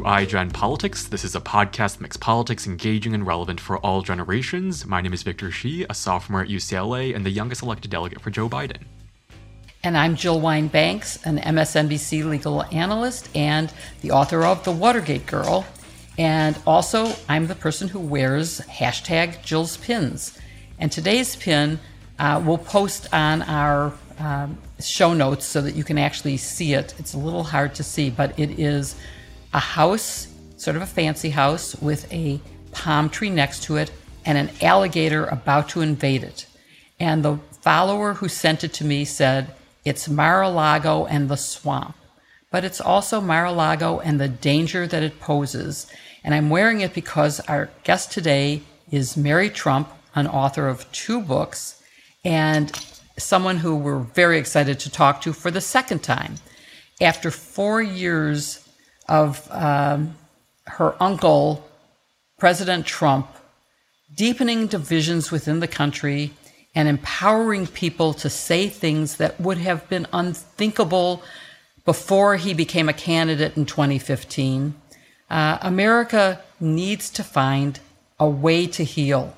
To 0.00 0.06
iGen 0.06 0.50
Politics. 0.50 1.08
This 1.08 1.24
is 1.24 1.36
a 1.36 1.42
podcast 1.42 1.96
that 1.96 2.00
makes 2.00 2.16
politics 2.16 2.66
engaging 2.66 3.12
and 3.12 3.26
relevant 3.26 3.60
for 3.60 3.76
all 3.80 4.00
generations. 4.00 4.86
My 4.86 5.02
name 5.02 5.12
is 5.12 5.22
Victor 5.22 5.50
Shi, 5.50 5.84
a 5.90 5.94
sophomore 5.94 6.40
at 6.40 6.48
UCLA 6.48 7.14
and 7.14 7.26
the 7.26 7.30
youngest 7.30 7.62
elected 7.62 7.90
delegate 7.90 8.22
for 8.22 8.30
Joe 8.30 8.48
Biden. 8.48 8.78
And 9.84 9.98
I'm 9.98 10.16
Jill 10.16 10.40
Wine-Banks, 10.40 11.22
an 11.26 11.36
MSNBC 11.36 12.24
legal 12.24 12.62
analyst 12.72 13.28
and 13.36 13.70
the 14.00 14.12
author 14.12 14.42
of 14.42 14.64
The 14.64 14.72
Watergate 14.72 15.26
Girl. 15.26 15.66
And 16.16 16.58
also, 16.66 17.12
I'm 17.28 17.46
the 17.46 17.54
person 17.54 17.88
who 17.88 18.00
wears 18.00 18.60
hashtag 18.60 19.42
Jill's 19.42 19.76
pins. 19.76 20.38
And 20.78 20.90
today's 20.90 21.36
pin 21.36 21.78
uh, 22.18 22.42
we'll 22.42 22.56
post 22.56 23.12
on 23.12 23.42
our 23.42 23.92
um, 24.18 24.56
show 24.80 25.12
notes 25.12 25.44
so 25.44 25.60
that 25.60 25.74
you 25.74 25.84
can 25.84 25.98
actually 25.98 26.38
see 26.38 26.72
it. 26.72 26.94
It's 26.98 27.12
a 27.12 27.18
little 27.18 27.44
hard 27.44 27.74
to 27.74 27.82
see, 27.82 28.08
but 28.08 28.38
it 28.38 28.58
is 28.58 28.96
a 29.52 29.58
house, 29.58 30.28
sort 30.56 30.76
of 30.76 30.82
a 30.82 30.86
fancy 30.86 31.30
house, 31.30 31.74
with 31.76 32.10
a 32.12 32.40
palm 32.72 33.08
tree 33.08 33.30
next 33.30 33.64
to 33.64 33.76
it 33.76 33.90
and 34.24 34.38
an 34.38 34.50
alligator 34.62 35.26
about 35.26 35.68
to 35.70 35.80
invade 35.80 36.22
it. 36.22 36.46
And 36.98 37.24
the 37.24 37.38
follower 37.62 38.14
who 38.14 38.28
sent 38.28 38.64
it 38.64 38.72
to 38.74 38.84
me 38.84 39.04
said, 39.04 39.54
It's 39.84 40.08
Mar 40.08 40.42
a 40.42 40.48
Lago 40.48 41.06
and 41.06 41.28
the 41.28 41.36
swamp, 41.36 41.96
but 42.50 42.64
it's 42.64 42.80
also 42.80 43.20
Mar 43.20 43.46
a 43.46 43.52
Lago 43.52 44.00
and 44.00 44.20
the 44.20 44.28
danger 44.28 44.86
that 44.86 45.02
it 45.02 45.20
poses. 45.20 45.86
And 46.22 46.34
I'm 46.34 46.50
wearing 46.50 46.80
it 46.80 46.94
because 46.94 47.40
our 47.40 47.70
guest 47.84 48.12
today 48.12 48.62
is 48.90 49.16
Mary 49.16 49.48
Trump, 49.48 49.88
an 50.14 50.26
author 50.26 50.68
of 50.68 50.90
two 50.92 51.20
books, 51.20 51.82
and 52.24 52.70
someone 53.16 53.58
who 53.58 53.76
we're 53.76 53.98
very 53.98 54.38
excited 54.38 54.78
to 54.80 54.90
talk 54.90 55.22
to 55.22 55.32
for 55.32 55.50
the 55.50 55.60
second 55.60 56.02
time. 56.02 56.34
After 57.00 57.30
four 57.30 57.80
years 57.80 58.68
of 59.10 59.46
um, 59.50 60.14
her 60.66 60.94
uncle, 61.02 61.68
President 62.38 62.86
Trump, 62.86 63.26
deepening 64.14 64.68
divisions 64.68 65.30
within 65.30 65.60
the 65.60 65.68
country 65.68 66.32
and 66.74 66.88
empowering 66.88 67.66
people 67.66 68.14
to 68.14 68.30
say 68.30 68.68
things 68.68 69.16
that 69.16 69.38
would 69.40 69.58
have 69.58 69.86
been 69.88 70.06
unthinkable 70.12 71.22
before 71.84 72.36
he 72.36 72.54
became 72.54 72.88
a 72.88 72.92
candidate 72.92 73.56
in 73.56 73.66
2015. 73.66 74.74
Uh, 75.28 75.58
America 75.60 76.40
needs 76.60 77.10
to 77.10 77.24
find 77.24 77.80
a 78.20 78.28
way 78.28 78.66
to 78.68 78.84
heal. 78.84 79.34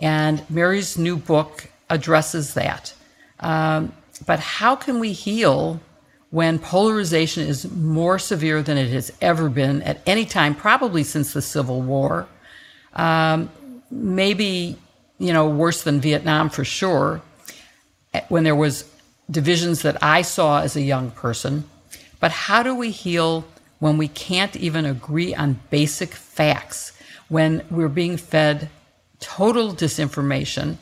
And 0.00 0.44
Mary's 0.50 0.98
new 0.98 1.16
book 1.16 1.70
addresses 1.88 2.54
that. 2.54 2.92
Um, 3.38 3.92
but 4.26 4.40
how 4.40 4.74
can 4.74 4.98
we 4.98 5.12
heal 5.12 5.80
when 6.32 6.58
polarization 6.58 7.46
is 7.46 7.70
more 7.70 8.18
severe 8.18 8.62
than 8.62 8.78
it 8.78 8.88
has 8.88 9.12
ever 9.20 9.50
been 9.50 9.82
at 9.82 10.00
any 10.06 10.24
time, 10.24 10.54
probably 10.54 11.04
since 11.04 11.34
the 11.34 11.42
Civil 11.42 11.82
War? 11.82 12.26
Um, 12.94 13.50
maybe, 13.90 14.78
you 15.18 15.34
know, 15.34 15.46
worse 15.50 15.82
than 15.82 16.00
Vietnam 16.00 16.48
for 16.48 16.64
sure, 16.64 17.20
when 18.28 18.44
there 18.44 18.56
was 18.56 18.90
divisions 19.30 19.82
that 19.82 20.02
I 20.02 20.22
saw 20.22 20.62
as 20.62 20.74
a 20.74 20.80
young 20.80 21.10
person. 21.10 21.64
But 22.18 22.30
how 22.30 22.62
do 22.62 22.74
we 22.74 22.90
heal 22.90 23.44
when 23.78 23.98
we 23.98 24.08
can't 24.08 24.56
even 24.56 24.86
agree 24.86 25.34
on 25.34 25.60
basic 25.68 26.14
facts, 26.14 26.92
when 27.28 27.62
we're 27.70 27.88
being 27.88 28.16
fed 28.16 28.70
total 29.20 29.74
disinformation 29.74 30.78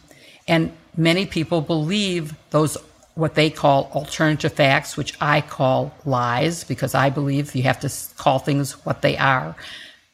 and 0.47 0.73
many 0.97 1.27
people 1.27 1.61
believe 1.61 2.35
those 2.51 2.77
what 3.21 3.35
they 3.35 3.51
call 3.51 3.91
alternative 3.95 4.53
facts, 4.53 4.97
which 4.97 5.15
I 5.21 5.43
call 5.43 5.95
lies, 6.05 6.65
because 6.65 6.95
I 6.95 7.11
believe 7.11 7.55
you 7.55 7.63
have 7.65 7.81
to 7.81 7.93
call 8.17 8.39
things 8.39 8.73
what 8.85 9.03
they 9.03 9.17
are, 9.17 9.55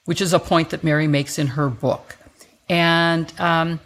which 0.05 0.21
is 0.21 0.33
a 0.33 0.39
point 0.39 0.71
that 0.71 0.85
Mary 0.85 1.07
makes 1.07 1.39
in 1.39 1.47
her 1.47 1.69
book. 1.69 2.17
And 2.69 3.33
um, 3.41 3.81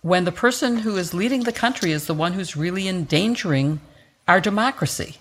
when 0.00 0.24
the 0.24 0.32
person 0.32 0.78
who 0.78 0.96
is 0.96 1.12
leading 1.12 1.44
the 1.44 1.52
country 1.52 1.92
is 1.92 2.06
the 2.06 2.14
one 2.14 2.32
who's 2.32 2.56
really 2.56 2.88
endangering 2.88 3.80
our 4.26 4.40
democracy. 4.40 5.16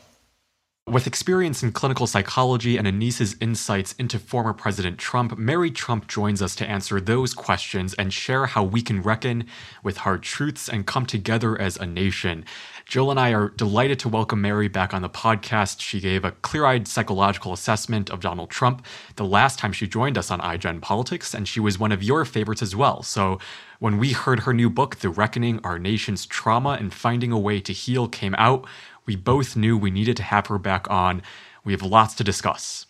With 0.85 1.07
experience 1.07 1.63
in 1.63 1.71
clinical 1.71 2.07
psychology 2.07 2.75
and 2.75 2.85
Anis's 2.85 3.37
insights 3.39 3.93
into 3.93 4.19
former 4.19 4.51
President 4.51 4.97
Trump, 4.97 5.37
Mary 5.37 5.71
Trump 5.71 6.07
joins 6.07 6.41
us 6.41 6.57
to 6.57 6.69
answer 6.69 6.99
those 6.99 7.33
questions 7.33 7.93
and 7.93 8.11
share 8.11 8.47
how 8.47 8.65
we 8.65 8.81
can 8.81 9.01
reckon 9.01 9.45
with 9.81 9.95
hard 9.95 10.23
truths 10.23 10.67
and 10.67 10.85
come 10.85 11.05
together 11.05 11.59
as 11.59 11.77
a 11.77 11.85
nation. 11.85 12.43
Jill 12.85 13.09
and 13.09 13.17
I 13.17 13.33
are 13.33 13.47
delighted 13.47 13.97
to 13.99 14.09
welcome 14.09 14.41
Mary 14.41 14.67
back 14.67 14.93
on 14.93 15.01
the 15.01 15.09
podcast. 15.09 15.79
She 15.79 16.01
gave 16.01 16.25
a 16.25 16.31
clear 16.31 16.65
eyed 16.65 16.85
psychological 16.85 17.53
assessment 17.53 18.09
of 18.09 18.19
Donald 18.19 18.49
Trump 18.49 18.85
the 19.15 19.23
last 19.23 19.57
time 19.57 19.71
she 19.71 19.87
joined 19.87 20.17
us 20.17 20.29
on 20.29 20.41
iGen 20.41 20.81
Politics, 20.81 21.33
and 21.33 21.47
she 21.47 21.61
was 21.61 21.79
one 21.79 21.93
of 21.93 22.03
your 22.03 22.25
favorites 22.25 22.61
as 22.61 22.75
well. 22.75 23.01
So 23.03 23.39
when 23.79 23.97
we 23.97 24.11
heard 24.11 24.41
her 24.41 24.53
new 24.53 24.69
book, 24.69 24.97
The 24.97 25.09
Reckoning 25.09 25.61
Our 25.63 25.79
Nation's 25.79 26.25
Trauma 26.25 26.71
and 26.71 26.93
Finding 26.93 27.31
a 27.31 27.39
Way 27.39 27.61
to 27.61 27.73
Heal, 27.73 28.09
came 28.09 28.35
out, 28.37 28.65
we 29.05 29.15
both 29.15 29.55
knew 29.55 29.77
we 29.77 29.91
needed 29.91 30.17
to 30.17 30.23
have 30.23 30.47
her 30.47 30.57
back 30.57 30.89
on. 30.89 31.21
We 31.63 31.73
have 31.73 31.81
lots 31.81 32.15
to 32.15 32.23
discuss. 32.23 32.85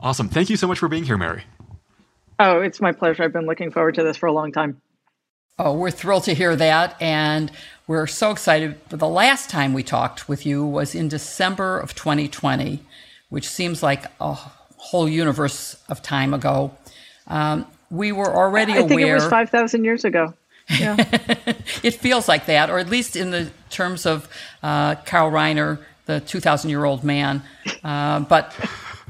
Awesome. 0.00 0.28
Thank 0.28 0.50
you 0.50 0.56
so 0.56 0.66
much 0.66 0.78
for 0.78 0.88
being 0.88 1.04
here, 1.04 1.16
Mary. 1.16 1.44
Oh, 2.38 2.60
it's 2.60 2.80
my 2.80 2.92
pleasure. 2.92 3.22
I've 3.22 3.32
been 3.32 3.46
looking 3.46 3.70
forward 3.70 3.94
to 3.94 4.02
this 4.02 4.16
for 4.16 4.26
a 4.26 4.32
long 4.32 4.52
time. 4.52 4.80
Oh, 5.58 5.74
we're 5.74 5.90
thrilled 5.90 6.24
to 6.24 6.34
hear 6.34 6.56
that. 6.56 7.00
And 7.00 7.50
we're 7.86 8.06
so 8.06 8.30
excited. 8.30 8.78
The 8.88 9.08
last 9.08 9.50
time 9.50 9.72
we 9.72 9.82
talked 9.82 10.28
with 10.28 10.44
you 10.44 10.66
was 10.66 10.94
in 10.94 11.08
December 11.08 11.78
of 11.78 11.94
2020, 11.94 12.82
which 13.28 13.48
seems 13.48 13.82
like 13.82 14.06
a 14.20 14.34
whole 14.76 15.08
universe 15.08 15.82
of 15.88 16.02
time 16.02 16.34
ago. 16.34 16.76
Um, 17.28 17.66
we 17.90 18.10
were 18.10 18.34
already 18.34 18.72
I 18.72 18.76
aware. 18.78 18.84
I 18.84 18.88
think 18.88 19.00
it 19.02 19.14
was 19.14 19.28
5,000 19.28 19.84
years 19.84 20.04
ago. 20.04 20.34
Yeah. 20.68 20.96
it 21.82 21.94
feels 21.94 22.28
like 22.28 22.46
that, 22.46 22.70
or 22.70 22.78
at 22.78 22.88
least 22.88 23.16
in 23.16 23.30
the 23.30 23.50
terms 23.70 24.06
of 24.06 24.28
uh, 24.62 24.96
Carl 24.96 25.30
Reiner, 25.30 25.78
the 26.06 26.20
2,000 26.20 26.70
year 26.70 26.84
old 26.84 27.04
man. 27.04 27.42
Uh, 27.82 28.20
but 28.20 28.54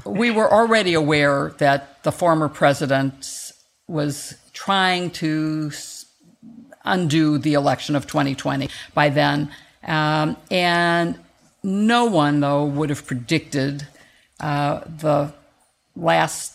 we 0.05 0.31
were 0.31 0.51
already 0.51 0.93
aware 0.93 1.53
that 1.57 2.03
the 2.03 2.11
former 2.11 2.49
president 2.49 3.51
was 3.87 4.35
trying 4.53 5.11
to 5.11 5.71
undo 6.83 7.37
the 7.37 7.53
election 7.53 7.95
of 7.95 8.07
2020 8.07 8.69
by 8.93 9.09
then. 9.09 9.51
Um, 9.83 10.37
and 10.49 11.19
no 11.63 12.05
one, 12.05 12.39
though, 12.39 12.65
would 12.65 12.89
have 12.89 13.05
predicted 13.05 13.87
uh, 14.39 14.81
the 14.85 15.33
last 15.95 16.54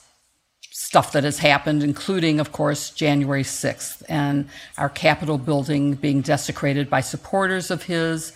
stuff 0.81 1.13
that 1.13 1.25
has 1.25 1.39
happened, 1.41 1.83
including, 1.83 2.41
of 2.41 2.53
course, 2.53 2.89
January 2.89 3.43
6th 3.43 4.03
and 4.09 4.49
our 4.79 4.89
Capitol 4.89 5.37
building 5.37 5.93
being 5.93 6.23
desecrated 6.23 6.89
by 6.89 7.03
supporters 7.03 7.71
of 7.71 7.83
his 7.83 8.33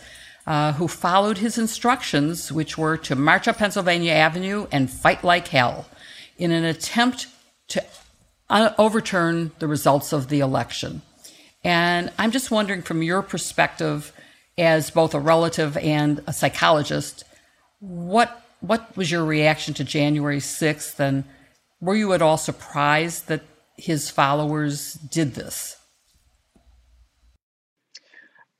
uh, 0.46 0.74
who 0.74 0.86
followed 0.86 1.38
his 1.38 1.56
instructions, 1.56 2.52
which 2.52 2.76
were 2.76 2.98
to 2.98 3.16
march 3.16 3.48
up 3.48 3.56
Pennsylvania 3.56 4.12
Avenue 4.12 4.66
and 4.70 4.90
fight 4.90 5.24
like 5.24 5.48
hell 5.48 5.86
in 6.36 6.50
an 6.50 6.64
attempt 6.64 7.28
to 7.68 7.82
uh, 8.50 8.74
overturn 8.76 9.50
the 9.58 9.66
results 9.66 10.12
of 10.12 10.28
the 10.28 10.40
election. 10.40 11.00
And 11.64 12.12
I'm 12.18 12.30
just 12.30 12.50
wondering, 12.50 12.82
from 12.82 13.02
your 13.02 13.22
perspective, 13.22 14.12
as 14.58 14.90
both 14.90 15.14
a 15.14 15.18
relative 15.18 15.78
and 15.78 16.22
a 16.26 16.32
psychologist, 16.34 17.24
what 17.80 18.42
what 18.60 18.94
was 18.96 19.10
your 19.10 19.24
reaction 19.24 19.72
to 19.74 19.84
January 19.84 20.40
6th 20.40 21.00
and 21.00 21.24
were 21.80 21.94
you 21.94 22.12
at 22.12 22.22
all 22.22 22.36
surprised 22.36 23.28
that 23.28 23.42
his 23.76 24.10
followers 24.10 24.94
did 24.94 25.34
this? 25.34 25.76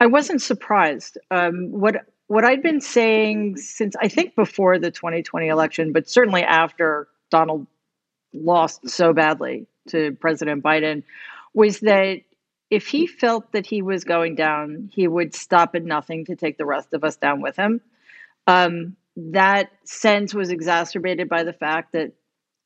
I 0.00 0.06
wasn't 0.06 0.42
surprised. 0.42 1.18
Um, 1.30 1.70
what 1.70 1.96
what 2.26 2.44
I'd 2.44 2.62
been 2.62 2.80
saying 2.80 3.56
since 3.58 3.94
I 4.00 4.08
think 4.08 4.34
before 4.34 4.78
the 4.78 4.90
2020 4.90 5.48
election, 5.48 5.92
but 5.92 6.08
certainly 6.08 6.42
after 6.42 7.08
Donald 7.30 7.66
lost 8.32 8.88
so 8.88 9.12
badly 9.12 9.66
to 9.88 10.12
President 10.20 10.62
Biden, 10.62 11.02
was 11.52 11.80
that 11.80 12.20
if 12.70 12.86
he 12.86 13.06
felt 13.06 13.52
that 13.52 13.66
he 13.66 13.82
was 13.82 14.04
going 14.04 14.34
down, 14.34 14.90
he 14.92 15.06
would 15.06 15.34
stop 15.34 15.74
at 15.74 15.84
nothing 15.84 16.24
to 16.24 16.34
take 16.34 16.58
the 16.58 16.64
rest 16.64 16.92
of 16.92 17.04
us 17.04 17.16
down 17.16 17.40
with 17.40 17.56
him. 17.56 17.80
Um, 18.46 18.96
that 19.16 19.70
sense 19.84 20.34
was 20.34 20.50
exacerbated 20.50 21.28
by 21.28 21.44
the 21.44 21.52
fact 21.52 21.92
that 21.92 22.12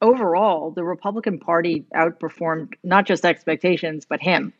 overall, 0.00 0.70
the 0.70 0.84
Republican 0.84 1.38
Party 1.38 1.84
outperformed 1.94 2.74
not 2.82 3.06
just 3.06 3.24
expectations, 3.24 4.06
but 4.08 4.20
him. 4.20 4.52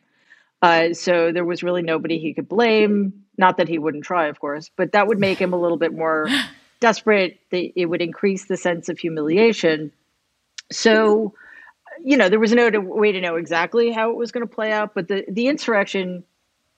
Uh, 0.61 0.93
so 0.93 1.31
there 1.31 1.45
was 1.45 1.63
really 1.63 1.81
nobody 1.81 2.19
he 2.19 2.33
could 2.33 2.49
blame. 2.49 3.25
Not 3.37 3.57
that 3.57 3.69
he 3.69 3.77
wouldn't 3.77 4.03
try, 4.03 4.27
of 4.27 4.39
course, 4.39 4.69
but 4.75 4.91
that 4.91 5.07
would 5.07 5.19
make 5.19 5.39
him 5.39 5.53
a 5.53 5.59
little 5.59 5.77
bit 5.77 5.93
more 5.93 6.27
desperate. 6.79 7.39
It 7.51 7.89
would 7.89 8.01
increase 8.01 8.45
the 8.45 8.57
sense 8.57 8.89
of 8.89 8.99
humiliation. 8.99 9.91
So, 10.71 11.33
you 12.03 12.17
know, 12.17 12.27
there 12.29 12.39
was 12.39 12.51
no 12.51 12.69
way 12.79 13.11
to 13.13 13.21
know 13.21 13.37
exactly 13.37 13.91
how 13.91 14.11
it 14.11 14.17
was 14.17 14.31
going 14.31 14.45
to 14.45 14.53
play 14.53 14.71
out. 14.71 14.93
But 14.93 15.07
the 15.07 15.23
the 15.29 15.47
insurrection, 15.47 16.23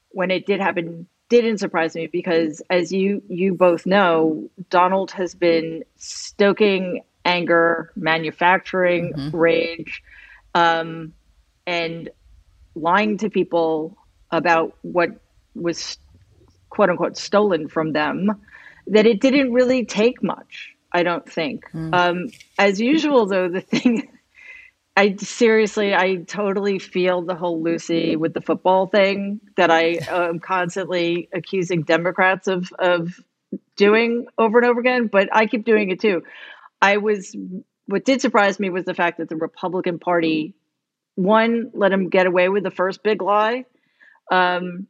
when 0.10 0.30
it 0.30 0.46
did 0.46 0.62
happen, 0.62 1.08
didn't 1.30 1.58
surprise 1.58 1.96
me 1.96 2.06
because, 2.06 2.62
as 2.70 2.92
you 2.92 3.24
you 3.28 3.56
both 3.56 3.88
know, 3.88 4.48
Donald 4.70 5.10
has 5.12 5.34
been 5.34 5.84
stoking 5.96 7.02
anger, 7.26 7.92
manufacturing 7.96 9.14
mm-hmm. 9.14 9.36
rage, 9.36 10.04
um, 10.56 11.14
and 11.66 12.10
lying 12.76 13.18
to 13.18 13.30
people 13.30 13.98
about 14.32 14.78
what 14.82 15.10
was 15.56 15.98
quote 16.70 16.90
unquote 16.90 17.18
stolen 17.18 17.68
from 17.68 17.94
them, 17.94 18.32
that 18.88 19.06
it 19.06 19.22
didn't 19.22 19.52
really 19.54 19.86
take 19.86 20.24
much, 20.24 20.74
I 20.92 21.04
don't 21.04 21.30
think. 21.30 21.70
Mm. 21.72 21.94
Um, 21.94 22.30
as 22.58 22.80
usual, 22.80 23.26
though, 23.26 23.50
the 23.50 23.62
thing. 23.72 24.10
I 24.98 25.16
seriously, 25.16 25.96
I 25.96 26.18
totally 26.28 26.78
feel 26.78 27.22
the 27.22 27.34
whole 27.34 27.64
Lucy 27.64 28.18
with 28.18 28.34
the 28.34 28.42
football 28.42 28.88
thing 28.88 29.40
that 29.56 29.72
I 29.72 30.00
am 30.10 30.40
constantly 30.42 31.30
accusing 31.34 31.84
Democrats 31.84 32.48
of 32.48 32.74
of 32.78 33.18
doing 33.78 34.28
over 34.38 34.60
and 34.60 34.68
over 34.68 34.80
again, 34.80 35.08
but 35.08 35.30
I 35.34 35.46
keep 35.46 35.66
doing 35.66 35.92
it 35.92 36.00
too. 36.02 36.24
I 36.82 36.98
was 36.98 37.36
what 37.86 38.06
did 38.06 38.22
surprise 38.22 38.60
me 38.60 38.70
was 38.70 38.86
the 38.86 38.94
fact 38.94 39.18
that 39.18 39.30
the 39.30 39.36
Republican 39.36 40.00
Party 40.00 40.56
one 41.16 41.72
let 41.74 41.92
him 41.92 42.10
get 42.10 42.26
away 42.26 42.50
with 42.50 42.64
the 42.64 42.72
first 42.72 43.04
big 43.04 43.22
lie, 43.22 43.66
um, 44.32 44.88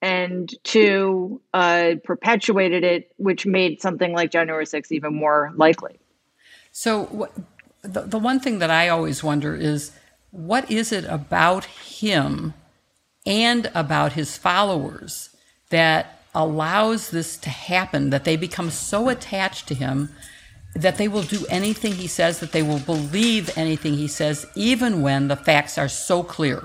and 0.00 0.52
two 0.64 1.40
uh, 1.52 1.94
perpetuated 2.04 2.84
it, 2.84 3.12
which 3.16 3.46
made 3.46 3.82
something 3.82 4.12
like 4.12 4.30
January 4.30 4.64
6th 4.64 4.92
even 4.92 5.14
more 5.14 5.52
likely. 5.56 5.98
So, 6.72 7.28
the, 7.82 8.02
the 8.02 8.18
one 8.18 8.40
thing 8.40 8.60
that 8.60 8.70
I 8.70 8.88
always 8.88 9.22
wonder 9.22 9.54
is 9.54 9.92
what 10.30 10.70
is 10.70 10.92
it 10.92 11.04
about 11.04 11.64
him 11.64 12.54
and 13.26 13.70
about 13.74 14.12
his 14.12 14.36
followers 14.36 15.30
that 15.70 16.22
allows 16.34 17.10
this 17.10 17.36
to 17.38 17.50
happen, 17.50 18.10
that 18.10 18.24
they 18.24 18.36
become 18.36 18.70
so 18.70 19.08
attached 19.08 19.66
to 19.68 19.74
him 19.74 20.14
that 20.74 20.96
they 20.96 21.08
will 21.08 21.22
do 21.22 21.44
anything 21.48 21.92
he 21.92 22.06
says, 22.06 22.40
that 22.40 22.52
they 22.52 22.62
will 22.62 22.78
believe 22.80 23.56
anything 23.56 23.94
he 23.94 24.08
says, 24.08 24.46
even 24.54 25.02
when 25.02 25.28
the 25.28 25.36
facts 25.36 25.78
are 25.78 25.88
so 25.88 26.22
clear? 26.22 26.62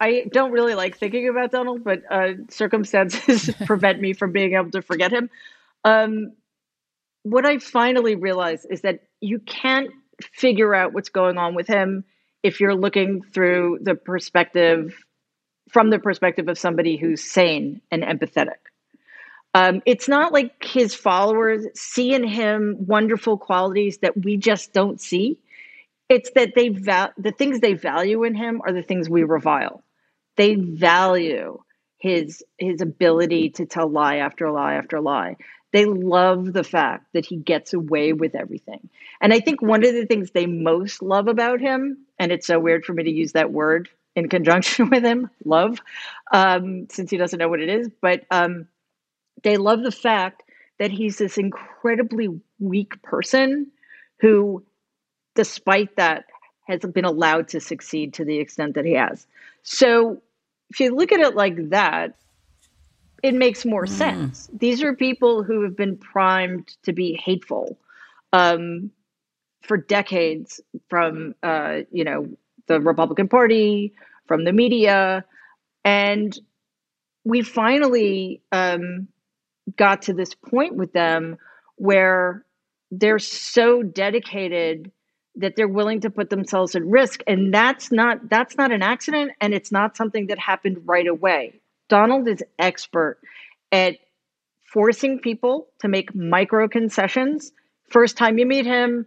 I 0.00 0.26
don't 0.32 0.52
really 0.52 0.74
like 0.74 0.96
thinking 0.96 1.28
about 1.28 1.50
Donald, 1.50 1.82
but 1.82 2.02
uh, 2.10 2.34
circumstances 2.50 3.50
prevent 3.66 4.00
me 4.00 4.12
from 4.12 4.32
being 4.32 4.54
able 4.54 4.70
to 4.70 4.82
forget 4.82 5.12
him. 5.12 5.28
Um, 5.84 6.32
what 7.24 7.44
I 7.44 7.58
finally 7.58 8.14
realized 8.14 8.66
is 8.70 8.82
that 8.82 9.00
you 9.20 9.40
can't 9.40 9.90
figure 10.32 10.74
out 10.74 10.92
what's 10.92 11.08
going 11.08 11.36
on 11.36 11.54
with 11.54 11.66
him 11.66 12.04
if 12.42 12.60
you're 12.60 12.74
looking 12.74 13.22
through 13.22 13.78
the 13.82 13.94
perspective 13.94 14.94
from 15.70 15.90
the 15.90 15.98
perspective 15.98 16.48
of 16.48 16.58
somebody 16.58 16.96
who's 16.96 17.22
sane 17.22 17.80
and 17.90 18.02
empathetic. 18.02 18.56
Um, 19.58 19.82
it's 19.86 20.06
not 20.08 20.32
like 20.32 20.52
his 20.62 20.94
followers 20.94 21.66
see 21.74 22.14
in 22.14 22.22
him 22.22 22.76
wonderful 22.78 23.36
qualities 23.38 23.98
that 23.98 24.16
we 24.16 24.36
just 24.36 24.72
don't 24.72 25.00
see. 25.00 25.40
It's 26.08 26.30
that 26.36 26.52
they 26.54 26.68
val- 26.68 27.12
the 27.18 27.32
things 27.32 27.58
they 27.58 27.74
value 27.74 28.22
in 28.22 28.36
him 28.36 28.62
are 28.64 28.72
the 28.72 28.84
things 28.84 29.10
we 29.10 29.24
revile. 29.24 29.82
They 30.36 30.54
value 30.54 31.58
his 31.98 32.44
his 32.58 32.80
ability 32.82 33.50
to 33.50 33.66
tell 33.66 33.88
lie 33.88 34.18
after 34.18 34.48
lie 34.52 34.74
after 34.74 35.00
lie. 35.00 35.36
They 35.72 35.86
love 35.86 36.52
the 36.52 36.64
fact 36.64 37.06
that 37.14 37.26
he 37.26 37.36
gets 37.36 37.74
away 37.74 38.12
with 38.12 38.36
everything. 38.36 38.88
And 39.20 39.32
i 39.34 39.40
think 39.40 39.60
one 39.60 39.84
of 39.84 39.92
the 39.92 40.06
things 40.06 40.30
they 40.30 40.46
most 40.46 41.02
love 41.02 41.26
about 41.26 41.60
him 41.60 42.06
and 42.20 42.30
it's 42.30 42.46
so 42.46 42.60
weird 42.60 42.84
for 42.84 42.92
me 42.94 43.02
to 43.02 43.10
use 43.10 43.32
that 43.32 43.52
word 43.52 43.88
in 44.14 44.28
conjunction 44.28 44.90
with 44.94 45.04
him 45.04 45.30
love 45.44 45.80
um, 46.32 46.86
since 46.90 47.10
he 47.10 47.16
doesn't 47.16 47.40
know 47.40 47.48
what 47.48 47.60
it 47.60 47.70
is 47.70 47.90
but 48.00 48.24
um, 48.30 48.68
they 49.42 49.56
love 49.56 49.82
the 49.82 49.92
fact 49.92 50.42
that 50.78 50.90
he's 50.90 51.18
this 51.18 51.38
incredibly 51.38 52.28
weak 52.60 53.00
person 53.02 53.66
who 54.20 54.62
despite 55.34 55.94
that 55.96 56.24
has 56.66 56.80
been 56.80 57.04
allowed 57.04 57.48
to 57.48 57.60
succeed 57.60 58.12
to 58.12 58.24
the 58.24 58.38
extent 58.38 58.74
that 58.74 58.84
he 58.84 58.92
has 58.92 59.26
so 59.62 60.20
if 60.70 60.80
you 60.80 60.94
look 60.94 61.12
at 61.12 61.20
it 61.20 61.34
like 61.34 61.70
that, 61.70 62.14
it 63.22 63.34
makes 63.34 63.64
more 63.64 63.86
mm. 63.86 63.90
sense. 63.90 64.48
These 64.52 64.82
are 64.82 64.94
people 64.94 65.42
who 65.42 65.62
have 65.62 65.76
been 65.76 65.96
primed 65.96 66.76
to 66.82 66.92
be 66.92 67.14
hateful 67.14 67.78
um, 68.32 68.90
for 69.62 69.76
decades 69.76 70.60
from, 70.88 71.34
uh, 71.42 71.80
you 71.90 72.04
know, 72.04 72.28
the 72.66 72.80
Republican 72.80 73.28
Party, 73.28 73.94
from 74.26 74.44
the 74.44 74.52
media, 74.52 75.24
and 75.84 76.38
we 77.24 77.40
finally 77.40 78.42
um, 78.52 79.08
got 79.76 80.02
to 80.02 80.12
this 80.12 80.34
point 80.34 80.74
with 80.74 80.92
them 80.92 81.36
where 81.76 82.44
they're 82.90 83.18
so 83.18 83.82
dedicated 83.82 84.90
that 85.36 85.54
they're 85.56 85.68
willing 85.68 86.00
to 86.00 86.10
put 86.10 86.30
themselves 86.30 86.74
at 86.74 86.84
risk. 86.84 87.20
And 87.26 87.54
that's 87.54 87.92
not 87.92 88.28
that's 88.28 88.56
not 88.56 88.72
an 88.72 88.82
accident 88.82 89.32
and 89.40 89.54
it's 89.54 89.70
not 89.70 89.96
something 89.96 90.26
that 90.28 90.38
happened 90.38 90.82
right 90.84 91.06
away. 91.06 91.60
Donald 91.88 92.28
is 92.28 92.42
expert 92.58 93.18
at 93.72 93.98
forcing 94.72 95.18
people 95.18 95.68
to 95.80 95.88
make 95.88 96.14
micro 96.14 96.68
concessions. 96.68 97.52
First 97.88 98.16
time 98.16 98.38
you 98.38 98.46
meet 98.46 98.66
him 98.66 99.06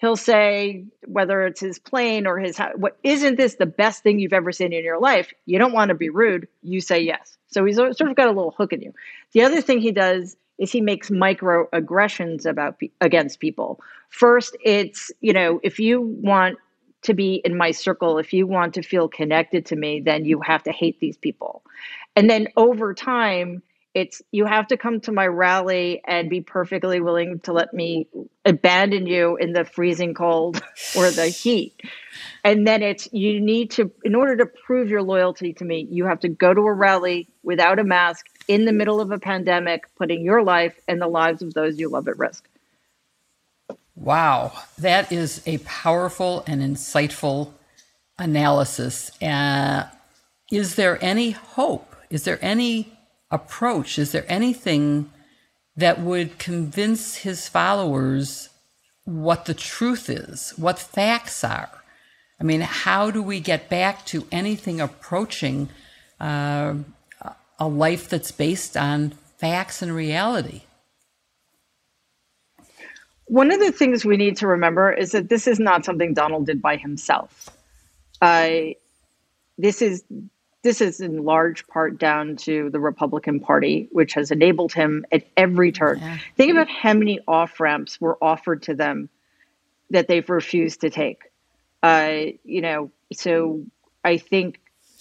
he'll 0.00 0.16
say 0.16 0.84
whether 1.06 1.44
it's 1.46 1.60
his 1.60 1.78
plane 1.78 2.26
or 2.26 2.38
his 2.38 2.58
what 2.76 2.96
isn't 3.02 3.36
this 3.36 3.56
the 3.56 3.66
best 3.66 4.02
thing 4.02 4.18
you've 4.18 4.32
ever 4.32 4.52
seen 4.52 4.72
in 4.72 4.84
your 4.84 5.00
life 5.00 5.32
you 5.46 5.58
don't 5.58 5.72
want 5.72 5.88
to 5.88 5.94
be 5.94 6.08
rude 6.08 6.46
you 6.62 6.80
say 6.80 7.00
yes 7.00 7.36
so 7.48 7.64
he's 7.64 7.76
sort 7.76 8.00
of 8.00 8.16
got 8.16 8.28
a 8.28 8.32
little 8.32 8.54
hook 8.56 8.72
in 8.72 8.80
you 8.80 8.92
the 9.32 9.42
other 9.42 9.60
thing 9.60 9.80
he 9.80 9.92
does 9.92 10.36
is 10.58 10.72
he 10.72 10.80
makes 10.80 11.08
microaggressions 11.08 12.44
about 12.44 12.80
against 13.00 13.40
people. 13.40 13.80
First, 14.10 14.56
it's 14.64 15.10
you 15.20 15.32
know 15.32 15.60
if 15.62 15.78
you 15.78 16.00
want 16.00 16.58
to 17.02 17.14
be 17.14 17.40
in 17.44 17.56
my 17.56 17.70
circle, 17.70 18.18
if 18.18 18.32
you 18.32 18.46
want 18.46 18.74
to 18.74 18.82
feel 18.82 19.08
connected 19.08 19.64
to 19.66 19.76
me, 19.76 20.00
then 20.00 20.24
you 20.24 20.40
have 20.40 20.64
to 20.64 20.72
hate 20.72 21.00
these 21.00 21.16
people, 21.16 21.62
and 22.16 22.28
then 22.28 22.48
over 22.56 22.92
time. 22.92 23.62
It's 23.94 24.22
you 24.30 24.44
have 24.44 24.68
to 24.68 24.76
come 24.76 25.00
to 25.02 25.12
my 25.12 25.26
rally 25.26 26.02
and 26.06 26.28
be 26.30 26.40
perfectly 26.40 27.00
willing 27.00 27.40
to 27.40 27.52
let 27.52 27.72
me 27.72 28.06
abandon 28.44 29.06
you 29.06 29.36
in 29.36 29.52
the 29.52 29.64
freezing 29.64 30.14
cold 30.14 30.62
or 30.96 31.10
the 31.10 31.28
heat. 31.28 31.80
And 32.44 32.66
then 32.66 32.82
it's 32.82 33.08
you 33.12 33.40
need 33.40 33.70
to, 33.72 33.90
in 34.04 34.14
order 34.14 34.36
to 34.36 34.46
prove 34.46 34.90
your 34.90 35.02
loyalty 35.02 35.52
to 35.54 35.64
me, 35.64 35.86
you 35.90 36.06
have 36.06 36.20
to 36.20 36.28
go 36.28 36.54
to 36.54 36.60
a 36.60 36.72
rally 36.72 37.28
without 37.42 37.78
a 37.78 37.84
mask 37.84 38.26
in 38.46 38.64
the 38.64 38.72
middle 38.72 39.00
of 39.00 39.10
a 39.10 39.18
pandemic, 39.18 39.94
putting 39.96 40.22
your 40.22 40.42
life 40.42 40.78
and 40.86 41.00
the 41.00 41.08
lives 41.08 41.42
of 41.42 41.54
those 41.54 41.78
you 41.78 41.88
love 41.88 42.08
at 42.08 42.18
risk. 42.18 42.48
Wow, 43.94 44.52
that 44.78 45.10
is 45.10 45.42
a 45.44 45.58
powerful 45.58 46.44
and 46.46 46.62
insightful 46.62 47.52
analysis. 48.18 49.10
Uh, 49.20 49.88
is 50.50 50.76
there 50.76 51.02
any 51.02 51.32
hope? 51.32 51.94
Is 52.08 52.24
there 52.24 52.38
any 52.40 52.97
approach? 53.30 53.98
Is 53.98 54.12
there 54.12 54.24
anything 54.28 55.10
that 55.76 56.00
would 56.00 56.38
convince 56.38 57.16
his 57.16 57.48
followers 57.48 58.48
what 59.04 59.46
the 59.46 59.54
truth 59.54 60.10
is, 60.10 60.52
what 60.56 60.78
facts 60.78 61.42
are? 61.42 61.70
I 62.40 62.44
mean, 62.44 62.60
how 62.60 63.10
do 63.10 63.22
we 63.22 63.40
get 63.40 63.68
back 63.68 64.04
to 64.06 64.26
anything 64.30 64.80
approaching 64.80 65.68
uh, 66.20 66.74
a 67.58 67.68
life 67.68 68.08
that's 68.08 68.30
based 68.30 68.76
on 68.76 69.10
facts 69.36 69.82
and 69.82 69.94
reality. 69.94 70.62
One 73.26 73.50
of 73.52 73.60
the 73.60 73.72
things 73.72 74.04
we 74.04 74.16
need 74.16 74.36
to 74.38 74.46
remember 74.46 74.92
is 74.92 75.12
that 75.12 75.28
this 75.28 75.46
is 75.46 75.58
not 75.58 75.84
something 75.84 76.14
Donald 76.14 76.46
did 76.46 76.62
by 76.62 76.76
himself. 76.76 77.50
Uh, 78.22 78.50
this 79.58 79.82
is 79.82 80.02
this 80.68 80.82
is 80.82 81.00
in 81.00 81.24
large 81.24 81.66
part 81.66 81.98
down 81.98 82.36
to 82.36 82.68
the 82.68 82.78
Republican 82.78 83.40
Party, 83.40 83.88
which 83.90 84.12
has 84.12 84.30
enabled 84.30 84.70
him 84.70 85.06
at 85.10 85.26
every 85.38 85.72
turn. 85.72 85.98
Yeah. 85.98 86.18
Think 86.36 86.52
about 86.52 86.68
how 86.68 86.92
many 86.92 87.20
off 87.26 87.58
ramps 87.58 87.98
were 87.98 88.22
offered 88.22 88.62
to 88.64 88.74
them 88.74 89.08
that 89.88 90.08
they've 90.08 90.28
refused 90.28 90.82
to 90.82 90.90
take. 90.90 91.22
Uh, 91.82 92.32
you 92.44 92.60
know, 92.60 92.90
so 93.14 93.62
I 94.04 94.18
think 94.18 94.60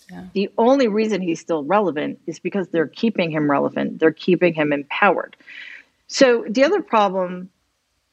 yeah. 0.10 0.24
The 0.32 0.50
only 0.58 0.88
reason 0.88 1.22
he's 1.22 1.42
still 1.42 1.66
relevant 1.66 2.22
is 2.28 2.40
because 2.40 2.70
they're 2.70 2.88
keeping 2.88 3.30
him 3.30 3.52
relevant. 3.52 4.00
They're 4.00 4.14
keeping 4.14 4.54
him 4.54 4.72
empowered. 4.72 5.36
So 6.08 6.46
the 6.48 6.64
other 6.64 6.82
problem 6.82 7.50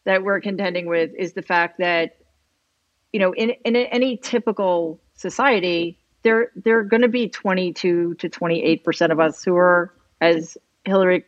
that 0.02 0.24
we're 0.24 0.40
contending 0.40 0.86
with 0.86 1.12
is 1.16 1.34
the 1.34 1.42
fact 1.42 1.78
that, 1.78 2.16
you 3.12 3.20
know, 3.20 3.32
in, 3.34 3.50
in 3.64 3.76
any 3.76 4.16
typical 4.16 4.98
society, 5.14 5.96
there 6.24 6.50
there 6.56 6.78
are 6.78 6.84
going 6.84 7.02
to 7.02 7.08
be 7.08 7.28
22 7.28 8.14
to 8.14 8.28
28 8.28 8.84
percent 8.84 9.12
of 9.12 9.20
us 9.20 9.44
who 9.44 9.56
are, 9.56 9.92
as 10.20 10.58
Hillary 10.84 11.24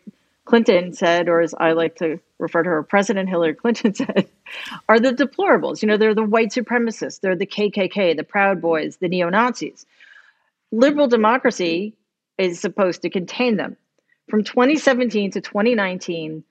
Clinton 0.46 0.92
said, 0.92 1.28
or 1.28 1.40
as 1.40 1.54
I 1.60 1.72
like 1.72 1.96
to 1.96 2.18
refer 2.38 2.62
to 2.62 2.70
her, 2.70 2.82
President 2.82 3.28
Hillary 3.28 3.54
Clinton 3.54 3.94
said, 3.96 4.28
are 4.88 5.00
the 5.00 5.12
deplorables. 5.12 5.82
You 5.82 5.88
know, 5.88 5.96
they're 5.96 6.14
the 6.14 6.24
white 6.24 6.50
supremacists, 6.50 7.20
they're 7.20 7.36
the 7.36 7.46
KKK, 7.46 8.16
the 8.16 8.24
Proud 8.24 8.60
Boys, 8.60 8.98
the 8.98 9.08
neo 9.08 9.28
Nazis 9.30 9.86
liberal 10.72 11.08
democracy 11.08 11.94
is 12.38 12.60
supposed 12.60 13.02
to 13.02 13.10
contain 13.10 13.56
them. 13.56 13.76
From 14.28 14.44
2017 14.44 15.32
to 15.32 15.40
2019, 15.40 16.44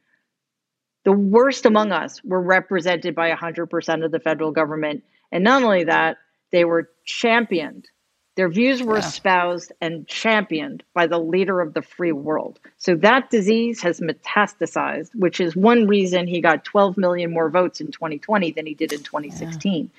The 1.03 1.11
worst 1.11 1.65
among 1.67 1.91
us 1.91 2.23
were 2.23 2.41
represented 2.41 3.13
by 3.15 3.31
100% 3.31 4.05
of 4.05 4.11
the 4.11 4.19
federal 4.19 4.51
government. 4.51 5.03
And 5.31 5.43
not 5.43 5.63
only 5.63 5.83
that, 5.83 6.17
they 6.51 6.65
were 6.65 6.89
championed. 7.05 7.87
Their 8.35 8.49
views 8.49 8.83
were 8.83 8.97
yeah. 8.97 9.07
espoused 9.07 9.71
and 9.79 10.07
championed 10.07 10.83
by 10.93 11.07
the 11.07 11.19
leader 11.19 11.61
of 11.61 11.73
the 11.73 11.81
free 11.81 12.11
world. 12.11 12.59
So 12.77 12.95
that 12.95 13.29
disease 13.29 13.81
has 13.81 14.01
metastasized, 14.01 15.15
which 15.15 15.39
is 15.39 15.55
one 15.55 15.87
reason 15.87 16.27
he 16.27 16.41
got 16.41 16.65
12 16.65 16.97
million 16.97 17.31
more 17.31 17.49
votes 17.49 17.79
in 17.79 17.91
2020 17.91 18.51
than 18.51 18.65
he 18.65 18.73
did 18.73 18.91
in 18.91 19.03
2016. 19.03 19.83
Yeah. 19.83 19.89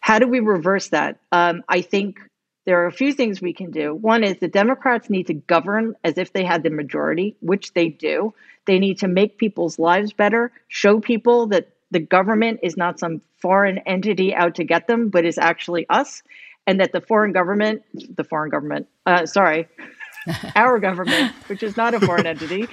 How 0.00 0.18
do 0.18 0.28
we 0.28 0.40
reverse 0.40 0.88
that? 0.88 1.18
Um, 1.32 1.62
I 1.68 1.80
think 1.80 2.20
there 2.64 2.80
are 2.82 2.86
a 2.86 2.92
few 2.92 3.12
things 3.12 3.40
we 3.40 3.52
can 3.52 3.70
do. 3.72 3.94
One 3.94 4.22
is 4.22 4.38
the 4.38 4.48
Democrats 4.48 5.10
need 5.10 5.26
to 5.26 5.34
govern 5.34 5.96
as 6.04 6.18
if 6.18 6.32
they 6.32 6.44
had 6.44 6.62
the 6.62 6.70
majority, 6.70 7.36
which 7.40 7.72
they 7.72 7.88
do. 7.88 8.32
They 8.66 8.78
need 8.78 8.98
to 8.98 9.08
make 9.08 9.38
people's 9.38 9.80
lives 9.80 10.12
better, 10.12 10.52
show 10.68 11.00
people 11.00 11.46
that 11.48 11.68
the 11.90 11.98
government 12.00 12.60
is 12.62 12.76
not 12.76 13.00
some 13.00 13.20
foreign 13.38 13.78
entity 13.78 14.34
out 14.34 14.54
to 14.54 14.64
get 14.64 14.86
them, 14.86 15.08
but 15.08 15.24
is 15.24 15.38
actually 15.38 15.86
us, 15.88 16.22
and 16.66 16.80
that 16.80 16.92
the 16.92 17.00
foreign 17.00 17.32
government, 17.32 17.82
the 18.16 18.24
foreign 18.24 18.50
government, 18.50 18.86
uh, 19.06 19.26
sorry, 19.26 19.68
our 20.56 20.78
government, 20.78 21.32
which 21.48 21.62
is 21.62 21.76
not 21.76 21.94
a 21.94 22.00
foreign 22.00 22.26
entity, 22.26 22.68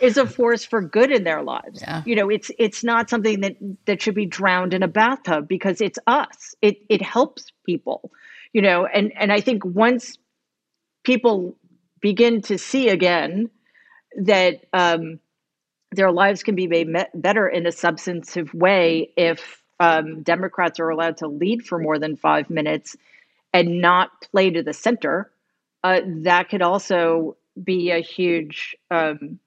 is 0.00 0.16
a 0.16 0.26
force 0.26 0.64
for 0.64 0.80
good 0.80 1.10
in 1.10 1.24
their 1.24 1.42
lives. 1.42 1.82
Yeah. 1.82 2.02
You 2.06 2.16
know, 2.16 2.30
it's 2.30 2.50
it's 2.58 2.82
not 2.82 3.10
something 3.10 3.40
that 3.40 3.56
that 3.86 4.02
should 4.02 4.14
be 4.14 4.26
drowned 4.26 4.72
in 4.72 4.82
a 4.82 4.88
bathtub 4.88 5.48
because 5.48 5.80
it's 5.80 5.98
us. 6.06 6.54
It 6.62 6.78
it 6.88 7.02
helps 7.02 7.52
people 7.66 8.10
you 8.54 8.62
know 8.62 8.86
and 8.86 9.12
and 9.18 9.30
i 9.30 9.40
think 9.40 9.62
once 9.66 10.16
people 11.02 11.54
begin 12.00 12.40
to 12.40 12.56
see 12.56 12.88
again 12.88 13.50
that 14.16 14.64
um, 14.72 15.18
their 15.92 16.12
lives 16.12 16.42
can 16.42 16.54
be 16.54 16.66
made 16.66 16.88
better 17.14 17.48
in 17.48 17.66
a 17.66 17.72
substantive 17.72 18.54
way 18.54 19.10
if 19.18 19.62
um, 19.80 20.22
democrats 20.22 20.80
are 20.80 20.88
allowed 20.88 21.18
to 21.18 21.28
lead 21.28 21.62
for 21.62 21.78
more 21.78 21.98
than 21.98 22.16
five 22.16 22.48
minutes 22.48 22.96
and 23.54 23.80
not 23.80 24.10
play 24.30 24.50
to 24.50 24.62
the 24.62 24.74
center 24.74 25.30
uh, 25.82 26.00
that 26.04 26.50
could 26.50 26.62
also 26.62 27.36
be 27.62 27.90
a 27.90 28.00
huge 28.00 28.76
um, 28.90 29.38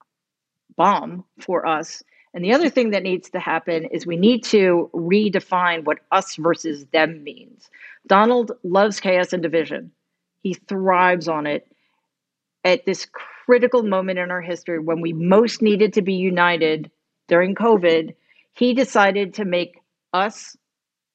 balm 0.75 1.23
for 1.39 1.67
us 1.67 2.01
and 2.37 2.45
the 2.45 2.53
other 2.53 2.69
thing 2.69 2.91
that 2.91 3.01
needs 3.01 3.31
to 3.31 3.39
happen 3.39 3.85
is 3.85 4.05
we 4.05 4.15
need 4.15 4.43
to 4.43 4.91
redefine 4.93 5.85
what 5.85 6.01
us 6.11 6.35
versus 6.35 6.85
them 6.93 7.23
means. 7.23 7.67
Donald 8.05 8.51
loves 8.63 8.99
chaos 8.99 9.33
and 9.33 9.41
division. 9.41 9.91
He 10.43 10.53
thrives 10.53 11.27
on 11.27 11.47
it. 11.47 11.67
At 12.63 12.85
this 12.85 13.07
critical 13.11 13.81
moment 13.81 14.19
in 14.19 14.29
our 14.29 14.41
history 14.41 14.77
when 14.77 15.01
we 15.01 15.13
most 15.13 15.63
needed 15.63 15.93
to 15.93 16.03
be 16.03 16.13
united 16.13 16.91
during 17.27 17.55
COVID, 17.55 18.13
he 18.53 18.75
decided 18.75 19.33
to 19.33 19.43
make 19.43 19.79
us 20.13 20.55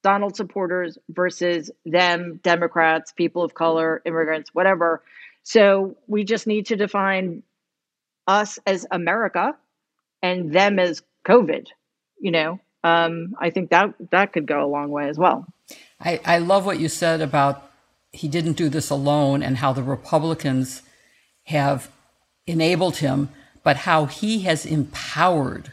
Donald 0.03 0.37
supporters 0.37 0.99
versus 1.09 1.71
them, 1.85 2.41
Democrats, 2.43 3.13
people 3.13 3.43
of 3.43 3.55
color, 3.55 4.03
immigrants, 4.05 4.51
whatever. 4.53 5.03
So 5.43 5.97
we 6.07 6.25
just 6.25 6.47
need 6.47 6.67
to 6.67 6.77
define 6.77 7.43
us 8.27 8.59
as 8.67 8.87
America 8.91 9.57
and 10.23 10.53
them 10.53 10.79
as 10.79 11.03
COVID, 11.27 11.67
you 12.21 12.31
know, 12.31 12.61
um, 12.85 13.35
I 13.39 13.51
think 13.51 13.71
that 13.71 13.95
that 14.11 14.33
could 14.33 14.47
go 14.47 14.65
a 14.65 14.67
long 14.67 14.91
way 14.91 15.09
as 15.09 15.19
well. 15.19 15.47
I, 16.01 16.21
I 16.25 16.39
love 16.39 16.67
what 16.67 16.81
you 16.81 16.89
said 16.89 17.21
about 17.21 17.71
he 18.13 18.29
didn't 18.29 18.55
do 18.55 18.69
this 18.69 18.91
alone 18.91 19.43
and 19.43 19.57
how 19.57 19.73
the 19.73 19.83
Republicans 19.83 20.83
have 21.45 21.91
enabled 22.47 22.97
him, 22.97 23.29
but 23.63 23.79
how 23.79 24.07
he 24.07 24.41
has 24.41 24.67
empowered 24.67 25.73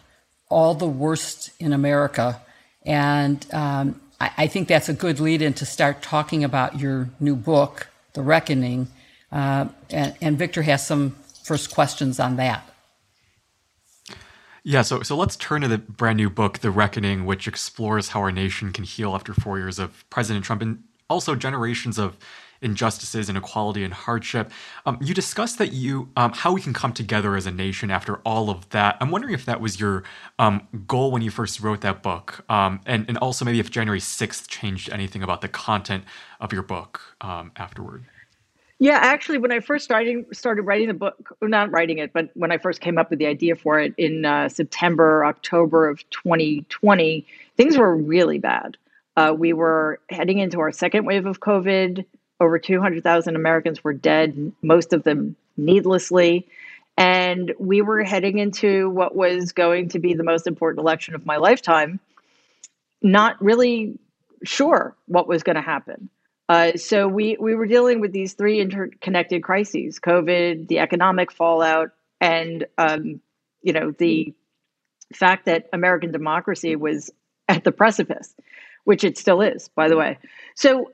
all 0.50 0.76
the 0.76 0.88
worst 0.88 1.50
in 1.60 1.74
America. 1.74 2.42
And 2.86 3.46
um, 3.52 4.00
I, 4.20 4.32
I, 4.38 4.48
think 4.48 4.68
that's 4.68 4.90
a 4.90 4.94
good 4.94 5.20
lead 5.20 5.42
in 5.42 5.54
to 5.56 5.66
start 5.66 6.02
talking 6.02 6.44
about 6.44 6.80
your 6.80 7.10
new 7.20 7.36
book, 7.36 7.88
The 8.14 8.22
Reckoning. 8.22 8.88
Uh, 9.32 9.68
and, 9.90 10.16
and 10.22 10.38
Victor 10.38 10.64
has 10.64 10.86
some 10.86 11.16
first 11.44 11.74
questions 11.74 12.20
on 12.20 12.36
that. 12.38 12.64
Yeah, 14.64 14.82
so 14.82 15.02
so 15.02 15.16
let's 15.16 15.36
turn 15.36 15.62
to 15.62 15.68
the 15.68 15.78
brand 15.78 16.18
new 16.18 16.30
book, 16.30 16.60
The 16.60 16.70
Reckoning, 16.70 17.26
which 17.26 17.48
explores 17.48 18.10
how 18.10 18.20
our 18.20 18.32
nation 18.32 18.74
can 18.74 18.84
heal 18.84 19.16
after 19.16 19.34
four 19.34 19.58
years 19.58 19.80
of 19.80 20.08
President 20.10 20.46
Trump 20.46 20.62
and 20.62 20.84
also 21.10 21.34
generations 21.34 21.98
of 21.98 22.18
injustices, 22.62 23.30
inequality, 23.30 23.84
and 23.84 23.94
hardship. 23.94 24.52
Um, 24.86 24.98
you 25.02 25.14
discussed 25.14 25.58
that 25.58 25.74
you 25.74 26.10
um, 26.16 26.34
how 26.34 26.54
we 26.54 26.62
can 26.62 26.74
come 26.74 26.94
together 26.94 27.36
as 27.36 27.46
a 27.46 27.52
nation 27.52 27.92
after 27.92 28.18
all 28.18 28.50
of 28.50 28.70
that. 28.70 28.98
I'm 29.00 29.12
wondering 29.12 29.34
if 29.34 29.46
that 29.46 29.62
was 29.62 29.80
your 29.80 30.04
um, 30.38 30.68
goal 30.88 31.12
when 31.12 31.22
you 31.22 31.32
first 31.32 31.60
wrote 31.60 31.82
that 31.82 32.04
book, 32.04 32.44
um, 32.50 32.82
and 32.86 33.06
and 33.08 33.18
also 33.18 33.46
maybe 33.46 33.60
if 33.60 33.72
January 33.72 34.00
6th 34.00 34.48
changed 34.48 34.90
anything 34.92 35.24
about 35.24 35.42
the 35.42 35.48
content 35.48 36.04
of 36.40 36.54
your 36.54 36.64
book 36.64 37.02
um, 37.22 37.52
afterward. 37.56 38.06
Yeah, 38.82 38.98
actually, 39.02 39.40
when 39.40 39.52
I 39.52 39.60
first 39.60 39.84
started 39.84 40.26
started 40.32 40.62
writing 40.62 40.88
the 40.88 40.94
book, 40.94 41.36
not 41.42 41.70
writing 41.70 41.98
it, 41.98 42.14
but 42.14 42.30
when 42.34 42.50
I 42.50 42.58
first 42.58 42.80
came 42.80 42.98
up 42.98 43.10
with 43.10 43.20
the 43.20 43.26
idea 43.26 43.58
for 43.58 43.78
it 43.78 43.94
in 43.98 44.24
uh, 44.24 44.48
September, 44.48 45.26
October 45.26 45.90
of 45.90 46.10
2020, 46.12 47.26
things 47.58 47.78
were 47.78 47.96
really 47.96 48.40
bad. 48.40 48.78
Uh, 49.18 49.34
we 49.38 49.52
were 49.52 50.00
heading 50.10 50.40
into 50.40 50.62
our 50.62 50.72
second 50.72 51.06
wave 51.06 51.26
of 51.26 51.42
COVID. 51.42 52.06
Over 52.40 52.60
200,000 52.60 53.36
Americans 53.36 53.84
were 53.84 53.94
dead, 53.94 54.52
most 54.62 54.94
of 54.94 55.04
them 55.04 55.36
needlessly. 55.58 56.48
And 56.98 57.54
we 57.60 57.82
were 57.82 58.04
heading 58.04 58.40
into 58.40 58.90
what 58.90 59.16
was 59.16 59.52
going 59.52 59.90
to 59.90 60.00
be 60.00 60.14
the 60.14 60.24
most 60.24 60.48
important 60.48 60.82
election 60.82 61.16
of 61.16 61.26
my 61.26 61.38
lifetime, 61.38 62.00
not 63.02 63.42
really 63.42 63.98
sure 64.44 64.96
what 65.08 65.28
was 65.28 65.44
going 65.44 65.56
to 65.56 65.62
happen. 65.62 66.10
Uh, 66.50 66.76
so 66.76 67.08
we 67.08 67.38
we 67.40 67.54
were 67.54 67.68
dealing 67.68 68.02
with 68.02 68.12
these 68.12 68.34
three 68.34 68.60
interconnected 68.60 69.44
crises: 69.44 70.00
COVID, 70.00 70.68
the 70.68 70.80
economic 70.80 71.32
fallout, 71.32 71.92
and 72.20 72.66
um, 72.80 73.22
you 73.62 73.72
know 73.72 73.92
the 73.92 74.34
fact 75.14 75.46
that 75.46 75.70
American 75.74 76.12
democracy 76.12 76.76
was 76.76 77.12
at 77.48 77.64
the 77.64 77.72
precipice, 77.72 78.34
which 78.84 79.04
it 79.04 79.18
still 79.18 79.42
is, 79.42 79.70
by 79.70 79.88
the 79.88 79.96
way. 79.96 80.18
So 80.56 80.92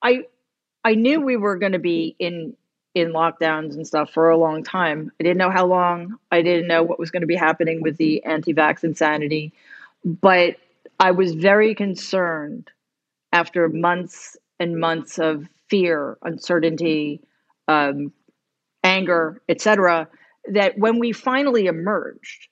I 0.00 0.24
I 0.84 0.94
knew 0.94 1.20
we 1.20 1.36
were 1.36 1.56
going 1.56 1.72
to 1.72 1.78
be 1.78 2.16
in 2.18 2.56
in 2.94 3.12
lockdowns 3.12 3.74
and 3.74 3.86
stuff 3.86 4.10
for 4.10 4.30
a 4.30 4.36
long 4.36 4.64
time. 4.64 5.12
I 5.20 5.22
didn't 5.22 5.38
know 5.38 5.50
how 5.50 5.66
long. 5.66 6.18
I 6.32 6.42
didn't 6.42 6.66
know 6.68 6.82
what 6.82 6.98
was 6.98 7.10
going 7.10 7.20
to 7.20 7.26
be 7.26 7.36
happening 7.36 7.82
with 7.82 7.96
the 7.96 8.24
anti-vax 8.24 8.82
insanity, 8.82 9.52
but 10.04 10.56
I 10.98 11.12
was 11.12 11.34
very 11.34 11.74
concerned 11.74 12.70
after 13.32 13.68
months 13.68 14.36
and 14.58 14.80
months 14.80 15.18
of 15.18 15.46
fear, 15.68 16.18
uncertainty, 16.22 17.20
um, 17.68 18.12
anger, 18.82 19.42
etc., 19.48 20.08
that 20.50 20.78
when 20.78 20.98
we 20.98 21.12
finally 21.12 21.66
emerged, 21.66 22.48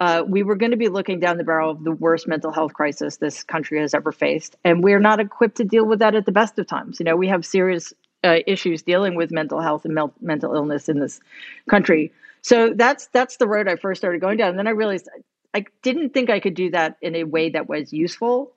uh, 0.00 0.24
we 0.26 0.42
were 0.42 0.56
going 0.56 0.70
to 0.70 0.76
be 0.76 0.88
looking 0.88 1.20
down 1.20 1.36
the 1.38 1.44
barrel 1.44 1.70
of 1.70 1.84
the 1.84 1.92
worst 1.92 2.26
mental 2.26 2.52
health 2.52 2.72
crisis 2.74 3.18
this 3.18 3.44
country 3.44 3.78
has 3.80 3.94
ever 3.94 4.12
faced, 4.12 4.56
and 4.64 4.82
we're 4.82 5.00
not 5.00 5.20
equipped 5.20 5.56
to 5.58 5.64
deal 5.64 5.84
with 5.84 5.98
that 5.98 6.14
at 6.14 6.26
the 6.26 6.32
best 6.32 6.58
of 6.58 6.66
times. 6.66 6.98
You 6.98 7.04
know, 7.04 7.16
we 7.16 7.28
have 7.28 7.44
serious 7.44 7.92
uh, 8.24 8.38
issues 8.46 8.82
dealing 8.82 9.14
with 9.14 9.30
mental 9.30 9.60
health 9.60 9.84
and 9.84 9.94
mel- 9.94 10.14
mental 10.20 10.54
illness 10.54 10.88
in 10.88 10.98
this 10.98 11.20
country. 11.68 12.12
So 12.42 12.72
that's 12.74 13.06
that's 13.08 13.36
the 13.36 13.46
road 13.46 13.68
I 13.68 13.76
first 13.76 14.00
started 14.00 14.20
going 14.20 14.38
down. 14.38 14.50
And 14.50 14.58
then 14.58 14.66
I 14.66 14.70
realized 14.70 15.08
I 15.54 15.66
didn't 15.82 16.14
think 16.14 16.30
I 16.30 16.40
could 16.40 16.54
do 16.54 16.70
that 16.70 16.96
in 17.02 17.14
a 17.14 17.24
way 17.24 17.50
that 17.50 17.68
was 17.68 17.92
useful 17.92 18.54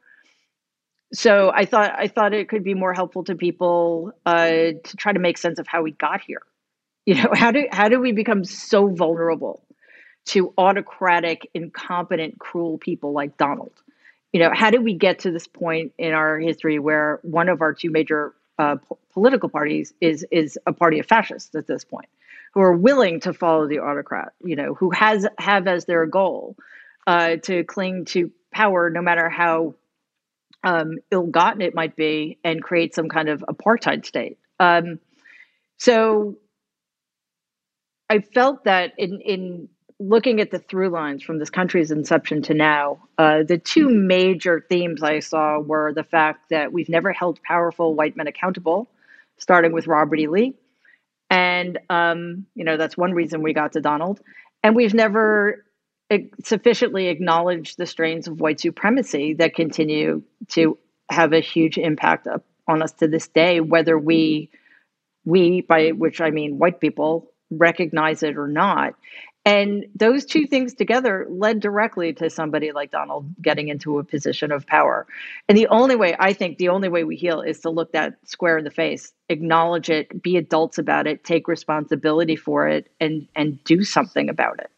so 1.13 1.51
I 1.53 1.65
thought 1.65 1.93
I 1.97 2.07
thought 2.07 2.33
it 2.33 2.49
could 2.49 2.63
be 2.63 2.73
more 2.73 2.93
helpful 2.93 3.23
to 3.25 3.35
people 3.35 4.11
uh, 4.25 4.47
to 4.83 4.97
try 4.97 5.13
to 5.13 5.19
make 5.19 5.37
sense 5.37 5.59
of 5.59 5.67
how 5.67 5.83
we 5.83 5.91
got 5.91 6.21
here. 6.21 6.41
You 7.05 7.15
know, 7.15 7.29
how 7.33 7.51
do 7.51 7.67
how 7.71 7.87
do 7.87 7.99
we 7.99 8.11
become 8.11 8.43
so 8.43 8.87
vulnerable 8.87 9.62
to 10.25 10.53
autocratic, 10.57 11.49
incompetent, 11.53 12.39
cruel 12.39 12.77
people 12.77 13.11
like 13.11 13.37
Donald? 13.37 13.73
You 14.31 14.39
know, 14.39 14.51
how 14.53 14.71
did 14.71 14.83
we 14.83 14.95
get 14.95 15.19
to 15.19 15.31
this 15.31 15.47
point 15.47 15.93
in 15.97 16.13
our 16.13 16.39
history 16.39 16.79
where 16.79 17.19
one 17.21 17.49
of 17.49 17.61
our 17.61 17.73
two 17.73 17.91
major 17.91 18.33
uh, 18.57 18.77
political 19.13 19.49
parties 19.49 19.93
is 20.01 20.25
is 20.31 20.57
a 20.65 20.73
party 20.73 20.99
of 20.99 21.05
fascists 21.05 21.53
at 21.55 21.67
this 21.67 21.83
point, 21.83 22.09
who 22.53 22.61
are 22.61 22.73
willing 22.75 23.19
to 23.21 23.33
follow 23.33 23.67
the 23.67 23.79
autocrat? 23.79 24.33
You 24.43 24.55
know, 24.55 24.73
who 24.73 24.89
has 24.91 25.27
have 25.37 25.67
as 25.67 25.85
their 25.85 26.05
goal 26.05 26.55
uh, 27.05 27.35
to 27.43 27.63
cling 27.63 28.05
to 28.05 28.31
power 28.51 28.89
no 28.89 29.01
matter 29.01 29.29
how 29.29 29.75
um, 30.63 30.97
ill-gotten 31.11 31.61
it 31.61 31.75
might 31.75 31.95
be 31.95 32.39
and 32.43 32.63
create 32.63 32.95
some 32.95 33.09
kind 33.09 33.27
of 33.29 33.43
apartheid 33.49 34.05
state. 34.05 34.37
Um, 34.59 34.99
so 35.77 36.37
I 38.09 38.19
felt 38.19 38.63
that 38.63 38.93
in 38.97 39.19
in 39.21 39.69
looking 39.99 40.39
at 40.41 40.51
the 40.51 40.59
through 40.59 40.89
lines 40.89 41.23
from 41.23 41.39
this 41.39 41.49
country's 41.49 41.91
inception 41.91 42.41
to 42.43 42.53
now, 42.53 42.99
uh, 43.17 43.43
the 43.43 43.57
two 43.57 43.89
major 43.89 44.65
themes 44.69 45.03
I 45.03 45.19
saw 45.19 45.59
were 45.59 45.93
the 45.93 46.03
fact 46.03 46.49
that 46.49 46.73
we've 46.73 46.89
never 46.89 47.11
held 47.11 47.41
powerful 47.43 47.95
white 47.95 48.17
men 48.17 48.27
accountable, 48.27 48.89
starting 49.37 49.71
with 49.71 49.87
Robert 49.87 50.19
E. 50.19 50.27
Lee, 50.27 50.53
and 51.29 51.79
um, 51.89 52.45
you 52.55 52.63
know 52.63 52.77
that's 52.77 52.97
one 52.97 53.13
reason 53.13 53.41
we 53.41 53.53
got 53.53 53.73
to 53.73 53.81
Donald, 53.81 54.21
and 54.63 54.75
we've 54.75 54.93
never 54.93 55.65
sufficiently 56.43 57.07
acknowledged 57.07 57.77
the 57.77 57.85
strains 57.85 58.27
of 58.27 58.39
white 58.39 58.59
supremacy 58.59 59.33
that 59.33 59.55
continue 59.55 60.21
to 60.49 60.77
have 61.09 61.33
a 61.33 61.39
huge 61.39 61.77
impact 61.77 62.27
on 62.67 62.81
us 62.81 62.91
to 62.93 63.07
this 63.07 63.27
day, 63.27 63.59
whether 63.59 63.97
we 63.97 64.49
we 65.25 65.61
by 65.61 65.89
which 65.89 66.21
I 66.21 66.29
mean 66.29 66.57
white 66.57 66.79
people 66.79 67.31
recognize 67.49 68.23
it 68.23 68.37
or 68.37 68.47
not. 68.47 68.95
And 69.45 69.85
those 69.95 70.25
two 70.25 70.47
things 70.47 70.73
together 70.73 71.27
led 71.29 71.59
directly 71.59 72.13
to 72.13 72.29
somebody 72.29 72.71
like 72.71 72.91
Donald 72.91 73.25
getting 73.41 73.67
into 73.67 73.99
a 73.99 74.03
position 74.03 74.51
of 74.51 74.65
power. 74.67 75.05
And 75.49 75.57
the 75.57 75.67
only 75.67 75.97
way, 75.97 76.15
I 76.19 76.33
think, 76.33 76.57
the 76.57 76.69
only 76.69 76.89
way 76.89 77.03
we 77.03 77.17
heal 77.17 77.41
is 77.41 77.59
to 77.61 77.69
look 77.69 77.91
that 77.91 78.15
square 78.25 78.57
in 78.57 78.63
the 78.63 78.71
face, 78.71 79.13
acknowledge 79.29 79.89
it, 79.89 80.21
be 80.23 80.37
adults 80.37 80.77
about 80.77 81.07
it, 81.07 81.25
take 81.25 81.49
responsibility 81.49 82.37
for 82.37 82.69
it, 82.69 82.89
and 83.01 83.27
and 83.35 83.63
do 83.65 83.83
something 83.83 84.29
about 84.29 84.59
it 84.59 84.71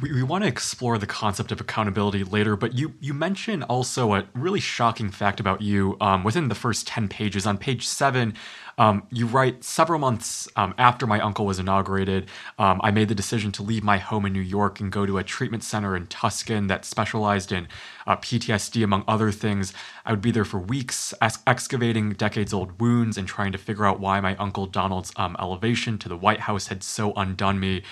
we, 0.00 0.12
we 0.12 0.22
want 0.22 0.44
to 0.44 0.48
explore 0.48 0.96
the 0.98 1.06
concept 1.06 1.50
of 1.50 1.60
accountability 1.60 2.22
later, 2.22 2.56
but 2.56 2.74
you 2.74 2.94
you 3.00 3.12
mentioned 3.12 3.64
also 3.64 4.14
a 4.14 4.26
really 4.34 4.60
shocking 4.60 5.10
fact 5.10 5.40
about 5.40 5.60
you 5.60 5.96
um, 6.00 6.24
within 6.24 6.48
the 6.48 6.54
first 6.54 6.86
ten 6.86 7.08
pages. 7.08 7.46
On 7.46 7.58
page 7.58 7.86
seven, 7.86 8.34
um, 8.76 9.02
you 9.10 9.26
write 9.26 9.64
several 9.64 9.98
months 9.98 10.48
um, 10.54 10.72
after 10.78 11.06
my 11.06 11.20
uncle 11.20 11.46
was 11.46 11.58
inaugurated, 11.58 12.28
um, 12.58 12.80
I 12.84 12.92
made 12.92 13.08
the 13.08 13.14
decision 13.14 13.50
to 13.52 13.62
leave 13.62 13.82
my 13.82 13.98
home 13.98 14.24
in 14.24 14.32
New 14.32 14.40
York 14.40 14.78
and 14.78 14.92
go 14.92 15.04
to 15.04 15.18
a 15.18 15.24
treatment 15.24 15.64
center 15.64 15.96
in 15.96 16.06
Tucson 16.06 16.68
that 16.68 16.84
specialized 16.84 17.50
in 17.50 17.66
uh, 18.06 18.16
PTSD, 18.16 18.84
among 18.84 19.04
other 19.08 19.32
things. 19.32 19.72
I 20.06 20.12
would 20.12 20.22
be 20.22 20.30
there 20.30 20.44
for 20.44 20.60
weeks, 20.60 21.12
ex- 21.20 21.40
excavating 21.46 22.12
decades 22.12 22.52
old 22.52 22.80
wounds 22.80 23.18
and 23.18 23.26
trying 23.26 23.52
to 23.52 23.58
figure 23.58 23.84
out 23.84 23.98
why 23.98 24.20
my 24.20 24.36
uncle 24.36 24.66
Donald's 24.66 25.12
um, 25.16 25.36
elevation 25.40 25.98
to 25.98 26.08
the 26.08 26.16
White 26.16 26.40
House 26.40 26.68
had 26.68 26.84
so 26.84 27.12
undone 27.14 27.58
me. 27.58 27.82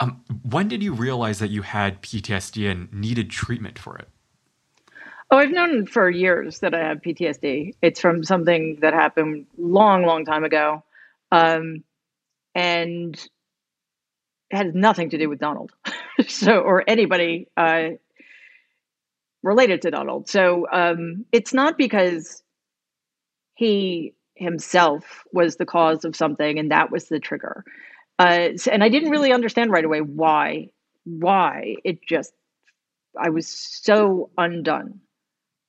Um, 0.00 0.22
when 0.42 0.68
did 0.68 0.82
you 0.82 0.92
realize 0.92 1.38
that 1.40 1.50
you 1.50 1.62
had 1.62 2.02
PTSD 2.02 2.70
and 2.70 2.92
needed 2.92 3.30
treatment 3.30 3.78
for 3.78 3.98
it? 3.98 4.08
Oh, 5.30 5.36
I've 5.36 5.50
known 5.50 5.86
for 5.86 6.08
years 6.08 6.60
that 6.60 6.72
I 6.74 6.78
have 6.78 7.02
PTSD. 7.02 7.74
It's 7.82 8.00
from 8.00 8.24
something 8.24 8.78
that 8.80 8.94
happened 8.94 9.46
long, 9.58 10.04
long 10.04 10.24
time 10.24 10.44
ago, 10.44 10.82
um, 11.32 11.84
and 12.54 13.14
it 14.50 14.56
had 14.56 14.74
nothing 14.74 15.10
to 15.10 15.18
do 15.18 15.28
with 15.28 15.38
Donald, 15.38 15.72
so 16.28 16.60
or 16.60 16.82
anybody 16.88 17.48
uh, 17.56 17.90
related 19.42 19.82
to 19.82 19.90
Donald. 19.90 20.28
So 20.28 20.66
um, 20.72 21.26
it's 21.32 21.52
not 21.52 21.76
because 21.76 22.42
he 23.54 24.14
himself 24.34 25.24
was 25.32 25.56
the 25.56 25.66
cause 25.66 26.04
of 26.04 26.14
something 26.14 26.58
and 26.58 26.70
that 26.70 26.90
was 26.90 27.06
the 27.08 27.18
trigger. 27.18 27.64
Uh, 28.18 28.50
and 28.70 28.82
I 28.82 28.88
didn't 28.88 29.10
really 29.10 29.32
understand 29.32 29.70
right 29.70 29.84
away 29.84 30.00
why. 30.00 30.70
Why 31.04 31.76
it 31.84 32.02
just 32.06 32.32
I 33.18 33.30
was 33.30 33.48
so 33.48 34.30
undone 34.36 35.00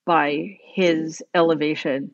by 0.05 0.57
his 0.73 1.23
elevation, 1.33 2.11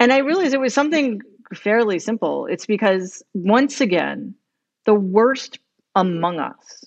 and 0.00 0.12
I 0.12 0.18
realized 0.18 0.54
it 0.54 0.60
was 0.60 0.74
something 0.74 1.20
fairly 1.54 1.98
simple. 1.98 2.46
It's 2.46 2.66
because 2.66 3.22
once 3.34 3.80
again, 3.80 4.34
the 4.86 4.94
worst 4.94 5.58
among 5.94 6.40
us 6.40 6.84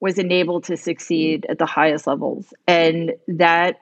was 0.00 0.18
enabled 0.18 0.64
to 0.64 0.76
succeed 0.76 1.44
at 1.50 1.58
the 1.58 1.66
highest 1.66 2.06
levels, 2.06 2.54
and 2.66 3.12
that 3.26 3.76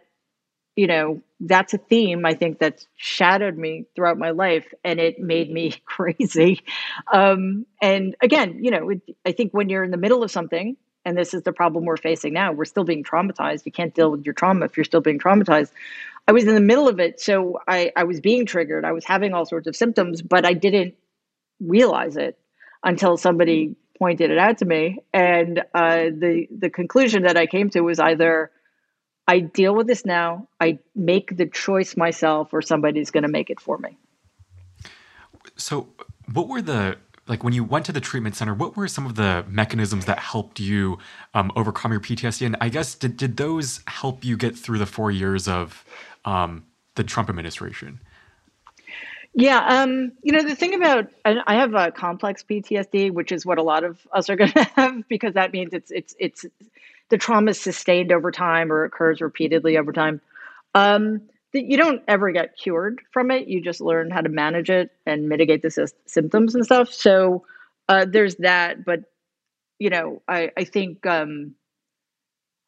you 0.77 0.87
know 0.87 1.23
that's 1.41 1.75
a 1.75 1.79
theme 1.79 2.25
I 2.25 2.35
think 2.35 2.59
that's 2.59 2.87
shadowed 2.97 3.57
me 3.57 3.87
throughout 3.95 4.19
my 4.19 4.31
life, 4.31 4.73
and 4.85 5.01
it 5.01 5.19
made 5.19 5.51
me 5.51 5.75
crazy. 5.85 6.63
Um, 7.13 7.67
and 7.83 8.17
again, 8.23 8.63
you 8.63 8.71
know, 8.71 8.91
it, 8.91 9.03
I 9.25 9.33
think 9.33 9.53
when 9.53 9.69
you're 9.69 9.85
in 9.85 9.91
the 9.91 9.97
middle 9.97 10.23
of 10.23 10.31
something, 10.31 10.77
and 11.05 11.17
this 11.17 11.35
is 11.35 11.43
the 11.43 11.53
problem 11.53 11.85
we're 11.85 11.97
facing 11.97 12.33
now, 12.33 12.53
we're 12.53 12.65
still 12.65 12.85
being 12.85 13.05
traumatized. 13.05 13.67
You 13.67 13.73
can't 13.73 13.95
deal 13.95 14.11
with 14.11 14.25
your 14.25 14.35
trauma 14.35 14.67
if 14.67 14.77
you're 14.77 14.85
still 14.85 15.01
being 15.01 15.19
traumatized. 15.19 15.71
I 16.29 16.33
was 16.33 16.45
in 16.45 16.55
the 16.55 16.61
middle 16.61 16.89
of 16.89 16.99
it, 16.99 17.21
so 17.21 17.61
I, 17.69 17.93
I 17.97 18.05
was 18.05 18.21
being 18.21 18.47
triggered. 18.47 18.85
I 18.85 18.93
was 18.93 19.05
having 19.05 19.33
all 19.33 19.47
sorts 19.47 19.69
of 19.69 19.77
symptoms, 19.77 20.23
but 20.23 20.45
I 20.45 20.53
didn't 20.55 20.95
realize 21.61 22.17
it 22.17 22.39
until 22.83 23.17
somebody 23.17 23.77
pointed 23.99 24.31
it 24.31 24.39
out 24.39 24.59
to 24.59 24.65
me. 24.65 24.99
And 25.13 25.61
uh, 25.75 26.11
the 26.19 26.49
the 26.51 26.71
conclusion 26.71 27.23
that 27.23 27.37
I 27.37 27.47
came 27.47 27.71
to 27.71 27.81
was 27.81 28.01
either 28.01 28.51
I 29.29 29.41
deal 29.41 29.75
with 29.75 29.87
this 29.87 30.05
now. 30.05 30.49
I 30.61 30.79
make 30.95 31.37
the 31.37 31.47
choice 31.47 31.97
myself, 31.97 32.53
or 32.53 32.63
somebody's 32.63 33.11
going 33.11 33.23
to 33.23 33.29
make 33.29 33.51
it 33.51 33.61
for 33.61 33.79
me. 33.79 33.99
So, 35.57 35.89
what 36.33 36.49
were 36.49 36.63
the 36.63 36.99
like 37.29 37.43
when 37.43 37.53
you 37.53 37.65
went 37.65 37.85
to 37.87 37.93
the 37.93 38.01
treatment 38.01 38.37
center? 38.37 38.55
What 38.55 38.77
were 38.77 38.87
some 38.89 39.07
of 39.07 39.17
the 39.17 39.45
mechanisms 39.49 40.05
that 40.05 40.19
helped 40.19 40.61
you 40.61 40.99
um, 41.35 41.51
overcome 41.57 41.93
your 41.93 42.01
PTSD? 42.01 42.47
And 42.47 42.57
I 42.61 42.69
guess 42.69 42.95
did 42.95 43.17
did 43.17 43.37
those 43.37 43.81
help 43.87 44.25
you 44.25 44.37
get 44.37 44.57
through 44.57 44.79
the 44.79 44.87
four 44.87 45.11
years 45.11 45.49
of 45.49 45.85
um, 46.25 46.65
the 46.95 47.05
Trump 47.05 47.29
administration? 47.29 48.01
Yeah, 49.39 49.59
um, 49.67 50.13
you 50.23 50.33
know 50.33 50.43
the 50.43 50.55
thing 50.57 50.75
about 50.75 51.09
I 51.25 51.55
have 51.57 51.75
a 51.75 51.91
complex 51.91 52.43
PTSD, 52.43 53.11
which 53.13 53.33
is 53.33 53.45
what 53.45 53.59
a 53.59 53.63
lot 53.63 53.85
of 53.85 54.07
us 54.13 54.31
are 54.31 54.37
going 54.37 54.53
to 54.53 54.65
have 54.77 55.07
because 55.09 55.35
that 55.35 55.53
means 55.53 55.75
it's 55.75 55.91
it's 55.91 56.15
it's 56.19 56.47
the 57.11 57.19
trauma 57.19 57.51
is 57.51 57.61
sustained 57.61 58.13
over 58.13 58.31
time 58.31 58.73
or 58.73 58.85
occurs 58.85 59.21
repeatedly 59.21 59.79
over 59.79 59.93
time. 59.93 60.21
Um, 60.75 61.23
you 61.53 61.77
don't 61.77 62.03
ever 62.07 62.31
get 62.33 62.57
cured 62.57 63.01
from 63.13 63.31
it. 63.31 63.49
You 63.49 63.61
just 63.61 63.81
learn 63.81 64.11
how 64.11 64.21
to 64.21 64.29
manage 64.29 64.69
it 64.71 64.91
and 65.07 65.29
mitigate 65.29 65.63
the 65.63 65.71
sy- 65.71 65.87
symptoms 66.07 66.55
and 66.55 66.65
stuff. 66.65 66.93
So 66.93 67.45
uh, 67.89 68.05
there's 68.07 68.37
that. 68.37 68.85
But 68.85 69.05
you 69.79 69.91
know, 69.91 70.23
I 70.29 70.51
I 70.57 70.65
think 70.65 71.07
um, 71.07 71.55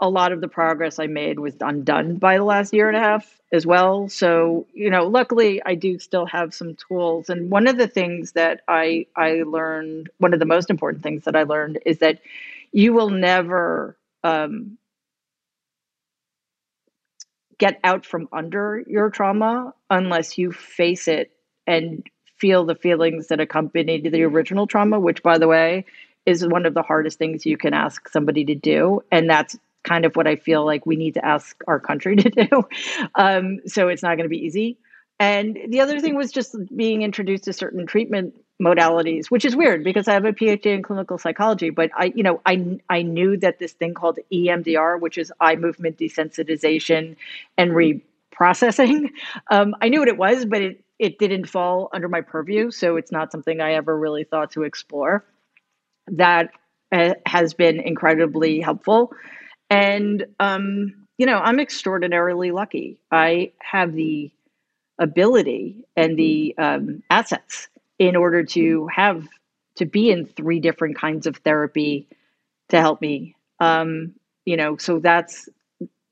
a 0.00 0.08
lot 0.08 0.32
of 0.32 0.40
the 0.40 0.48
progress 0.48 0.98
I 0.98 1.06
made 1.06 1.38
was 1.38 1.54
undone 1.60 2.16
by 2.16 2.38
the 2.38 2.44
last 2.44 2.72
year 2.72 2.88
and 2.88 2.96
a 2.96 3.00
half 3.00 3.40
as 3.52 3.66
well. 3.66 4.08
So 4.08 4.66
you 4.72 4.90
know, 4.90 5.06
luckily 5.06 5.60
I 5.66 5.74
do 5.74 5.98
still 5.98 6.26
have 6.26 6.54
some 6.54 6.76
tools. 6.76 7.28
And 7.28 7.50
one 7.50 7.66
of 7.66 7.76
the 7.76 7.88
things 7.88 8.32
that 8.32 8.62
I 8.68 9.06
I 9.16 9.42
learned, 9.46 10.10
one 10.18 10.32
of 10.32 10.38
the 10.40 10.46
most 10.46 10.70
important 10.70 11.02
things 11.02 11.24
that 11.24 11.36
I 11.36 11.42
learned 11.42 11.78
is 11.84 11.98
that 11.98 12.20
you 12.72 12.92
will 12.92 13.10
never 13.10 13.96
um, 14.24 14.78
get 17.58 17.80
out 17.84 18.06
from 18.06 18.28
under 18.32 18.82
your 18.86 19.10
trauma 19.10 19.74
unless 19.90 20.38
you 20.38 20.52
face 20.52 21.08
it 21.08 21.32
and 21.66 22.06
feel 22.38 22.64
the 22.64 22.74
feelings 22.74 23.28
that 23.28 23.40
accompanied 23.40 24.10
the 24.10 24.22
original 24.22 24.66
trauma, 24.66 24.98
which, 24.98 25.22
by 25.22 25.38
the 25.38 25.48
way, 25.48 25.84
is 26.24 26.46
one 26.46 26.66
of 26.66 26.74
the 26.74 26.82
hardest 26.82 27.18
things 27.18 27.44
you 27.44 27.56
can 27.56 27.74
ask 27.74 28.08
somebody 28.08 28.44
to 28.44 28.54
do. 28.54 29.02
And 29.10 29.28
that's 29.28 29.56
kind 29.82 30.04
of 30.04 30.14
what 30.14 30.26
I 30.26 30.36
feel 30.36 30.64
like 30.64 30.86
we 30.86 30.96
need 30.96 31.14
to 31.14 31.24
ask 31.24 31.56
our 31.66 31.80
country 31.80 32.16
to 32.16 32.30
do. 32.30 32.62
Um, 33.14 33.60
so 33.66 33.88
it's 33.88 34.02
not 34.02 34.16
going 34.16 34.24
to 34.24 34.28
be 34.28 34.44
easy. 34.44 34.78
And 35.20 35.58
the 35.68 35.80
other 35.80 35.98
thing 35.98 36.14
was 36.14 36.30
just 36.30 36.54
being 36.76 37.02
introduced 37.02 37.44
to 37.44 37.52
certain 37.52 37.86
treatment 37.86 38.34
modalities, 38.62 39.26
which 39.26 39.44
is 39.44 39.54
weird 39.54 39.84
because 39.84 40.08
I 40.08 40.14
have 40.14 40.24
a 40.24 40.32
PhD 40.32 40.66
in 40.66 40.82
clinical 40.82 41.18
psychology, 41.18 41.70
but 41.70 41.90
I, 41.96 42.12
you 42.14 42.22
know, 42.22 42.40
I 42.46 42.78
I 42.88 43.02
knew 43.02 43.36
that 43.38 43.58
this 43.58 43.72
thing 43.72 43.94
called 43.94 44.18
EMDR, 44.32 45.00
which 45.00 45.18
is 45.18 45.32
eye 45.40 45.56
movement 45.56 45.98
desensitization 45.98 47.16
and 47.56 47.72
reprocessing, 47.72 49.10
um, 49.50 49.74
I 49.80 49.88
knew 49.88 50.00
what 50.00 50.08
it 50.08 50.16
was, 50.18 50.44
but 50.44 50.62
it 50.62 50.80
it 50.98 51.18
didn't 51.18 51.46
fall 51.46 51.88
under 51.92 52.08
my 52.08 52.20
purview, 52.20 52.70
so 52.70 52.96
it's 52.96 53.12
not 53.12 53.30
something 53.30 53.60
I 53.60 53.74
ever 53.74 53.96
really 53.96 54.24
thought 54.24 54.50
to 54.52 54.64
explore. 54.64 55.24
That 56.08 56.50
uh, 56.90 57.14
has 57.26 57.54
been 57.54 57.78
incredibly 57.80 58.60
helpful, 58.60 59.12
and 59.70 60.26
um, 60.40 60.94
you 61.18 61.26
know, 61.26 61.38
I'm 61.38 61.60
extraordinarily 61.60 62.50
lucky. 62.50 62.98
I 63.12 63.52
have 63.60 63.92
the 63.94 64.30
ability 64.98 65.84
and 65.96 66.18
the 66.18 66.54
um, 66.58 67.02
assets 67.10 67.68
in 67.98 68.16
order 68.16 68.44
to 68.44 68.88
have 68.94 69.26
to 69.76 69.86
be 69.86 70.10
in 70.10 70.26
three 70.26 70.60
different 70.60 70.96
kinds 70.96 71.26
of 71.26 71.36
therapy 71.38 72.08
to 72.68 72.80
help 72.80 73.00
me. 73.00 73.34
Um, 73.60 74.14
you 74.48 74.56
know 74.56 74.78
so 74.78 74.98
that's 74.98 75.46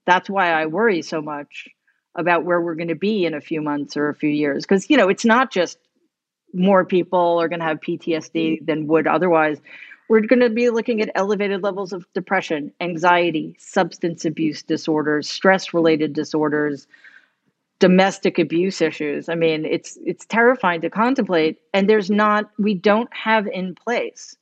that's 0.04 0.28
why 0.28 0.50
i 0.50 0.66
worry 0.66 1.00
so 1.00 1.22
much 1.22 1.68
about 2.16 2.44
where 2.44 2.60
we're 2.60 2.74
going 2.74 2.88
to 2.88 2.94
be 2.94 3.24
in 3.24 3.32
a 3.32 3.40
few 3.40 3.62
months 3.62 3.96
or 3.96 4.08
a 4.08 4.14
few 4.14 4.28
years. 4.28 4.64
Because 4.64 4.90
you 4.90 4.96
know 4.98 5.08
it's 5.08 5.24
not 5.24 5.50
just 5.50 5.78
more 6.52 6.84
people 6.84 7.40
are 7.40 7.48
going 7.48 7.60
to 7.60 7.66
have 7.66 7.80
ptsd 7.80 8.64
than 8.66 8.86
would 8.86 9.06
otherwise. 9.06 9.58
We're 10.08 10.20
going 10.20 10.40
to 10.40 10.50
be 10.50 10.70
looking 10.70 11.00
at 11.00 11.10
elevated 11.14 11.62
levels 11.62 11.94
of 11.94 12.06
depression 12.12 12.72
anxiety 12.80 13.56
substance 13.58 14.26
abuse 14.26 14.62
disorders 14.62 15.28
stress 15.30 15.72
related 15.72 16.12
disorders 16.12 16.86
domestic 17.78 18.38
abuse 18.38 18.80
issues. 18.80 19.28
I 19.28 19.34
mean, 19.34 19.64
it's 19.64 19.98
it's 20.04 20.24
terrifying 20.26 20.80
to 20.80 20.90
contemplate 20.90 21.58
and 21.74 21.88
there's 21.88 22.10
not 22.10 22.50
we 22.58 22.74
don't 22.74 23.12
have 23.14 23.46
in 23.48 23.74
place 23.74 24.36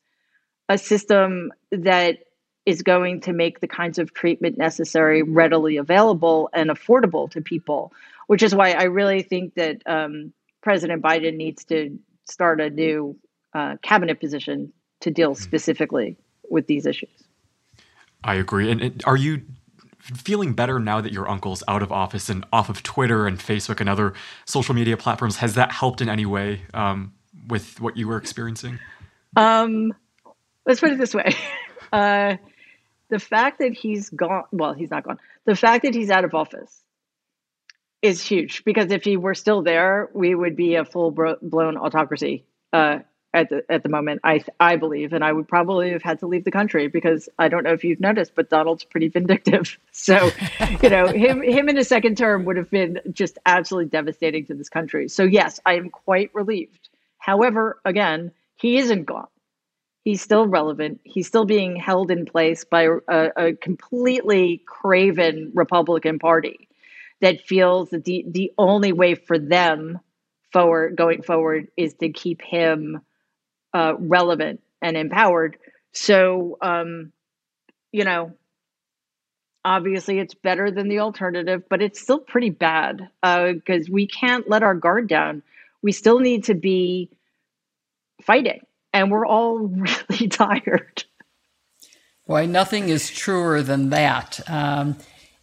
a 0.69 0.79
system 0.79 1.53
that 1.71 2.19
is 2.65 2.83
going 2.83 3.21
to 3.21 3.33
make 3.33 3.61
the 3.61 3.69
kinds 3.69 3.99
of 3.99 4.15
treatment 4.15 4.57
necessary 4.57 5.23
readily 5.23 5.77
available 5.77 6.49
and 6.55 6.71
affordable 6.71 7.31
to 7.31 7.41
people, 7.41 7.93
which 8.29 8.43
is 8.43 8.55
why 8.55 8.73
I 8.73 8.85
really 8.85 9.23
think 9.23 9.55
that 9.55 9.83
um, 9.87 10.33
President 10.63 11.03
Biden 11.03 11.37
needs 11.37 11.65
to 11.67 11.99
start 12.25 12.61
a 12.61 12.71
new 12.71 13.17
uh, 13.53 13.77
cabinet 13.83 14.19
position 14.19 14.73
to 15.01 15.11
deal 15.11 15.35
specifically 15.35 16.17
with 16.49 16.67
these 16.67 16.87
issues. 16.87 17.11
I 18.23 18.37
agree. 18.37 18.71
And, 18.71 18.81
and 18.81 19.03
are 19.07 19.17
you 19.17 19.43
feeling 20.05 20.53
better 20.53 20.79
now 20.79 21.01
that 21.01 21.13
your 21.13 21.29
uncle's 21.29 21.63
out 21.67 21.83
of 21.83 21.91
office 21.91 22.29
and 22.29 22.45
off 22.53 22.69
of 22.69 22.83
Twitter 22.83 23.27
and 23.27 23.39
Facebook 23.39 23.81
and 23.81 23.89
other 23.89 24.15
social 24.45 24.75
media 24.75 24.97
platforms? 24.97 25.37
Has 25.37 25.55
that 25.55 25.73
helped 25.73 26.01
in 26.01 26.09
any 26.09 26.27
way 26.27 26.63
um, 26.75 27.15
with 27.49 27.81
what 27.81 27.97
you 27.97 28.07
were 28.07 28.17
experiencing? 28.17 28.79
Um, 29.37 29.93
let's 30.67 30.81
put 30.81 30.93
it 30.93 30.99
this 30.99 31.15
way. 31.15 31.35
Uh, 31.93 32.37
the 33.09 33.21
fact 33.21 33.61
that 33.61 33.73
he's 33.73 34.11
gone, 34.11 34.43
well, 34.51 34.73
he's 34.73 34.91
not 34.91 35.05
gone. 35.05 35.17
The 35.45 35.55
fact 35.55 35.85
that 35.85 35.95
he's 35.95 36.11
out 36.11 36.25
of 36.25 36.35
office 36.35 36.83
is 38.03 38.21
huge 38.21 38.65
because 38.65 38.91
if 38.91 39.05
he 39.05 39.17
were 39.17 39.35
still 39.35 39.63
there, 39.63 40.11
we 40.13 40.35
would 40.35 40.57
be 40.57 40.75
a 40.75 40.85
full 40.85 41.13
blown 41.13 41.77
autocracy. 41.77 42.45
Uh, 42.73 42.99
at 43.35 43.51
the 43.51 43.63
at 43.69 43.83
the 43.83 43.89
moment. 43.91 44.21
I 44.25 44.43
I 44.61 44.77
believe, 44.77 45.13
and 45.13 45.23
I 45.23 45.33
would 45.33 45.47
probably 45.47 45.91
have 45.91 46.03
had 46.03 46.21
to 46.21 46.27
leave 46.27 46.45
the 46.45 46.51
country 46.51 46.87
because 46.89 47.29
I 47.39 47.49
don't 47.49 47.65
know 47.65 47.73
if 47.73 47.85
you've 47.85 48.01
noticed, 48.01 48.35
but 48.35 48.49
Donald's 48.49 48.85
pretty 48.85 49.09
vindictive. 49.09 49.79
So, 49.97 50.31
you 50.83 50.91
know, 50.91 51.07
him 51.07 51.41
him 51.41 51.69
in 51.69 51.79
a 51.79 51.85
second 51.85 52.19
term 52.19 52.45
would 52.45 52.57
have 52.57 52.71
been 52.71 53.01
just 53.13 53.39
absolutely 53.47 53.89
devastating 53.91 54.45
to 54.47 54.55
this 54.55 54.69
country. 54.69 55.09
So 55.09 55.23
yes, 55.23 55.61
I 55.65 55.75
am 55.75 55.89
quite 55.89 56.31
relieved. 56.35 56.89
However, 57.19 57.81
again, 57.85 58.33
he 58.57 58.77
isn't 58.79 59.05
gone. 59.05 59.29
He's 60.03 60.21
still 60.21 60.47
relevant. 60.47 61.01
He's 61.05 61.27
still 61.27 61.47
being 61.47 61.77
held 61.77 62.11
in 62.11 62.27
place 62.27 62.65
by 62.65 62.89
a, 63.09 63.31
a 63.37 63.53
completely 63.55 64.63
craven 64.67 65.53
Republican 65.55 66.19
Party 66.19 66.69
that 67.21 67.41
feels 67.41 67.91
that 67.91 68.05
the 68.05 68.25
the 68.29 68.53
only 68.59 68.93
way 68.93 69.15
for 69.15 69.39
them 69.39 70.01
forward 70.53 70.97
going 70.97 71.23
forward 71.23 71.69
is 71.77 71.95
to 71.95 72.11
keep 72.11 72.43
him 72.43 73.01
uh, 73.75 73.95
relevant 73.99 74.63
and 74.81 74.97
empowered. 74.97 75.59
So, 75.93 76.57
um, 76.63 77.13
you 77.93 78.05
know, 78.05 78.33
obviously 79.65 80.19
it's 80.19 80.35
better 80.35 80.71
than 80.71 80.89
the 80.89 81.01
alternative, 81.01 81.65
but 81.69 81.83
it's 81.83 82.01
still 82.01 82.19
pretty 82.19 82.51
bad 82.51 83.09
because 83.23 83.89
uh, 83.89 83.93
we 83.93 84.07
can't 84.07 84.49
let 84.49 84.63
our 84.63 84.75
guard 84.75 85.09
down. 85.09 85.43
We 85.83 85.93
still 85.93 86.21
need 86.21 86.45
to 86.45 86.55
be 86.55 87.11
fighting, 88.23 88.61
and 88.93 89.11
we're 89.11 89.27
all 89.27 89.59
really 90.11 90.29
tired. 90.29 91.05
Boy, 92.27 92.47
nothing 92.47 92.89
is 92.89 93.11
truer 93.11 93.61
than 93.63 93.91
that. 93.91 94.41
Um, 94.49 94.97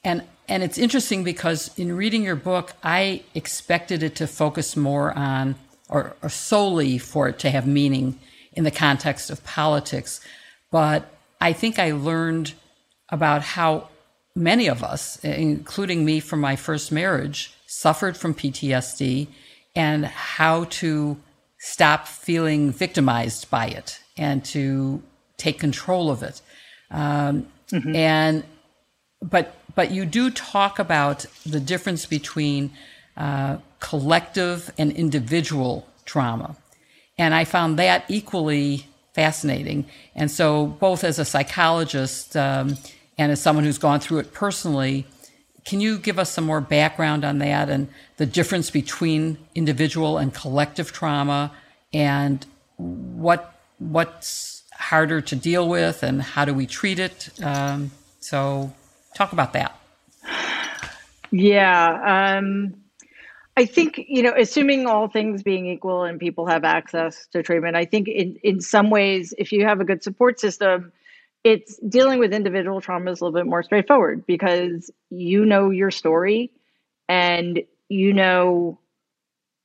and 0.03 0.23
and 0.47 0.63
it's 0.63 0.77
interesting 0.77 1.23
because 1.23 1.71
in 1.77 1.95
reading 1.95 2.23
your 2.23 2.35
book, 2.35 2.73
I 2.83 3.23
expected 3.35 4.03
it 4.03 4.15
to 4.15 4.27
focus 4.27 4.75
more 4.75 5.17
on 5.17 5.55
or, 5.91 6.15
or 6.23 6.29
solely 6.29 6.97
for 6.97 7.27
it 7.27 7.37
to 7.39 7.49
have 7.51 7.67
meaning 7.67 8.17
in 8.53 8.63
the 8.63 8.71
context 8.71 9.29
of 9.29 9.43
politics. 9.43 10.21
But 10.71 11.11
I 11.39 11.53
think 11.53 11.77
I 11.77 11.91
learned 11.91 12.53
about 13.09 13.41
how 13.41 13.89
many 14.35 14.67
of 14.67 14.83
us, 14.83 15.17
including 15.23 16.05
me 16.05 16.19
from 16.19 16.39
my 16.39 16.55
first 16.55 16.91
marriage, 16.91 17.53
suffered 17.67 18.17
from 18.17 18.33
PTSD 18.33 19.27
and 19.75 20.05
how 20.05 20.65
to 20.65 21.17
stop 21.59 22.07
feeling 22.07 22.71
victimized 22.71 23.49
by 23.49 23.67
it 23.67 23.99
and 24.17 24.43
to 24.45 25.01
take 25.37 25.59
control 25.59 26.09
of 26.09 26.23
it. 26.23 26.41
Um, 26.89 27.47
mm-hmm. 27.71 27.95
And 27.95 28.43
but 29.21 29.55
but 29.75 29.91
you 29.91 30.05
do 30.05 30.29
talk 30.31 30.79
about 30.79 31.25
the 31.45 31.59
difference 31.59 32.05
between 32.05 32.71
uh, 33.17 33.57
collective 33.79 34.71
and 34.77 34.91
individual 34.91 35.87
trauma. 36.05 36.55
And 37.17 37.33
I 37.33 37.43
found 37.43 37.77
that 37.77 38.05
equally 38.07 38.87
fascinating. 39.13 39.85
And 40.15 40.31
so, 40.31 40.67
both 40.67 41.03
as 41.03 41.19
a 41.19 41.25
psychologist 41.25 42.35
um, 42.37 42.77
and 43.17 43.31
as 43.31 43.41
someone 43.41 43.65
who's 43.65 43.77
gone 43.77 43.99
through 43.99 44.19
it 44.19 44.33
personally, 44.33 45.05
can 45.65 45.79
you 45.79 45.97
give 45.97 46.17
us 46.17 46.31
some 46.31 46.45
more 46.45 46.61
background 46.61 47.23
on 47.23 47.37
that 47.39 47.69
and 47.69 47.87
the 48.17 48.25
difference 48.25 48.71
between 48.71 49.37
individual 49.53 50.17
and 50.17 50.33
collective 50.33 50.91
trauma 50.91 51.51
and 51.93 52.45
what 52.77 53.55
what's 53.77 54.63
harder 54.73 55.21
to 55.21 55.35
deal 55.35 55.67
with 55.67 56.01
and 56.01 56.21
how 56.21 56.45
do 56.45 56.53
we 56.53 56.65
treat 56.65 56.97
it? 56.97 57.29
Um, 57.43 57.91
so, 58.19 58.73
talk 59.15 59.33
about 59.33 59.53
that. 59.53 59.77
Yeah. 61.31 62.37
Um, 62.39 62.80
I 63.57 63.65
think, 63.65 63.99
you 64.07 64.23
know, 64.23 64.33
assuming 64.37 64.87
all 64.87 65.07
things 65.09 65.43
being 65.43 65.65
equal 65.67 66.03
and 66.03 66.19
people 66.19 66.45
have 66.47 66.63
access 66.63 67.27
to 67.27 67.43
treatment, 67.43 67.75
I 67.75 67.85
think 67.85 68.07
in, 68.07 68.37
in 68.43 68.61
some 68.61 68.89
ways, 68.89 69.33
if 69.37 69.51
you 69.51 69.65
have 69.65 69.81
a 69.81 69.85
good 69.85 70.03
support 70.03 70.39
system, 70.39 70.91
it's 71.43 71.77
dealing 71.89 72.19
with 72.19 72.33
individual 72.33 72.79
trauma 72.79 73.11
is 73.11 73.19
a 73.19 73.25
little 73.25 73.37
bit 73.37 73.47
more 73.47 73.63
straightforward 73.63 74.25
because 74.25 74.89
you 75.09 75.45
know 75.45 75.69
your 75.69 75.91
story 75.91 76.51
and 77.09 77.61
you 77.89 78.13
know 78.13 78.79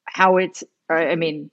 how 0.06 0.38
it's, 0.38 0.64
I 0.90 1.14
mean, 1.14 1.50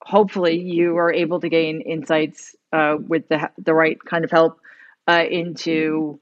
hopefully 0.00 0.58
you 0.58 0.96
are 0.96 1.12
able 1.12 1.40
to 1.40 1.48
gain 1.48 1.82
insights 1.82 2.56
uh, 2.72 2.96
with 3.06 3.28
the, 3.28 3.50
the 3.58 3.74
right 3.74 4.02
kind 4.02 4.24
of 4.24 4.30
help 4.30 4.58
uh, 5.06 5.24
into 5.30 6.18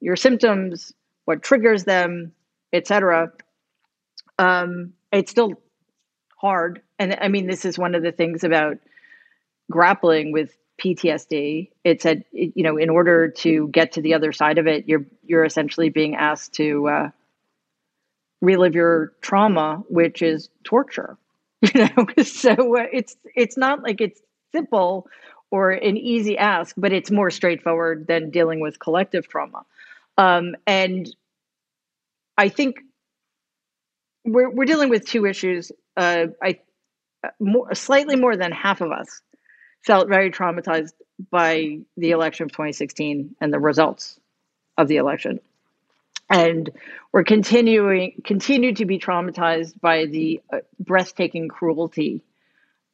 your 0.00 0.16
symptoms, 0.16 0.92
what 1.24 1.42
triggers 1.42 1.84
them, 1.84 2.32
etc 2.72 3.32
um, 4.40 4.94
it's 5.12 5.30
still 5.30 5.52
hard. 6.40 6.82
And 6.98 7.16
I 7.20 7.28
mean, 7.28 7.46
this 7.46 7.64
is 7.64 7.78
one 7.78 7.94
of 7.94 8.02
the 8.02 8.12
things 8.12 8.42
about 8.42 8.78
grappling 9.70 10.32
with 10.32 10.56
PTSD. 10.82 11.70
It's 11.84 12.06
a, 12.06 12.24
you 12.32 12.62
know, 12.62 12.78
in 12.78 12.88
order 12.88 13.28
to 13.28 13.68
get 13.68 13.92
to 13.92 14.02
the 14.02 14.14
other 14.14 14.32
side 14.32 14.58
of 14.58 14.66
it, 14.66 14.88
you're 14.88 15.04
you're 15.24 15.44
essentially 15.44 15.90
being 15.90 16.16
asked 16.16 16.54
to 16.54 16.88
uh, 16.88 17.10
relive 18.40 18.74
your 18.74 19.12
trauma, 19.20 19.82
which 19.88 20.22
is 20.22 20.50
torture. 20.64 21.16
You 21.74 21.90
know, 21.94 22.06
so 22.24 22.52
uh, 22.78 22.86
it's 22.90 23.16
it's 23.36 23.58
not 23.58 23.82
like 23.82 24.00
it's 24.00 24.22
simple 24.50 25.06
or 25.50 25.72
an 25.72 25.98
easy 25.98 26.38
ask, 26.38 26.74
but 26.78 26.90
it's 26.90 27.10
more 27.10 27.30
straightforward 27.30 28.06
than 28.06 28.30
dealing 28.30 28.60
with 28.60 28.78
collective 28.78 29.28
trauma. 29.28 29.66
Um, 30.16 30.56
and 30.66 31.14
I 32.38 32.48
think 32.48 32.78
we're 34.24 34.50
we're 34.50 34.64
dealing 34.64 34.90
with 34.90 35.06
two 35.06 35.26
issues. 35.26 35.72
Uh, 35.96 36.26
I 36.42 36.60
more, 37.38 37.74
slightly 37.74 38.16
more 38.16 38.36
than 38.36 38.52
half 38.52 38.80
of 38.80 38.92
us 38.92 39.20
felt 39.84 40.08
very 40.08 40.30
traumatized 40.30 40.92
by 41.30 41.78
the 41.96 42.10
election 42.10 42.44
of 42.44 42.52
2016 42.52 43.36
and 43.40 43.52
the 43.52 43.58
results 43.58 44.18
of 44.78 44.88
the 44.88 44.96
election, 44.96 45.40
and 46.28 46.70
we're 47.12 47.24
continuing 47.24 48.20
continue 48.24 48.74
to 48.74 48.84
be 48.84 48.98
traumatized 48.98 49.78
by 49.80 50.06
the 50.06 50.40
uh, 50.52 50.58
breathtaking 50.78 51.48
cruelty 51.48 52.22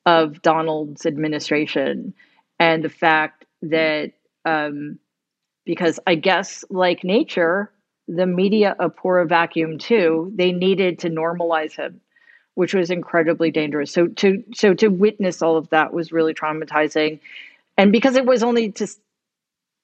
of 0.04 0.40
Donald's 0.42 1.04
administration 1.04 2.14
and 2.58 2.82
the 2.82 2.88
fact 2.88 3.44
that 3.62 4.12
um, 4.44 4.98
because 5.64 5.98
I 6.06 6.14
guess 6.14 6.64
like 6.70 7.04
nature 7.04 7.70
the 8.08 8.26
media 8.26 8.76
a 8.78 8.88
poor 8.88 9.24
vacuum 9.24 9.78
too. 9.78 10.32
They 10.34 10.52
needed 10.52 10.98
to 11.00 11.10
normalize 11.10 11.76
him, 11.76 12.00
which 12.54 12.74
was 12.74 12.90
incredibly 12.90 13.50
dangerous. 13.50 13.92
So 13.92 14.06
to 14.08 14.44
so 14.54 14.74
to 14.74 14.88
witness 14.88 15.42
all 15.42 15.56
of 15.56 15.68
that 15.70 15.92
was 15.92 16.12
really 16.12 16.34
traumatizing, 16.34 17.20
and 17.76 17.92
because 17.92 18.16
it 18.16 18.26
was 18.26 18.42
only 18.42 18.70
to 18.72 18.86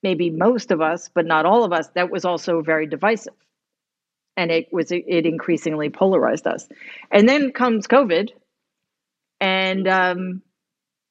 maybe 0.03 0.31
most 0.31 0.71
of 0.71 0.81
us, 0.81 1.09
but 1.13 1.27
not 1.27 1.47
all 1.47 1.65
of 1.65 1.73
us, 1.73 1.89
that 1.95 2.11
was 2.11 2.25
also 2.25 2.61
very 2.61 2.87
divisive, 2.87 3.35
and 4.37 4.51
it 4.51 4.73
was 4.73 4.93
it 4.93 5.27
increasingly 5.27 5.91
polarized 5.91 6.47
us. 6.47 6.69
And 7.11 7.29
then 7.29 7.53
comes 7.53 7.87
COVID, 7.89 8.31
and 9.41 9.89
um, 9.89 10.43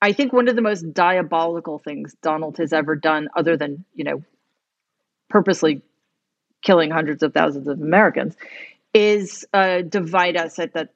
I 0.02 0.14
think 0.14 0.32
one 0.32 0.48
of 0.48 0.56
the 0.56 0.62
most 0.62 0.94
diabolical 0.94 1.78
things 1.78 2.16
Donald 2.22 2.58
has 2.58 2.72
ever 2.72 2.96
done, 2.96 3.28
other 3.36 3.58
than 3.58 3.84
you 3.96 4.06
know 4.06 4.24
purposely 5.30 5.82
killing 6.62 6.92
hundreds 6.92 7.24
of 7.24 7.34
thousands 7.34 7.68
of 7.68 7.82
Americans, 7.82 8.36
is 8.94 9.46
uh, 9.54 9.82
divide 9.82 10.38
us 10.38 10.60
at 10.60 10.74
that, 10.74 10.94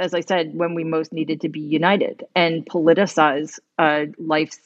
as 0.00 0.14
I 0.14 0.20
said, 0.20 0.54
when 0.54 0.74
we 0.74 0.84
most 0.84 1.12
needed 1.12 1.40
to 1.42 1.48
be 1.48 1.60
united 1.60 2.24
and 2.34 2.64
politicize 2.66 3.58
uh, 3.78 4.06
life, 4.18 4.56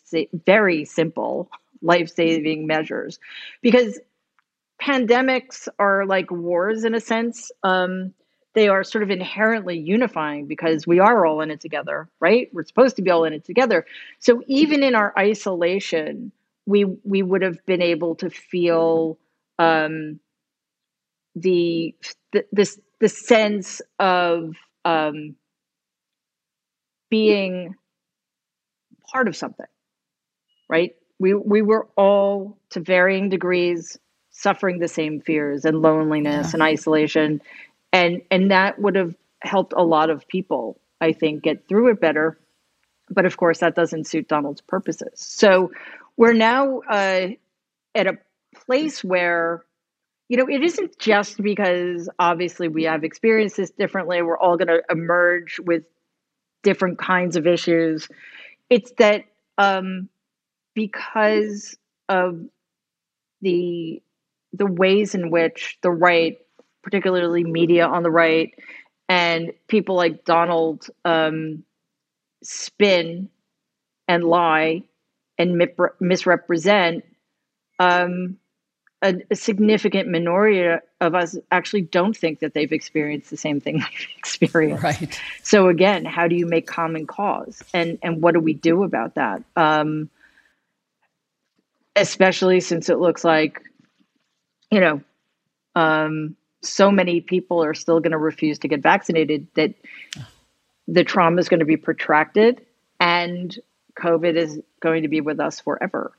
very 0.46 0.84
simple 0.84 1.50
life 1.82 2.10
saving 2.10 2.66
measures. 2.66 3.18
Because 3.62 3.98
pandemics 4.80 5.68
are 5.78 6.06
like 6.06 6.30
wars 6.30 6.84
in 6.84 6.94
a 6.94 7.00
sense. 7.00 7.50
Um, 7.62 8.14
they 8.54 8.68
are 8.68 8.82
sort 8.82 9.02
of 9.02 9.10
inherently 9.10 9.78
unifying 9.78 10.46
because 10.46 10.86
we 10.86 10.98
are 10.98 11.24
all 11.24 11.40
in 11.40 11.50
it 11.50 11.60
together, 11.60 12.08
right? 12.18 12.48
We're 12.52 12.64
supposed 12.64 12.96
to 12.96 13.02
be 13.02 13.10
all 13.10 13.24
in 13.24 13.32
it 13.32 13.44
together. 13.44 13.86
So 14.18 14.42
even 14.46 14.82
in 14.82 14.94
our 14.94 15.12
isolation, 15.16 16.32
we 16.66 16.84
we 16.84 17.22
would 17.22 17.42
have 17.42 17.64
been 17.66 17.82
able 17.82 18.16
to 18.16 18.30
feel 18.30 19.18
um, 19.58 20.18
the, 21.34 21.94
the 22.32 22.44
this 22.52 22.78
the 23.00 23.08
sense 23.08 23.80
of 23.98 24.54
um, 24.84 25.34
being 27.10 27.74
part 29.10 29.28
of 29.28 29.36
something, 29.36 29.66
right? 30.68 30.94
We 31.18 31.34
we 31.34 31.62
were 31.62 31.88
all 31.96 32.58
to 32.70 32.80
varying 32.80 33.28
degrees 33.28 33.98
suffering 34.30 34.78
the 34.78 34.88
same 34.88 35.20
fears 35.20 35.64
and 35.64 35.82
loneliness 35.82 36.48
yeah. 36.48 36.50
and 36.54 36.62
isolation, 36.62 37.42
and 37.92 38.22
and 38.30 38.50
that 38.50 38.78
would 38.78 38.96
have 38.96 39.16
helped 39.42 39.72
a 39.76 39.82
lot 39.82 40.10
of 40.10 40.26
people, 40.28 40.80
I 41.00 41.12
think, 41.12 41.42
get 41.42 41.68
through 41.68 41.90
it 41.90 42.00
better. 42.00 42.38
But 43.10 43.26
of 43.26 43.36
course, 43.36 43.58
that 43.58 43.74
doesn't 43.74 44.06
suit 44.06 44.28
Donald's 44.28 44.60
purposes. 44.60 45.12
So 45.16 45.72
we're 46.16 46.32
now 46.32 46.80
uh, 46.88 47.28
at 47.94 48.06
a 48.06 48.18
place 48.54 49.02
where 49.02 49.64
you 50.30 50.36
know, 50.36 50.46
it 50.48 50.62
isn't 50.62 50.96
just 51.00 51.42
because 51.42 52.08
obviously 52.20 52.68
we 52.68 52.84
have 52.84 53.02
experienced 53.02 53.56
this 53.56 53.72
differently. 53.72 54.22
We're 54.22 54.38
all 54.38 54.56
going 54.56 54.68
to 54.68 54.80
emerge 54.88 55.58
with 55.58 55.82
different 56.62 56.98
kinds 56.98 57.36
of 57.36 57.48
issues. 57.48 58.08
It's 58.70 58.92
that 58.98 59.24
um, 59.58 60.08
because 60.74 61.76
of 62.08 62.40
the 63.42 64.00
the 64.52 64.66
ways 64.66 65.16
in 65.16 65.30
which 65.30 65.78
the 65.82 65.90
right, 65.90 66.38
particularly 66.84 67.42
media 67.42 67.88
on 67.88 68.04
the 68.04 68.10
right, 68.10 68.54
and 69.08 69.52
people 69.66 69.96
like 69.96 70.24
Donald 70.24 70.86
um, 71.04 71.64
spin 72.44 73.28
and 74.06 74.22
lie 74.22 74.84
and 75.38 75.60
misrepresent. 75.98 77.04
Um, 77.80 78.36
a, 79.02 79.16
a, 79.30 79.36
significant 79.36 80.08
minority 80.08 80.78
of 81.00 81.14
us 81.14 81.36
actually 81.50 81.82
don't 81.82 82.16
think 82.16 82.40
that 82.40 82.54
they've 82.54 82.72
experienced 82.72 83.30
the 83.30 83.36
same 83.36 83.60
thing 83.60 83.74
we've 83.90 84.08
experienced. 84.18 84.82
Right. 84.82 85.20
So 85.42 85.68
again, 85.68 86.04
how 86.04 86.28
do 86.28 86.36
you 86.36 86.46
make 86.46 86.66
common 86.66 87.06
cause, 87.06 87.62
and 87.72 87.98
and 88.02 88.22
what 88.22 88.34
do 88.34 88.40
we 88.40 88.54
do 88.54 88.82
about 88.82 89.14
that? 89.14 89.42
Um, 89.56 90.10
especially 91.96 92.60
since 92.60 92.88
it 92.88 92.98
looks 92.98 93.24
like, 93.24 93.62
you 94.70 94.80
know, 94.80 95.02
um, 95.74 96.36
so 96.62 96.90
many 96.90 97.20
people 97.20 97.62
are 97.64 97.74
still 97.74 98.00
going 98.00 98.12
to 98.12 98.18
refuse 98.18 98.58
to 98.60 98.68
get 98.68 98.80
vaccinated 98.82 99.46
that 99.54 99.74
the 100.86 101.04
trauma 101.04 101.38
is 101.38 101.48
going 101.48 101.60
to 101.60 101.66
be 101.66 101.76
protracted, 101.76 102.64
and 102.98 103.58
COVID 103.98 104.36
is 104.36 104.60
going 104.80 105.02
to 105.02 105.08
be 105.08 105.20
with 105.20 105.40
us 105.40 105.60
forever. 105.60 106.12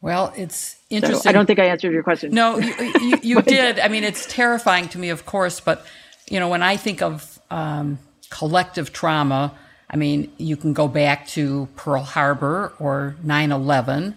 Well, 0.00 0.32
it's 0.36 0.76
interesting. 0.90 1.22
So 1.22 1.30
I 1.30 1.32
don't 1.32 1.46
think 1.46 1.58
I 1.58 1.66
answered 1.66 1.92
your 1.92 2.02
question. 2.02 2.32
No, 2.32 2.58
you, 2.58 2.74
you, 3.00 3.18
you 3.22 3.42
did. 3.56 3.78
I 3.78 3.88
mean, 3.88 4.04
it's 4.04 4.26
terrifying 4.26 4.88
to 4.88 4.98
me, 4.98 5.08
of 5.08 5.26
course, 5.26 5.60
but 5.60 5.86
you 6.28 6.40
know, 6.40 6.48
when 6.48 6.62
I 6.62 6.76
think 6.76 7.02
of 7.02 7.40
um, 7.50 7.98
collective 8.30 8.92
trauma, 8.92 9.54
I 9.88 9.96
mean, 9.96 10.32
you 10.36 10.56
can 10.56 10.72
go 10.72 10.88
back 10.88 11.26
to 11.28 11.68
Pearl 11.76 12.02
Harbor 12.02 12.72
or 12.78 13.16
9 13.22 13.52
11, 13.52 14.16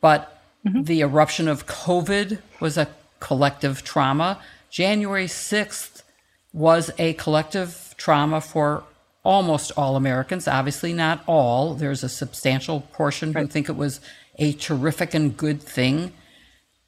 but 0.00 0.42
mm-hmm. 0.66 0.82
the 0.82 1.00
eruption 1.00 1.48
of 1.48 1.66
COVID 1.66 2.38
was 2.60 2.78
a 2.78 2.88
collective 3.18 3.82
trauma. 3.82 4.40
January 4.70 5.26
6th 5.26 6.02
was 6.52 6.90
a 6.98 7.12
collective 7.14 7.94
trauma 7.96 8.40
for 8.40 8.84
almost 9.24 9.72
all 9.76 9.96
Americans. 9.96 10.48
Obviously, 10.48 10.92
not 10.92 11.22
all. 11.26 11.74
There's 11.74 12.02
a 12.02 12.08
substantial 12.08 12.82
portion 12.92 13.32
right. 13.32 13.42
who 13.42 13.48
think 13.48 13.68
it 13.68 13.76
was 13.76 14.00
a 14.40 14.52
terrific 14.54 15.14
and 15.14 15.36
good 15.36 15.62
thing. 15.62 16.12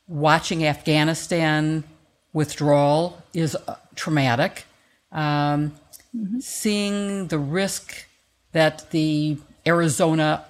Watching 0.08 0.64
Afghanistan 0.66 1.84
withdrawal 2.32 3.22
is 3.32 3.54
uh, 3.54 3.76
traumatic. 3.94 4.64
Um, 5.12 5.72
mm-hmm. 6.16 6.40
Seeing 6.40 7.28
the 7.28 7.38
risk 7.38 8.06
that 8.52 8.90
the 8.90 9.36
Arizona 9.66 10.46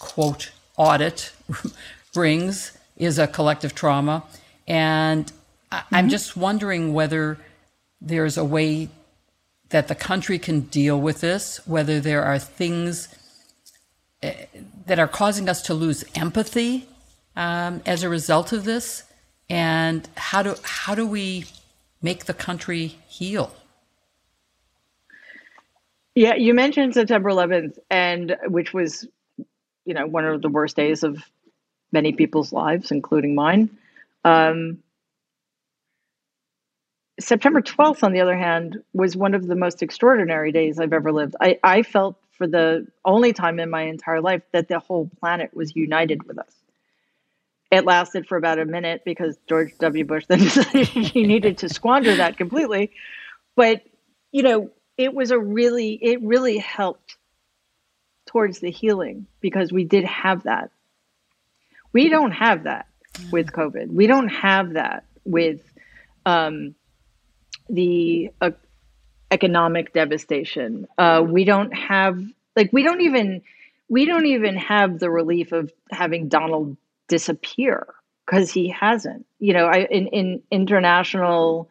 quote 0.00 0.50
audit 0.76 1.32
brings 2.14 2.76
is 2.96 3.18
a 3.18 3.26
collective 3.26 3.74
trauma. 3.74 4.24
And 4.66 5.26
mm-hmm. 5.26 5.94
I'm 5.94 6.08
just 6.08 6.36
wondering 6.36 6.94
whether 6.94 7.38
there's 8.00 8.38
a 8.38 8.44
way 8.44 8.88
that 9.68 9.88
the 9.88 9.94
country 9.94 10.38
can 10.38 10.60
deal 10.60 10.98
with 10.98 11.20
this, 11.20 11.60
whether 11.66 12.00
there 12.00 12.22
are 12.22 12.38
things 12.38 13.08
that 14.22 14.98
are 14.98 15.08
causing 15.08 15.48
us 15.48 15.62
to 15.62 15.74
lose 15.74 16.04
empathy 16.14 16.88
um, 17.36 17.82
as 17.86 18.02
a 18.02 18.08
result 18.08 18.52
of 18.52 18.64
this, 18.64 19.04
and 19.48 20.08
how 20.16 20.42
do 20.42 20.54
how 20.62 20.94
do 20.94 21.06
we 21.06 21.44
make 22.02 22.24
the 22.24 22.34
country 22.34 22.98
heal? 23.08 23.54
Yeah, 26.14 26.34
you 26.34 26.54
mentioned 26.54 26.94
September 26.94 27.30
11th, 27.30 27.78
and 27.90 28.36
which 28.48 28.72
was, 28.72 29.06
you 29.84 29.92
know, 29.92 30.06
one 30.06 30.24
of 30.24 30.40
the 30.40 30.48
worst 30.48 30.74
days 30.74 31.02
of 31.02 31.22
many 31.92 32.12
people's 32.12 32.52
lives, 32.52 32.90
including 32.90 33.34
mine. 33.34 33.68
Um, 34.24 34.78
September 37.20 37.60
12th, 37.60 38.02
on 38.02 38.12
the 38.12 38.20
other 38.20 38.36
hand, 38.36 38.82
was 38.94 39.14
one 39.14 39.34
of 39.34 39.46
the 39.46 39.56
most 39.56 39.82
extraordinary 39.82 40.52
days 40.52 40.78
I've 40.80 40.94
ever 40.94 41.12
lived. 41.12 41.36
I, 41.40 41.58
I 41.62 41.82
felt 41.82 42.16
for 42.36 42.46
the 42.46 42.86
only 43.04 43.32
time 43.32 43.58
in 43.58 43.70
my 43.70 43.82
entire 43.82 44.20
life 44.20 44.42
that 44.52 44.68
the 44.68 44.78
whole 44.78 45.10
planet 45.20 45.54
was 45.54 45.74
united 45.74 46.22
with 46.24 46.38
us. 46.38 46.52
It 47.70 47.84
lasted 47.84 48.26
for 48.26 48.36
about 48.36 48.58
a 48.58 48.64
minute 48.64 49.02
because 49.04 49.36
George 49.48 49.72
W. 49.78 50.04
Bush 50.04 50.24
then 50.28 50.38
decided 50.40 50.86
he 50.86 51.26
needed 51.26 51.58
to 51.58 51.68
squander 51.68 52.16
that 52.16 52.36
completely. 52.36 52.92
But, 53.56 53.82
you 54.30 54.42
know, 54.42 54.70
it 54.96 55.14
was 55.14 55.30
a 55.30 55.38
really, 55.38 55.98
it 56.00 56.22
really 56.22 56.58
helped 56.58 57.16
towards 58.26 58.60
the 58.60 58.70
healing 58.70 59.26
because 59.40 59.72
we 59.72 59.84
did 59.84 60.04
have 60.04 60.44
that. 60.44 60.70
We 61.92 62.08
don't 62.08 62.32
have 62.32 62.64
that 62.64 62.86
with 63.30 63.52
COVID. 63.52 63.88
We 63.88 64.06
don't 64.06 64.28
have 64.28 64.74
that 64.74 65.04
with 65.24 65.60
um, 66.24 66.74
the 67.68 68.30
uh, 68.40 68.50
economic 69.30 69.92
devastation. 69.92 70.86
Uh, 70.98 71.24
we 71.26 71.44
don't 71.44 71.72
have 71.72 72.20
like 72.54 72.70
we 72.72 72.82
don't 72.82 73.00
even 73.00 73.42
we 73.88 74.04
don't 74.04 74.26
even 74.26 74.56
have 74.56 74.98
the 74.98 75.10
relief 75.10 75.52
of 75.52 75.72
having 75.90 76.28
Donald 76.28 76.76
disappear 77.08 77.86
because 78.26 78.50
he 78.50 78.68
hasn't. 78.68 79.26
You 79.38 79.54
know, 79.54 79.66
I 79.66 79.86
in 79.90 80.08
in 80.08 80.42
international 80.50 81.70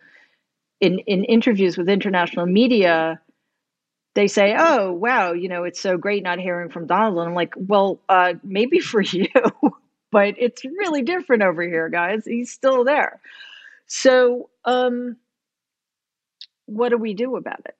in 0.79 0.99
in 0.99 1.23
interviews 1.23 1.77
with 1.77 1.89
international 1.89 2.45
media, 2.45 3.19
they 4.15 4.27
say, 4.27 4.55
"Oh, 4.57 4.91
wow, 4.91 5.33
you 5.33 5.49
know, 5.49 5.63
it's 5.63 5.81
so 5.81 5.97
great 5.97 6.23
not 6.23 6.39
hearing 6.39 6.69
from 6.69 6.87
Donald." 6.87 7.19
And 7.19 7.29
I'm 7.29 7.35
like, 7.35 7.53
"Well, 7.57 7.99
uh, 8.09 8.33
maybe 8.43 8.79
for 8.79 9.01
you, 9.01 9.27
but 10.11 10.35
it's 10.37 10.63
really 10.65 11.01
different 11.01 11.43
over 11.43 11.63
here, 11.63 11.89
guys. 11.89 12.25
He's 12.25 12.51
still 12.51 12.83
there." 12.83 13.19
So, 13.87 14.49
um, 14.65 15.17
what 16.65 16.89
do 16.89 16.97
we 16.97 17.13
do 17.13 17.35
about 17.35 17.59
it? 17.65 17.75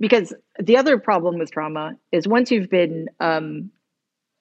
Because 0.00 0.34
the 0.58 0.76
other 0.76 0.98
problem 0.98 1.38
with 1.38 1.52
trauma 1.52 1.96
is 2.10 2.26
once 2.26 2.50
you've 2.50 2.70
been, 2.70 3.08
um, 3.20 3.70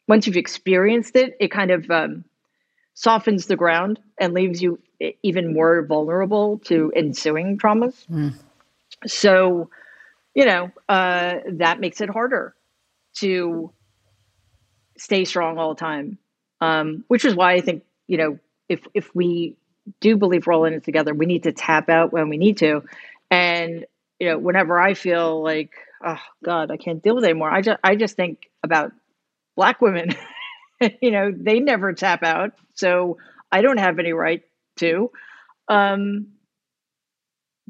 once 0.07 0.25
you've 0.25 0.37
experienced 0.37 1.15
it, 1.15 1.35
it 1.39 1.49
kind 1.49 1.71
of 1.71 1.89
um, 1.91 2.25
softens 2.93 3.45
the 3.45 3.55
ground 3.55 3.99
and 4.19 4.33
leaves 4.33 4.61
you 4.61 4.79
even 5.23 5.53
more 5.53 5.85
vulnerable 5.85 6.59
to 6.59 6.91
ensuing 6.95 7.57
traumas. 7.57 8.07
Mm. 8.07 8.33
So, 9.05 9.69
you 10.33 10.45
know, 10.45 10.71
uh, 10.89 11.35
that 11.53 11.79
makes 11.79 12.01
it 12.01 12.09
harder 12.09 12.55
to 13.15 13.71
stay 14.97 15.25
strong 15.25 15.57
all 15.57 15.73
the 15.73 15.79
time. 15.79 16.17
Um, 16.59 17.03
which 17.07 17.25
is 17.25 17.35
why 17.35 17.53
I 17.53 17.61
think, 17.61 17.83
you 18.07 18.17
know, 18.17 18.37
if 18.69 18.85
if 18.93 19.13
we 19.15 19.55
do 19.99 20.15
believe 20.15 20.45
we're 20.45 20.53
all 20.53 20.65
in 20.65 20.73
it 20.73 20.83
together, 20.83 21.13
we 21.13 21.25
need 21.25 21.41
to 21.43 21.51
tap 21.51 21.89
out 21.89 22.13
when 22.13 22.29
we 22.29 22.37
need 22.37 22.57
to 22.57 22.83
and 23.31 23.85
you 24.19 24.27
know, 24.27 24.37
whenever 24.37 24.79
I 24.79 24.93
feel 24.93 25.41
like, 25.41 25.71
oh 26.05 26.19
God, 26.45 26.69
I 26.69 26.77
can't 26.77 27.01
deal 27.01 27.15
with 27.15 27.23
it 27.23 27.29
anymore, 27.29 27.51
I 27.51 27.61
just 27.61 27.79
I 27.83 27.95
just 27.95 28.15
think 28.15 28.49
about 28.61 28.91
black 29.55 29.81
women. 29.81 30.09
you 31.01 31.09
know, 31.09 31.31
they 31.35 31.59
never 31.59 31.93
tap 31.93 32.21
out, 32.21 32.51
so 32.75 33.17
I 33.51 33.61
don't 33.61 33.79
have 33.79 33.97
any 33.97 34.13
right 34.13 34.43
to. 34.77 35.09
Um, 35.67 36.27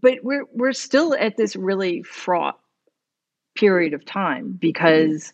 but 0.02 0.16
we're 0.24 0.46
we're 0.52 0.74
still 0.74 1.16
at 1.16 1.38
this 1.38 1.56
really 1.56 2.04
fraught 2.04 2.60
period 3.56 3.94
of 3.94 4.04
time 4.04 4.58
because 4.60 5.32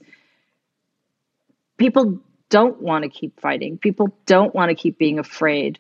people 1.78 2.20
don't 2.50 2.82
want 2.82 3.04
to 3.04 3.10
keep 3.10 3.40
fighting. 3.40 3.78
People 3.78 4.16
don't 4.26 4.54
want 4.54 4.70
to 4.70 4.76
keep 4.76 4.98
being 4.98 5.20
afraid. 5.20 5.80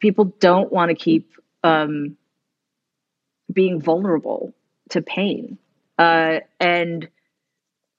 People 0.00 0.26
don't 0.40 0.72
want 0.72 0.90
to 0.90 0.94
keep 0.94 1.32
um, 1.64 2.16
being 3.52 3.80
vulnerable 3.80 4.54
to 4.90 5.02
pain. 5.02 5.58
Uh, 5.98 6.40
and 6.58 7.08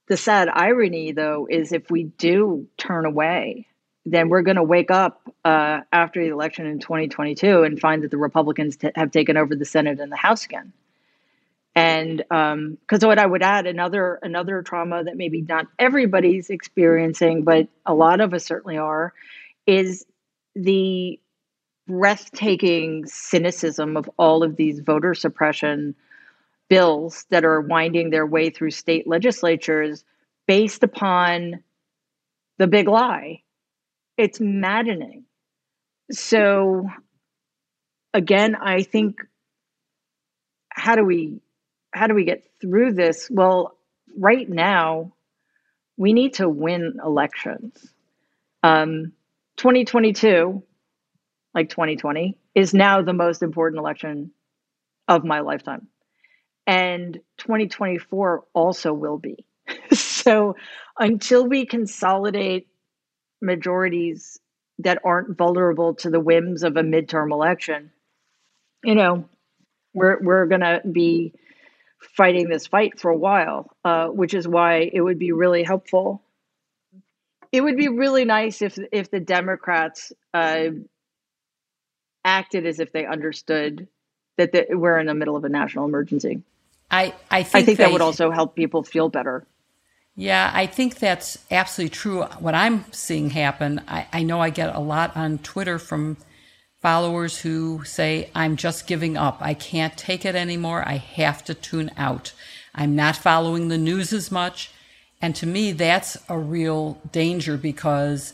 the 0.07 0.17
sad 0.17 0.49
irony, 0.49 1.11
though, 1.11 1.47
is 1.49 1.71
if 1.71 1.89
we 1.89 2.03
do 2.03 2.67
turn 2.77 3.05
away, 3.05 3.67
then 4.05 4.29
we're 4.29 4.41
going 4.41 4.57
to 4.57 4.63
wake 4.63 4.91
up 4.91 5.21
uh, 5.45 5.81
after 5.93 6.23
the 6.23 6.31
election 6.31 6.65
in 6.65 6.79
2022 6.79 7.63
and 7.63 7.79
find 7.79 8.03
that 8.03 8.11
the 8.11 8.17
Republicans 8.17 8.75
t- 8.75 8.89
have 8.95 9.11
taken 9.11 9.37
over 9.37 9.55
the 9.55 9.65
Senate 9.65 9.99
and 9.99 10.11
the 10.11 10.17
House 10.17 10.45
again. 10.45 10.73
And 11.75 12.17
because 12.17 13.03
um, 13.03 13.07
what 13.07 13.19
I 13.19 13.25
would 13.25 13.41
add 13.41 13.65
another 13.65 14.19
another 14.21 14.61
trauma 14.61 15.05
that 15.05 15.15
maybe 15.15 15.41
not 15.41 15.67
everybody's 15.79 16.49
experiencing, 16.49 17.43
but 17.43 17.69
a 17.85 17.93
lot 17.93 18.19
of 18.19 18.33
us 18.33 18.43
certainly 18.45 18.77
are, 18.77 19.13
is 19.65 20.05
the 20.53 21.17
breathtaking 21.91 23.05
cynicism 23.05 23.97
of 23.97 24.09
all 24.17 24.43
of 24.43 24.55
these 24.55 24.79
voter 24.79 25.13
suppression 25.13 25.93
bills 26.69 27.25
that 27.31 27.43
are 27.43 27.59
winding 27.59 28.09
their 28.09 28.25
way 28.25 28.49
through 28.49 28.71
state 28.71 29.05
legislatures 29.05 30.05
based 30.47 30.83
upon 30.83 31.61
the 32.59 32.67
big 32.67 32.87
lie. 32.87 33.41
It's 34.17 34.39
maddening. 34.39 35.25
So, 36.11 36.87
again, 38.13 38.55
I 38.55 38.83
think 38.83 39.17
how 40.69 40.95
do 40.95 41.03
we 41.03 41.41
how 41.93 42.07
do 42.07 42.13
we 42.13 42.23
get 42.23 42.45
through 42.61 42.93
this? 42.93 43.27
Well, 43.29 43.77
right 44.17 44.47
now, 44.49 45.11
we 45.97 46.13
need 46.13 46.35
to 46.35 46.47
win 46.47 46.99
elections. 47.03 47.93
Um, 48.63 49.11
2022, 49.57 50.63
like 51.53 51.69
2020, 51.69 52.37
is 52.55 52.73
now 52.73 53.01
the 53.01 53.13
most 53.13 53.41
important 53.41 53.79
election 53.79 54.31
of 55.07 55.23
my 55.23 55.41
lifetime. 55.41 55.87
And 56.67 57.19
2024 57.37 58.43
also 58.53 58.93
will 58.93 59.17
be. 59.17 59.45
so 59.91 60.55
until 60.99 61.47
we 61.47 61.65
consolidate 61.65 62.67
majorities 63.41 64.39
that 64.79 64.99
aren't 65.03 65.37
vulnerable 65.37 65.95
to 65.95 66.09
the 66.09 66.19
whims 66.19 66.63
of 66.63 66.77
a 66.77 66.81
midterm 66.81 67.31
election, 67.31 67.91
you 68.83 68.95
know, 68.95 69.27
we're 69.93 70.19
we're 70.21 70.45
gonna 70.45 70.81
be 70.89 71.33
fighting 72.15 72.49
this 72.49 72.67
fight 72.67 72.99
for 72.99 73.11
a 73.11 73.17
while, 73.17 73.69
uh, 73.83 74.07
which 74.07 74.33
is 74.33 74.47
why 74.47 74.89
it 74.91 75.01
would 75.01 75.19
be 75.19 75.31
really 75.31 75.63
helpful. 75.63 76.23
It 77.51 77.61
would 77.61 77.77
be 77.77 77.89
really 77.89 78.25
nice 78.25 78.61
if 78.61 78.77
if 78.91 79.11
the 79.11 79.19
Democrats 79.19 80.13
uh, 80.33 80.69
acted 82.23 82.65
as 82.65 82.79
if 82.79 82.91
they 82.91 83.05
understood 83.05 83.87
that 84.37 84.51
the, 84.51 84.67
we're 84.71 84.99
in 84.99 85.07
the 85.07 85.13
middle 85.13 85.35
of 85.35 85.43
a 85.43 85.49
national 85.49 85.85
emergency. 85.85 86.41
I 86.89 87.13
I 87.29 87.43
think, 87.43 87.55
I 87.55 87.65
think 87.65 87.77
they, 87.77 87.83
that 87.85 87.91
would 87.93 88.01
also 88.01 88.31
help 88.31 88.55
people 88.55 88.83
feel 88.83 89.09
better. 89.09 89.45
Yeah, 90.15 90.51
I 90.53 90.65
think 90.65 90.99
that's 90.99 91.37
absolutely 91.49 91.95
true. 91.95 92.23
What 92.39 92.53
I'm 92.53 92.85
seeing 92.91 93.29
happen, 93.29 93.81
I, 93.87 94.07
I 94.11 94.23
know 94.23 94.41
I 94.41 94.49
get 94.49 94.75
a 94.75 94.79
lot 94.79 95.15
on 95.15 95.37
Twitter 95.37 95.79
from 95.79 96.17
followers 96.81 97.39
who 97.39 97.83
say, 97.85 98.29
I'm 98.35 98.57
just 98.57 98.87
giving 98.87 99.15
up. 99.15 99.37
I 99.39 99.53
can't 99.53 99.95
take 99.97 100.25
it 100.25 100.35
anymore. 100.35 100.83
I 100.85 100.97
have 100.97 101.45
to 101.45 101.53
tune 101.53 101.91
out. 101.95 102.33
I'm 102.75 102.95
not 102.95 103.15
following 103.15 103.69
the 103.69 103.77
news 103.77 104.11
as 104.11 104.31
much. 104.31 104.71
And 105.21 105.35
to 105.35 105.45
me, 105.45 105.71
that's 105.71 106.17
a 106.27 106.37
real 106.37 106.99
danger 107.11 107.55
because 107.55 108.33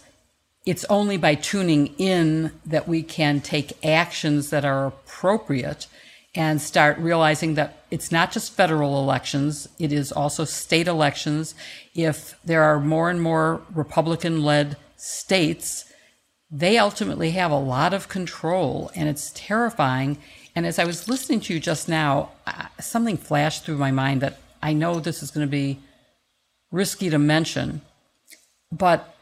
it's 0.67 0.83
only 0.89 1.15
by 1.15 1.33
tuning 1.33 1.87
in 1.97 2.51
that 2.65 2.89
we 2.89 3.01
can 3.01 3.39
take 3.39 3.85
actions 3.85 4.49
that 4.49 4.65
are 4.65 4.87
appropriate 4.87 5.87
and 6.35 6.61
start 6.61 6.97
realizing 6.97 7.53
that 7.53 7.85
it's 7.89 8.11
not 8.11 8.33
just 8.33 8.51
federal 8.51 9.01
elections, 9.01 9.69
it 9.79 9.93
is 9.93 10.11
also 10.11 10.43
state 10.43 10.89
elections. 10.89 11.55
If 11.95 12.37
there 12.43 12.63
are 12.63 12.81
more 12.81 13.09
and 13.09 13.21
more 13.21 13.61
Republican 13.73 14.43
led 14.43 14.75
states, 14.97 15.85
they 16.51 16.77
ultimately 16.77 17.31
have 17.31 17.49
a 17.49 17.57
lot 17.57 17.93
of 17.93 18.09
control 18.09 18.91
and 18.93 19.07
it's 19.07 19.31
terrifying. 19.33 20.17
And 20.53 20.67
as 20.67 20.79
I 20.79 20.83
was 20.83 21.07
listening 21.07 21.39
to 21.41 21.53
you 21.53 21.61
just 21.61 21.87
now, 21.87 22.31
something 22.77 23.15
flashed 23.15 23.63
through 23.63 23.77
my 23.77 23.91
mind 23.91 24.19
that 24.19 24.37
I 24.61 24.73
know 24.73 24.99
this 24.99 25.23
is 25.23 25.31
going 25.31 25.47
to 25.47 25.49
be 25.49 25.79
risky 26.71 27.09
to 27.09 27.17
mention, 27.17 27.79
but 28.69 29.13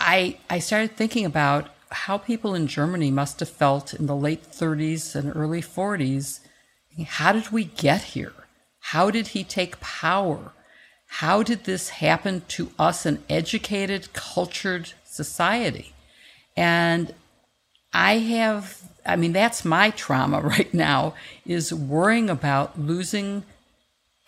I, 0.00 0.38
I 0.48 0.58
started 0.58 0.96
thinking 0.96 1.26
about 1.26 1.68
how 1.90 2.16
people 2.16 2.54
in 2.54 2.66
Germany 2.66 3.10
must 3.10 3.40
have 3.40 3.50
felt 3.50 3.92
in 3.92 4.06
the 4.06 4.16
late 4.16 4.50
30s 4.50 5.14
and 5.14 5.34
early 5.36 5.60
40s. 5.60 6.40
How 7.04 7.32
did 7.32 7.50
we 7.50 7.64
get 7.64 8.02
here? 8.02 8.32
How 8.80 9.10
did 9.10 9.28
he 9.28 9.44
take 9.44 9.78
power? 9.80 10.52
How 11.06 11.42
did 11.42 11.64
this 11.64 11.90
happen 11.90 12.42
to 12.48 12.72
us, 12.78 13.04
an 13.04 13.22
educated, 13.28 14.12
cultured 14.14 14.94
society? 15.04 15.92
And 16.56 17.14
I 17.92 18.18
have, 18.18 18.80
I 19.04 19.16
mean, 19.16 19.32
that's 19.32 19.64
my 19.64 19.90
trauma 19.90 20.40
right 20.54 20.72
now 20.72 21.14
is 21.44 21.74
worrying 21.74 22.30
about 22.30 22.80
losing 22.80 23.44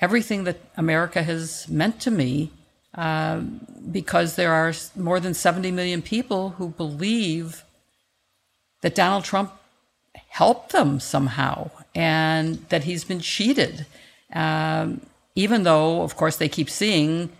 everything 0.00 0.44
that 0.44 0.58
America 0.76 1.22
has 1.22 1.66
meant 1.68 2.00
to 2.00 2.10
me 2.10 2.50
um, 2.94 3.66
because 3.90 4.36
there 4.36 4.52
are 4.52 4.72
more 4.96 5.20
than 5.20 5.34
70 5.34 5.70
million 5.70 6.02
people 6.02 6.50
who 6.50 6.68
believe 6.68 7.64
that 8.82 8.94
Donald 8.94 9.24
Trump 9.24 9.52
helped 10.28 10.72
them 10.72 11.00
somehow 11.00 11.70
and 11.94 12.66
that 12.68 12.84
he's 12.84 13.04
been 13.04 13.20
cheated. 13.20 13.86
Um, 14.32 15.00
even 15.34 15.62
though, 15.62 16.02
of 16.02 16.16
course, 16.16 16.36
they 16.36 16.48
keep 16.48 16.68
seeing 16.68 17.30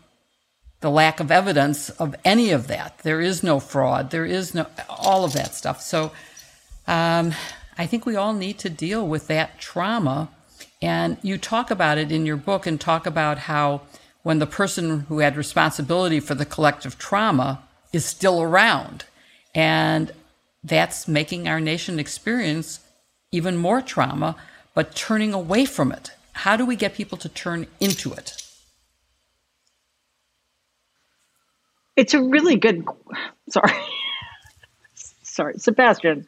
the 0.81 0.91
lack 0.91 1.21
of 1.21 1.31
evidence 1.31 1.91
of 1.91 2.15
any 2.25 2.51
of 2.51 2.67
that. 2.67 2.99
There 2.99 3.21
is 3.21 3.43
no 3.43 3.61
fraud. 3.61 4.11
There 4.11 4.27
is 4.27 4.55
no, 4.55 4.67
all 4.89 5.25
of 5.25 5.33
that 5.35 5.55
stuff. 5.55 5.81
So 5.81 6.13
um, 6.87 7.35
I 7.79 7.87
think 7.87 8.05
we 8.05 8.17
all 8.17 8.33
need 8.33 8.59
to 8.59 8.71
deal 8.71 9.07
with 9.07 9.29
that 9.29 9.59
trauma. 9.59 10.29
And 10.81 11.19
you 11.23 11.39
talk 11.39 11.71
about 11.71 11.99
it 11.99 12.11
in 12.11 12.27
your 12.27 12.37
book 12.37 12.67
and 12.67 12.81
talk 12.81 13.07
about 13.07 13.39
how 13.39 13.83
when 14.23 14.39
the 14.39 14.47
person 14.47 15.01
who 15.09 15.19
had 15.19 15.37
responsibility 15.37 16.21
for 16.21 16.35
the 16.35 16.45
collective 16.45 16.99
trauma 16.99 17.63
is 17.93 18.05
still 18.05 18.41
around. 18.41 19.05
And 19.55 20.13
that's 20.65 21.09
making 21.09 21.49
our 21.49 21.61
nation 21.61 21.99
experience 21.99 22.81
even 23.33 23.57
more 23.57 23.83
trauma, 23.83 24.37
but 24.75 24.95
turning 24.95 25.35
away 25.35 25.65
from 25.65 25.91
it. 25.93 26.11
How 26.33 26.57
do 26.57 26.65
we 26.65 26.77
get 26.77 26.95
people 26.95 27.19
to 27.19 27.29
turn 27.29 27.67
into 27.81 28.13
it? 28.13 28.37
It's 31.97 32.15
a 32.15 32.23
really 32.23 32.57
good. 32.57 32.85
Sorry, 33.51 33.73
sorry, 35.23 35.59
Sebastian. 35.59 36.27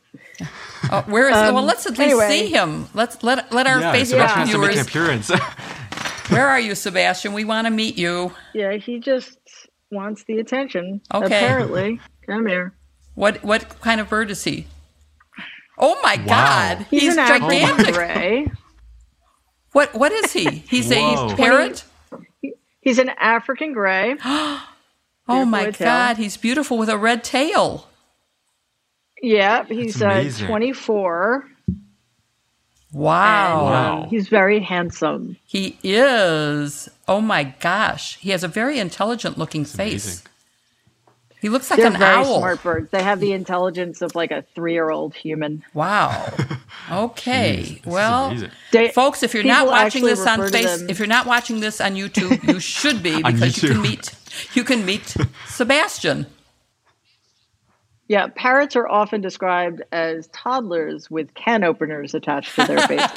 Uh, 0.91 1.03
where 1.05 1.31
is? 1.31 1.37
Um, 1.37 1.55
well, 1.55 1.65
let's 1.65 1.87
at 1.87 1.93
least 1.93 2.01
anyway. 2.03 2.29
see 2.29 2.49
him. 2.49 2.87
Let's 2.93 3.23
let 3.23 3.51
let 3.51 3.67
our 3.67 3.81
yeah, 3.81 3.95
Facebook 3.95 4.19
yeah. 4.19 4.45
viewers. 4.45 4.69
Make 4.69 4.77
an 4.77 4.83
appearance. 4.83 5.31
Where 6.29 6.49
are 6.49 6.61
you, 6.61 6.75
Sebastian? 6.75 7.33
We 7.33 7.45
want 7.45 7.67
to 7.67 7.71
meet 7.71 7.99
you. 7.99 8.33
Yeah, 8.55 8.77
he 8.77 8.99
just 8.99 9.39
wants 9.91 10.25
the 10.25 10.39
attention. 10.39 11.01
Okay. 11.13 11.27
Apparently, 11.27 12.01
come 12.27 12.47
here. 12.47 12.75
What 13.15 13.43
what 13.45 13.81
kind 13.81 14.01
of 14.01 14.09
bird 14.09 14.31
is 14.31 14.43
he? 14.45 14.67
Oh 15.79 16.01
my 16.03 16.17
wow. 16.17 16.25
God, 16.27 16.87
he's, 16.91 17.03
he's 17.03 17.17
gigantic. 17.17 17.95
Gray. 17.95 18.51
What 19.73 19.95
what 19.95 20.13
is 20.13 20.33
he? 20.33 20.49
He's 20.49 20.91
Whoa. 20.91 21.29
a 21.29 21.37
parrot. 21.37 21.85
He's 22.81 22.99
an 22.99 23.11
African 23.19 23.73
gray. 23.73 24.17
oh 24.25 24.65
my 25.27 25.71
God, 25.71 26.17
he's 26.17 26.37
beautiful 26.37 26.79
with 26.79 26.89
a 26.89 26.99
red 26.99 27.25
tail. 27.25 27.89
Yeah, 29.23 29.65
he's 29.65 30.03
uh, 30.03 30.31
24. 30.39 31.49
Wow. 32.95 33.67
And, 33.67 33.77
um, 33.77 34.01
wow. 34.03 34.07
he's 34.09 34.29
very 34.29 34.61
handsome. 34.61 35.37
He 35.45 35.79
is. 35.83 36.89
Oh 37.09 37.21
my 37.21 37.45
gosh. 37.45 38.17
He 38.19 38.31
has 38.31 38.45
a 38.45 38.49
very 38.49 38.79
intelligent 38.79 39.37
looking 39.37 39.63
That's 39.63 39.77
face. 39.77 40.05
Amazing. 40.05 40.31
He 41.45 41.51
looks 41.51 41.71
like 41.71 41.77
They're 41.79 41.89
an 41.89 41.99
very 41.99 42.25
owl. 42.25 42.39
smart 42.39 42.63
birds. 42.63 42.91
They 42.91 43.03
have 43.03 43.21
the 43.21 43.33
intelligence 43.33 44.01
of 44.01 44.15
like 44.15 44.31
a 44.31 44.47
three 44.55 44.73
year 44.73 44.89
old 44.89 45.15
human. 45.15 45.63
Wow. 45.75 46.33
Okay. 46.91 47.81
Jeez, 47.83 47.87
well, 47.87 48.37
they, 48.71 48.91
folks, 48.91 49.23
if 49.23 49.33
you're 49.33 49.43
not 49.43 49.67
watching 49.67 50.05
this 50.05 50.27
on 50.27 50.51
face, 50.51 50.83
if 50.83 50.99
you're 50.99 51.09
not 51.09 51.25
watching 51.25 51.61
this 51.61 51.81
on 51.81 51.95
YouTube, 51.95 52.47
you 52.47 52.61
should 52.75 53.03
be 53.03 53.23
because 53.23 53.63
you 53.63 53.71
can 53.71 53.81
meet 53.81 54.15
you 54.53 54.65
can 54.65 54.85
meet 54.85 55.17
Sebastian. 55.47 56.27
Yeah, 58.07 58.27
parrots 58.35 58.77
are 58.77 58.87
often 58.87 59.23
described 59.23 59.83
as 59.91 60.27
toddlers 60.29 61.11
with 61.11 61.33
can 61.33 61.65
openers 61.65 62.15
attached 62.15 62.55
to 62.57 62.67
their 62.67 62.81
faces. 62.87 63.11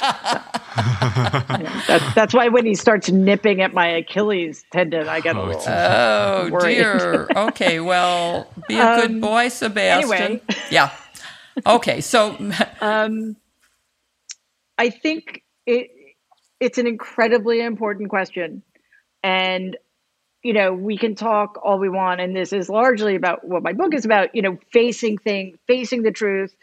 that's, 1.86 2.14
that's 2.14 2.32
why 2.32 2.48
when 2.48 2.64
he 2.64 2.74
starts 2.74 3.10
nipping 3.10 3.60
at 3.60 3.74
my 3.74 3.86
Achilles 3.86 4.64
tendon, 4.72 5.06
I 5.06 5.20
get 5.20 5.36
a 5.36 5.42
little. 5.42 5.62
Oh, 5.66 6.48
worried. 6.50 6.76
dear. 6.76 7.28
Okay, 7.36 7.80
well, 7.80 8.50
be 8.66 8.78
a 8.78 8.96
good 8.96 9.10
um, 9.10 9.20
boy, 9.20 9.48
Sebastian. 9.48 10.12
Anyway. 10.22 10.42
Yeah. 10.70 10.90
Okay, 11.66 12.00
so. 12.00 12.36
um, 12.80 13.36
I 14.78 14.90
think 14.90 15.42
it 15.66 15.90
it's 16.60 16.78
an 16.78 16.86
incredibly 16.86 17.60
important 17.60 18.08
question. 18.08 18.62
And 19.22 19.76
you 20.42 20.52
know, 20.52 20.72
we 20.72 20.96
can 20.96 21.14
talk 21.14 21.58
all 21.62 21.78
we 21.78 21.88
want, 21.88 22.20
and 22.20 22.34
this 22.34 22.52
is 22.52 22.68
largely 22.68 23.16
about 23.16 23.46
what 23.46 23.62
my 23.62 23.72
book 23.72 23.94
is 23.94 24.04
about, 24.04 24.34
you 24.34 24.42
know, 24.42 24.58
facing 24.72 25.18
things, 25.18 25.58
facing 25.66 26.02
the 26.02 26.12
truth, 26.12 26.54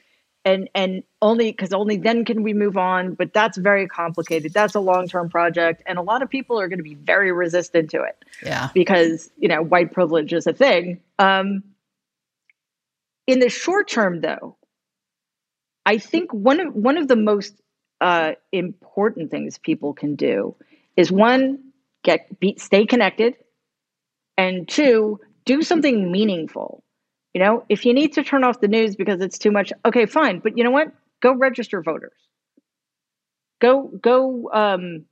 and 0.45 0.69
and 0.75 1.03
only 1.21 1.51
because 1.51 1.73
only 1.73 1.97
then 1.97 2.23
can 2.23 2.43
we 2.43 2.53
move 2.53 2.77
on 2.77 3.15
but 3.15 3.33
that's 3.33 3.57
very 3.57 3.87
complicated. 3.87 4.53
That's 4.53 4.75
a 4.75 4.79
long-term 4.79 5.29
project 5.29 5.81
and 5.87 5.97
a 5.97 6.01
lot 6.01 6.21
of 6.21 6.29
people 6.29 6.59
are 6.59 6.67
going 6.67 6.79
to 6.79 6.83
be 6.83 6.93
very 6.93 7.31
resistant 7.31 7.89
to 7.89 8.03
it. 8.03 8.23
Yeah. 8.45 8.69
Because 8.73 9.31
you 9.37 9.47
know 9.47 9.63
white 9.63 9.91
privilege 9.91 10.31
is 10.33 10.45
a 10.47 10.53
thing. 10.53 11.01
Um, 11.17 11.63
in 13.27 13.39
the 13.39 13.49
short 13.49 13.87
term 13.87 14.21
though 14.21 14.55
i 15.85 15.97
think 15.97 16.31
one 16.33 16.59
of 16.59 16.73
one 16.73 16.97
of 16.97 17.07
the 17.07 17.15
most 17.15 17.61
uh, 18.01 18.33
important 18.51 19.31
things 19.31 19.57
people 19.57 19.93
can 19.93 20.15
do 20.15 20.53
is 20.97 21.11
one 21.11 21.57
get 22.03 22.39
be, 22.39 22.55
stay 22.59 22.85
connected 22.85 23.35
and 24.37 24.67
two 24.67 25.19
do 25.45 25.61
something 25.61 26.11
meaningful 26.11 26.83
you 27.35 27.43
know, 27.43 27.65
if 27.67 27.85
you 27.85 27.93
need 27.93 28.13
to 28.13 28.23
turn 28.23 28.45
off 28.45 28.61
the 28.61 28.69
news 28.69 28.95
because 28.95 29.19
it's 29.19 29.37
too 29.37 29.51
much, 29.51 29.73
okay, 29.83 30.05
fine. 30.05 30.39
But 30.39 30.57
you 30.57 30.63
know 30.63 30.71
what? 30.71 30.87
Go 31.21 31.35
register 31.35 31.81
voters. 31.83 32.17
Go 33.59 33.91
go 34.01 34.49
um, 34.53 35.03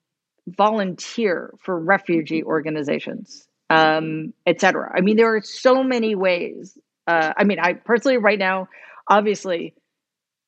volunteer 0.48 1.54
for 1.60 1.78
refugee 1.78 2.42
organizations, 2.42 3.46
um, 3.70 4.34
etc. 4.48 4.90
I 4.96 5.02
mean, 5.02 5.18
there 5.18 5.36
are 5.36 5.42
so 5.42 5.84
many 5.84 6.16
ways. 6.16 6.78
Uh, 7.08 7.34
I 7.36 7.44
mean, 7.44 7.60
I 7.60 7.74
personally, 7.74 8.20
right 8.20 8.40
now, 8.40 8.70
obviously, 9.06 9.74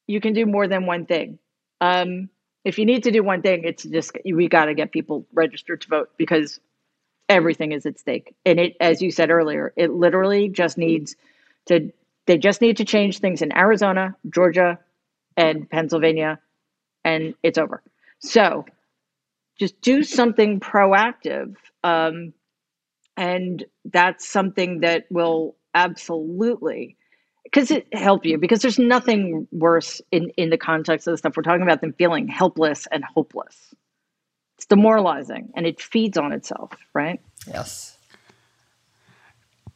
you 0.07 0.21
can 0.21 0.31
do 0.31 0.45
more 0.45 0.69
than 0.69 0.85
one 0.85 1.05
thing. 1.05 1.39
Um, 1.81 2.29
if 2.63 2.79
you 2.79 2.85
need 2.85 3.03
to 3.03 3.11
do 3.11 3.21
one 3.21 3.41
thing, 3.41 3.65
it's 3.65 3.83
just 3.83 4.13
we 4.23 4.47
got 4.47 4.65
to 4.65 4.75
get 4.75 4.93
people 4.93 5.27
registered 5.33 5.81
to 5.81 5.89
vote 5.89 6.09
because 6.15 6.61
everything 7.29 7.71
is 7.71 7.85
at 7.85 7.99
stake. 7.99 8.35
And 8.45 8.59
it, 8.59 8.75
as 8.79 9.01
you 9.01 9.11
said 9.11 9.29
earlier, 9.29 9.73
it 9.75 9.91
literally 9.91 10.49
just 10.49 10.77
needs 10.77 11.15
to 11.67 11.91
they 12.27 12.37
just 12.37 12.61
need 12.61 12.77
to 12.77 12.85
change 12.85 13.19
things 13.19 13.41
in 13.43 13.55
Arizona, 13.55 14.15
Georgia, 14.29 14.79
and 15.37 15.69
Pennsylvania, 15.69 16.39
and 17.03 17.35
it's 17.43 17.59
over. 17.59 17.83
So 18.19 18.65
just 19.59 19.79
do 19.81 20.01
something 20.03 20.59
proactive. 20.59 21.55
Um, 21.83 22.33
and 23.15 23.63
that's 23.85 24.27
something 24.27 24.81
that 24.81 25.05
will 25.09 25.55
absolutely 25.73 26.97
because 27.43 27.69
it 27.69 27.87
help 27.93 28.25
you 28.25 28.37
because 28.37 28.61
there's 28.61 28.79
nothing 28.79 29.47
worse 29.51 30.01
in 30.11 30.29
in 30.37 30.49
the 30.49 30.57
context 30.57 31.07
of 31.07 31.13
the 31.13 31.17
stuff 31.17 31.37
we're 31.37 31.43
talking 31.43 31.61
about 31.61 31.81
than 31.81 31.93
feeling 31.93 32.27
helpless 32.27 32.87
and 32.91 33.03
hopeless 33.03 33.73
it's 34.55 34.65
demoralizing 34.65 35.51
and 35.55 35.65
it 35.65 35.81
feeds 35.81 36.17
on 36.17 36.31
itself 36.31 36.71
right 36.93 37.19
yes 37.47 37.95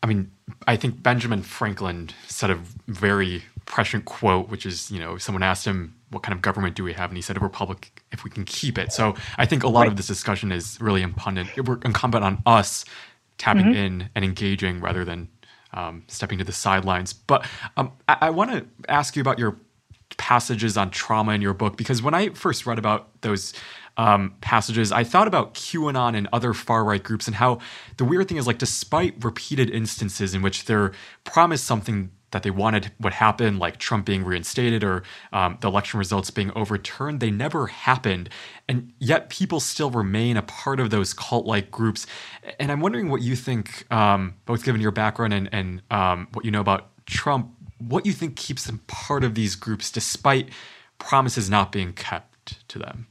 I 0.01 0.07
mean, 0.07 0.32
I 0.67 0.75
think 0.75 1.03
Benjamin 1.03 1.43
Franklin 1.43 2.09
said 2.27 2.49
a 2.49 2.59
very 2.88 3.43
prescient 3.65 4.05
quote, 4.05 4.49
which 4.49 4.65
is, 4.65 4.89
you 4.89 4.99
know, 4.99 5.17
someone 5.17 5.43
asked 5.43 5.65
him, 5.65 5.95
what 6.09 6.23
kind 6.23 6.34
of 6.34 6.41
government 6.41 6.75
do 6.75 6.84
we 6.84 6.93
have? 6.93 7.09
And 7.09 7.17
he 7.17 7.21
said, 7.21 7.38
a 7.38 7.39
republic 7.39 8.01
if 8.11 8.23
we 8.23 8.30
can 8.30 8.45
keep 8.45 8.77
it. 8.77 8.91
So 8.93 9.15
I 9.38 9.45
think 9.45 9.63
a 9.63 9.67
lot 9.67 9.82
right. 9.82 9.89
of 9.89 9.97
this 9.97 10.07
discussion 10.07 10.51
is 10.51 10.80
really 10.80 11.01
incumbent, 11.01 11.49
incumbent 11.57 12.23
on 12.23 12.41
us 12.45 12.86
tapping 13.38 13.65
mm-hmm. 13.65 13.75
in 13.75 14.09
and 14.15 14.25
engaging 14.25 14.80
rather 14.80 15.03
than 15.03 15.27
um, 15.73 16.03
stepping 16.07 16.38
to 16.39 16.43
the 16.43 16.51
sidelines. 16.51 17.13
But 17.13 17.45
um, 17.77 17.91
I, 18.07 18.17
I 18.21 18.30
want 18.30 18.51
to 18.51 18.65
ask 18.88 19.15
you 19.15 19.21
about 19.21 19.38
your 19.38 19.57
passages 20.20 20.78
on 20.78 20.91
trauma 20.91 21.32
in 21.32 21.41
your 21.41 21.55
book 21.55 21.78
because 21.78 22.03
when 22.03 22.13
I 22.13 22.30
first 22.30 22.67
read 22.67 22.78
about 22.78 23.22
those 23.22 23.53
um, 23.97 24.36
passages, 24.41 24.91
I 24.91 25.03
thought 25.03 25.28
about 25.28 25.55
QAnon 25.55 26.15
and 26.15 26.28
other 26.32 26.53
far 26.53 26.84
right 26.84 27.01
groups 27.01 27.26
and 27.26 27.36
how 27.36 27.59
the 27.97 28.05
weird 28.05 28.28
thing 28.28 28.38
is 28.38 28.45
like, 28.45 28.59
despite 28.59 29.24
repeated 29.24 29.70
instances 29.72 30.36
in 30.36 30.41
which 30.41 30.65
they're 30.65 30.91
promised 31.24 31.65
something 31.65 32.11
that 32.32 32.43
they 32.43 32.51
wanted 32.51 32.91
would 32.99 33.13
happen, 33.13 33.57
like 33.57 33.78
Trump 33.78 34.05
being 34.05 34.24
reinstated 34.24 34.84
or 34.84 35.03
um, 35.34 35.57
the 35.61 35.67
election 35.67 35.97
results 35.97 36.30
being 36.30 36.51
overturned, 36.55 37.22
they 37.22 37.32
never 37.32 37.67
happened. 37.67 38.30
And 38.67 38.93
yet 38.99 39.30
people 39.30 39.59
still 39.59 39.89
remain 39.89 40.38
a 40.38 40.43
part 40.43 40.80
of 40.80 40.91
those 40.91 41.13
cult 41.13 41.45
like 41.45 41.72
groups. 41.72 42.05
And 42.59 42.72
I'm 42.72 42.82
wondering 42.82 43.09
what 43.09 43.22
you 43.22 43.36
think, 43.36 43.91
um, 43.91 44.36
both 44.45 44.63
given 44.63 44.80
your 44.80 44.91
background 44.91 45.34
and, 45.34 45.49
and 45.51 45.82
um, 45.89 46.28
what 46.34 46.45
you 46.45 46.51
know 46.51 46.61
about 46.61 46.89
Trump, 47.09 47.51
what 47.80 48.05
you 48.05 48.13
think 48.13 48.36
keeps 48.36 48.65
them 48.65 48.82
part 48.88 49.23
of 49.23 49.36
these 49.36 49.55
groups 49.55 49.91
despite 49.91 50.49
promises 50.97 51.49
not 51.49 51.71
being 51.71 51.93
kept 51.93 52.67
to 52.69 52.80
them. 52.80 53.07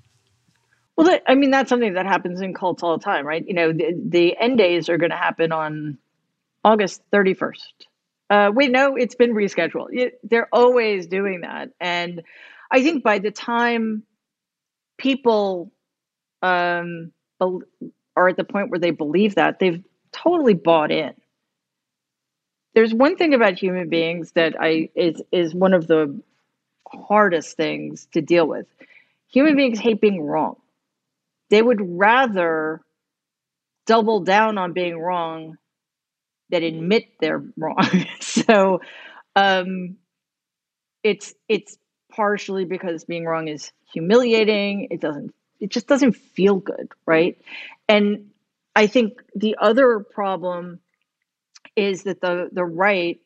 Well, 0.97 1.07
that, 1.07 1.23
I 1.27 1.35
mean, 1.35 1.51
that's 1.51 1.69
something 1.69 1.95
that 1.95 2.07
happens 2.07 2.41
in 2.41 2.55
cults 2.55 2.83
all 2.83 2.99
the 2.99 3.05
time, 3.05 3.27
right? 3.27 3.47
You 3.47 3.55
know, 3.55 3.73
the, 3.73 3.95
the 4.05 4.37
end 4.37 4.59
days 4.59 4.89
are 4.89 4.99
going 4.99 5.11
to 5.11 5.17
happen 5.17 5.53
on 5.53 5.97
August 6.65 7.03
31st. 7.13 7.53
Uh, 8.31 8.51
wait, 8.53 8.71
no, 8.71 8.97
it's 8.97 9.15
been 9.15 9.33
rescheduled. 9.33 9.89
It, 9.93 10.19
they're 10.23 10.49
always 10.53 11.07
doing 11.07 11.43
that. 11.43 11.71
And 11.81 12.23
I 12.71 12.83
think 12.83 13.03
by 13.03 13.21
the 13.21 13.31
time 13.31 14.03
people 14.99 15.73
um, 16.43 17.13
are 17.41 18.29
at 18.29 18.37
the 18.37 18.45
point 18.45 18.71
where 18.71 18.81
they 18.81 18.91
believe 18.91 19.37
that, 19.37 19.61
they've 19.61 19.83
totally 20.13 20.55
bought 20.55 20.91
in. 20.91 21.15
There's 22.79 22.95
one 22.95 23.17
thing 23.17 23.35
about 23.35 23.59
human 23.59 23.89
beings 23.89 24.33
that 24.33 24.55
I 24.61 24.91
is 24.95 25.23
is 25.33 25.55
one 25.55 25.75
of 25.75 25.89
the 25.89 26.21
hardest 26.89 27.57
things 27.57 28.07
to 28.13 28.23
deal 28.23 28.47
with. 28.47 28.67
Human 29.33 29.57
beings 29.57 29.81
hate 29.81 30.01
being 30.01 30.23
wrong 30.23 30.57
they 31.51 31.63
would 31.63 31.81
rather 31.99 32.83
double 33.87 34.21
down 34.21 34.59
on 34.59 34.73
being 34.73 34.99
wrong 34.99 35.57
than 36.51 36.63
admit 36.63 37.07
they're 37.21 37.45
wrong. 37.57 37.89
so 38.21 38.81
um, 39.37 39.97
it's 41.03 41.35
it's 41.49 41.79
partially 42.13 42.65
because 42.65 43.05
being 43.05 43.25
wrong 43.25 43.49
is 43.49 43.73
humiliating. 43.93 44.89
It 44.91 45.01
doesn't 45.01 45.35
it 45.61 45.71
just 45.71 45.87
doesn't 45.87 46.13
feel 46.15 46.57
good, 46.57 46.91
right? 47.07 47.39
And 47.89 48.31
I 48.77 48.87
think 48.87 49.23
the 49.35 49.57
other 49.61 50.01
problem 50.01 50.81
is 51.79 52.03
that 52.03 52.21
the 52.21 52.49
the 52.53 52.65
right 52.65 53.21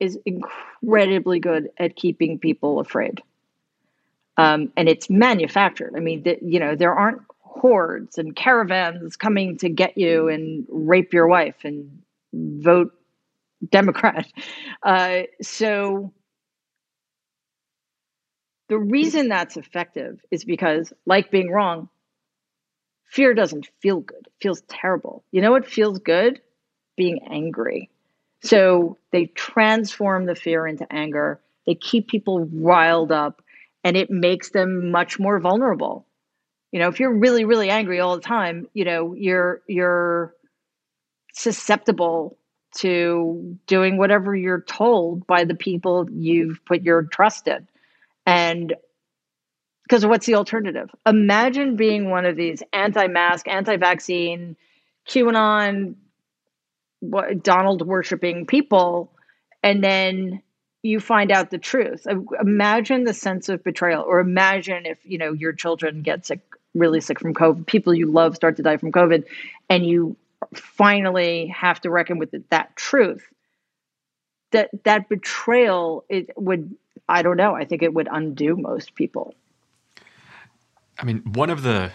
is 0.00 0.18
incredibly 0.26 1.38
good 1.38 1.70
at 1.78 1.94
keeping 1.94 2.38
people 2.38 2.80
afraid. 2.80 3.22
Um, 4.36 4.72
and 4.76 4.88
it's 4.88 5.10
manufactured. 5.10 5.92
I 5.96 6.00
mean, 6.00 6.22
the, 6.24 6.38
you 6.42 6.58
know, 6.58 6.74
there 6.74 6.94
aren't 6.94 7.22
hordes 7.40 8.18
and 8.18 8.34
caravans 8.34 9.16
coming 9.16 9.58
to 9.58 9.68
get 9.68 9.96
you 9.98 10.28
and 10.28 10.66
rape 10.70 11.12
your 11.12 11.28
wife 11.28 11.64
and 11.64 12.02
vote 12.32 12.92
Democrat. 13.70 14.26
Uh, 14.84 15.22
so 15.40 16.12
the 18.68 18.78
reason 18.78 19.28
that's 19.28 19.56
effective 19.56 20.18
is 20.32 20.44
because, 20.44 20.92
like 21.06 21.30
being 21.30 21.50
wrong, 21.50 21.88
fear 23.04 23.32
doesn't 23.32 23.68
feel 23.80 24.00
good. 24.00 24.26
It 24.26 24.32
feels 24.40 24.62
terrible. 24.62 25.24
You 25.30 25.40
know 25.40 25.52
what 25.52 25.68
feels 25.68 26.00
good? 26.00 26.40
Being 26.96 27.20
angry. 27.30 27.90
So 28.42 28.98
they 29.12 29.26
transform 29.26 30.26
the 30.26 30.34
fear 30.34 30.66
into 30.66 30.90
anger. 30.92 31.40
They 31.66 31.74
keep 31.74 32.08
people 32.08 32.48
riled 32.52 33.12
up 33.12 33.42
and 33.84 33.96
it 33.96 34.10
makes 34.10 34.50
them 34.50 34.90
much 34.90 35.18
more 35.18 35.38
vulnerable 35.40 36.06
you 36.72 36.80
know 36.80 36.88
if 36.88 36.98
you're 36.98 37.16
really 37.16 37.44
really 37.44 37.70
angry 37.70 38.00
all 38.00 38.16
the 38.16 38.22
time 38.22 38.66
you 38.74 38.84
know 38.84 39.14
you're 39.14 39.62
you're 39.68 40.34
susceptible 41.34 42.36
to 42.74 43.58
doing 43.66 43.98
whatever 43.98 44.34
you're 44.34 44.62
told 44.62 45.26
by 45.26 45.44
the 45.44 45.54
people 45.54 46.08
you've 46.10 46.64
put 46.64 46.82
your 46.82 47.04
trust 47.04 47.46
in 47.46 47.68
and 48.26 48.74
because 49.84 50.04
what's 50.06 50.26
the 50.26 50.34
alternative 50.34 50.90
imagine 51.06 51.76
being 51.76 52.10
one 52.10 52.24
of 52.24 52.36
these 52.36 52.62
anti-mask 52.72 53.46
anti-vaccine 53.46 54.56
qanon 55.06 55.94
donald 57.42 57.86
worshiping 57.86 58.46
people 58.46 59.12
and 59.62 59.82
then 59.82 60.42
you 60.82 61.00
find 61.00 61.30
out 61.30 61.50
the 61.50 61.58
truth 61.58 62.06
imagine 62.40 63.04
the 63.04 63.14
sense 63.14 63.48
of 63.48 63.62
betrayal 63.64 64.02
or 64.02 64.20
imagine 64.20 64.86
if 64.86 64.98
you 65.04 65.18
know 65.18 65.32
your 65.32 65.52
children 65.52 66.02
get 66.02 66.26
sick 66.26 66.40
really 66.74 67.00
sick 67.00 67.20
from 67.20 67.34
COVID, 67.34 67.66
people 67.66 67.94
you 67.94 68.10
love 68.10 68.36
start 68.36 68.56
to 68.56 68.62
die 68.62 68.76
from 68.76 68.92
COVID, 68.92 69.24
and 69.68 69.86
you 69.86 70.16
finally 70.54 71.48
have 71.48 71.80
to 71.82 71.90
reckon 71.90 72.18
with 72.18 72.34
that 72.50 72.76
truth. 72.76 73.24
That 74.52 74.70
that 74.84 75.08
betrayal 75.08 76.04
it 76.08 76.30
would 76.36 76.76
I 77.08 77.22
don't 77.22 77.36
know 77.38 77.54
I 77.54 77.64
think 77.64 77.82
it 77.82 77.94
would 77.94 78.08
undo 78.10 78.56
most 78.56 78.94
people. 78.94 79.34
I 80.98 81.04
mean, 81.04 81.22
one 81.32 81.48
of 81.48 81.62
the 81.62 81.90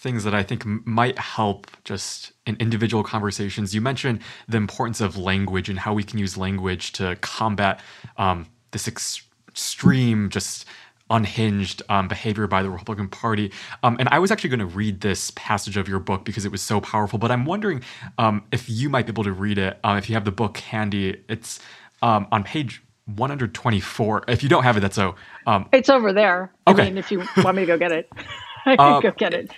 things 0.00 0.24
that 0.24 0.34
I 0.34 0.44
think 0.44 0.64
might 0.86 1.18
help 1.18 1.68
just 1.84 2.32
in 2.46 2.56
individual 2.58 3.04
conversations. 3.04 3.74
You 3.74 3.82
mentioned 3.82 4.20
the 4.48 4.58
importance 4.58 5.00
of 5.02 5.18
language 5.18 5.68
and 5.70 5.78
how 5.80 5.94
we 5.94 6.04
can 6.04 6.18
use 6.18 6.38
language 6.38 6.92
to 6.94 7.16
combat 7.22 7.80
um, 8.18 8.46
this 8.72 8.88
ex- 8.88 9.22
extreme 9.48 10.30
just 10.30 10.66
unhinged 11.10 11.82
um, 11.90 12.08
behavior 12.08 12.46
by 12.48 12.62
the 12.62 12.70
Republican 12.70 13.08
Party. 13.08 13.52
Um, 13.84 13.96
and 14.00 14.08
I 14.10 14.18
was 14.20 14.32
actually 14.32 14.50
going 14.50 14.60
to 14.60 14.66
read 14.66 15.02
this 15.02 15.32
passage 15.36 15.76
of 15.76 15.88
your 15.88 16.00
book 16.00 16.24
because 16.24 16.46
it 16.46 16.52
was 16.52 16.62
so 16.62 16.80
powerful. 16.80 17.18
But 17.18 17.32
I'm 17.32 17.46
wondering 17.46 17.82
um, 18.18 18.44
if 18.52 18.68
you 18.70 18.90
might 18.90 19.06
be 19.06 19.12
able 19.12 19.24
to 19.24 19.32
read 19.32 19.58
it. 19.58 19.78
Uh, 19.84 19.96
if 19.98 20.08
you 20.10 20.14
have 20.16 20.26
the 20.26 20.32
book 20.32 20.58
handy, 20.58 21.22
it's 21.28 21.60
um, 22.02 22.28
on 22.32 22.44
page 22.44 22.82
124. 23.06 24.24
If 24.28 24.42
you 24.42 24.50
don't 24.50 24.64
have 24.64 24.78
it, 24.78 24.80
that's 24.80 24.96
so. 24.96 25.16
Um, 25.46 25.70
it's 25.72 25.90
over 25.90 26.12
there. 26.12 26.52
Okay. 26.68 26.82
I 26.82 26.86
mean, 26.86 26.98
if 26.98 27.10
you 27.12 27.28
want 27.38 27.56
me 27.56 27.62
to 27.62 27.66
go 27.66 27.78
get 27.78 27.92
it, 27.92 28.10
I 28.66 28.76
can 28.76 28.96
Uh, 28.96 29.00
go 29.00 29.12
get 29.12 29.34
it. 29.34 29.52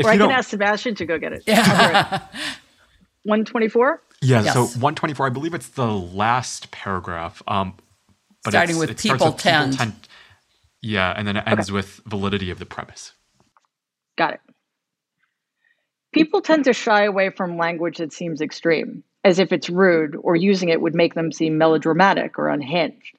If 0.00 0.06
Or 0.06 0.10
I 0.10 0.12
you 0.14 0.18
can 0.18 0.28
don't, 0.30 0.38
ask 0.38 0.50
Sebastian 0.50 0.94
to 0.96 1.06
go 1.06 1.18
get 1.18 1.32
it. 1.32 1.44
Yeah. 1.46 2.20
124? 3.24 4.02
yeah. 4.22 4.42
Yes. 4.42 4.54
So 4.54 4.62
124. 4.64 5.26
I 5.26 5.30
believe 5.30 5.54
it's 5.54 5.68
the 5.68 5.86
last 5.86 6.70
paragraph. 6.70 7.42
Um, 7.46 7.74
but 8.44 8.50
Starting 8.50 8.76
it's- 8.76 8.80
with 8.80 8.90
it 8.90 9.00
starts 9.00 9.22
people 9.22 9.32
tend. 9.34 9.94
Yeah, 10.82 11.12
and 11.14 11.28
then 11.28 11.36
it 11.36 11.44
ends 11.46 11.70
with 11.70 12.00
validity 12.06 12.50
of 12.50 12.58
the 12.58 12.64
premise. 12.64 13.12
Got 14.16 14.34
it. 14.34 14.40
People 16.12 16.40
tend 16.40 16.64
to 16.64 16.72
shy 16.72 17.04
away 17.04 17.28
from 17.30 17.58
language 17.58 17.98
that 17.98 18.14
seems 18.14 18.40
extreme, 18.40 19.04
as 19.22 19.38
if 19.38 19.52
it's 19.52 19.68
rude 19.68 20.16
or 20.22 20.34
using 20.36 20.70
it 20.70 20.80
would 20.80 20.94
make 20.94 21.12
them 21.14 21.32
seem 21.32 21.58
melodramatic 21.58 22.38
or 22.38 22.48
unhinged. 22.48 23.14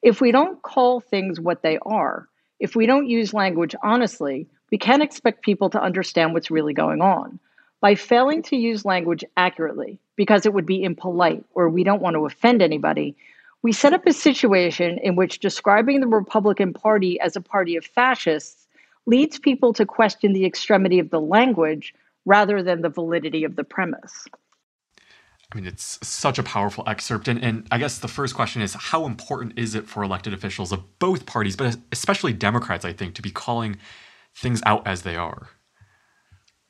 If 0.00 0.22
we 0.22 0.32
don't 0.32 0.62
call 0.62 1.00
things 1.00 1.38
what 1.38 1.62
they 1.62 1.78
are, 1.84 2.28
if 2.58 2.74
we 2.74 2.86
don't 2.86 3.06
use 3.08 3.34
language 3.34 3.74
honestly, 3.82 4.48
we 4.72 4.78
can't 4.78 5.02
expect 5.02 5.42
people 5.42 5.68
to 5.70 5.80
understand 5.80 6.32
what's 6.32 6.50
really 6.50 6.72
going 6.72 7.02
on. 7.02 7.38
By 7.82 7.94
failing 7.94 8.42
to 8.44 8.56
use 8.56 8.86
language 8.86 9.22
accurately, 9.36 10.00
because 10.16 10.46
it 10.46 10.54
would 10.54 10.64
be 10.64 10.82
impolite 10.82 11.44
or 11.54 11.68
we 11.68 11.84
don't 11.84 12.00
want 12.00 12.14
to 12.14 12.24
offend 12.24 12.62
anybody, 12.62 13.14
we 13.60 13.70
set 13.70 13.92
up 13.92 14.06
a 14.06 14.14
situation 14.14 14.98
in 15.02 15.14
which 15.14 15.40
describing 15.40 16.00
the 16.00 16.06
Republican 16.06 16.72
Party 16.72 17.20
as 17.20 17.36
a 17.36 17.40
party 17.40 17.76
of 17.76 17.84
fascists 17.84 18.66
leads 19.04 19.38
people 19.38 19.74
to 19.74 19.84
question 19.84 20.32
the 20.32 20.46
extremity 20.46 20.98
of 20.98 21.10
the 21.10 21.20
language 21.20 21.94
rather 22.24 22.62
than 22.62 22.80
the 22.80 22.88
validity 22.88 23.44
of 23.44 23.56
the 23.56 23.64
premise. 23.64 24.24
I 25.52 25.54
mean, 25.54 25.66
it's 25.66 25.98
such 26.06 26.38
a 26.38 26.42
powerful 26.42 26.82
excerpt. 26.86 27.28
And, 27.28 27.44
and 27.44 27.66
I 27.70 27.76
guess 27.76 27.98
the 27.98 28.08
first 28.08 28.34
question 28.34 28.62
is 28.62 28.72
how 28.72 29.04
important 29.04 29.58
is 29.58 29.74
it 29.74 29.86
for 29.86 30.02
elected 30.02 30.32
officials 30.32 30.72
of 30.72 30.98
both 30.98 31.26
parties, 31.26 31.56
but 31.56 31.76
especially 31.90 32.32
Democrats, 32.32 32.86
I 32.86 32.94
think, 32.94 33.14
to 33.16 33.22
be 33.22 33.30
calling 33.30 33.76
things 34.34 34.62
out 34.66 34.86
as 34.86 35.02
they 35.02 35.16
are? 35.16 35.48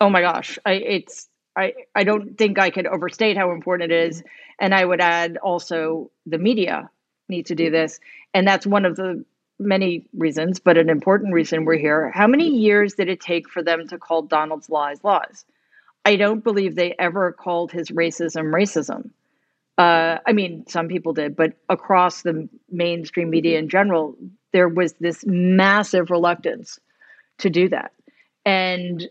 Oh 0.00 0.10
my 0.10 0.20
gosh, 0.20 0.58
I, 0.66 0.72
it's 0.72 1.28
I, 1.56 1.74
I 1.94 2.04
don't 2.04 2.36
think 2.38 2.58
I 2.58 2.70
could 2.70 2.86
overstate 2.86 3.36
how 3.36 3.52
important 3.52 3.92
it 3.92 4.08
is. 4.08 4.22
And 4.58 4.74
I 4.74 4.84
would 4.84 5.00
add 5.00 5.36
also 5.38 6.10
the 6.26 6.38
media 6.38 6.90
need 7.28 7.46
to 7.46 7.54
do 7.54 7.70
this. 7.70 8.00
And 8.34 8.46
that's 8.46 8.66
one 8.66 8.84
of 8.84 8.96
the 8.96 9.24
many 9.58 10.06
reasons, 10.16 10.58
but 10.58 10.78
an 10.78 10.88
important 10.88 11.34
reason 11.34 11.64
we're 11.64 11.76
here. 11.76 12.10
How 12.10 12.26
many 12.26 12.48
years 12.48 12.94
did 12.94 13.08
it 13.08 13.20
take 13.20 13.48
for 13.48 13.62
them 13.62 13.86
to 13.88 13.98
call 13.98 14.22
Donald's 14.22 14.70
lies 14.70 15.04
lies? 15.04 15.44
I 16.04 16.16
don't 16.16 16.42
believe 16.42 16.74
they 16.74 16.94
ever 16.98 17.32
called 17.32 17.70
his 17.70 17.90
racism 17.90 18.46
racism. 18.46 19.10
Uh, 19.78 20.18
I 20.26 20.32
mean, 20.32 20.66
some 20.68 20.88
people 20.88 21.12
did, 21.12 21.36
but 21.36 21.54
across 21.68 22.22
the 22.22 22.48
mainstream 22.70 23.30
media 23.30 23.58
in 23.58 23.68
general, 23.68 24.16
there 24.52 24.68
was 24.68 24.94
this 24.94 25.24
massive 25.26 26.10
reluctance 26.10 26.78
to 27.38 27.50
do 27.50 27.68
that. 27.68 27.92
And 28.44 29.08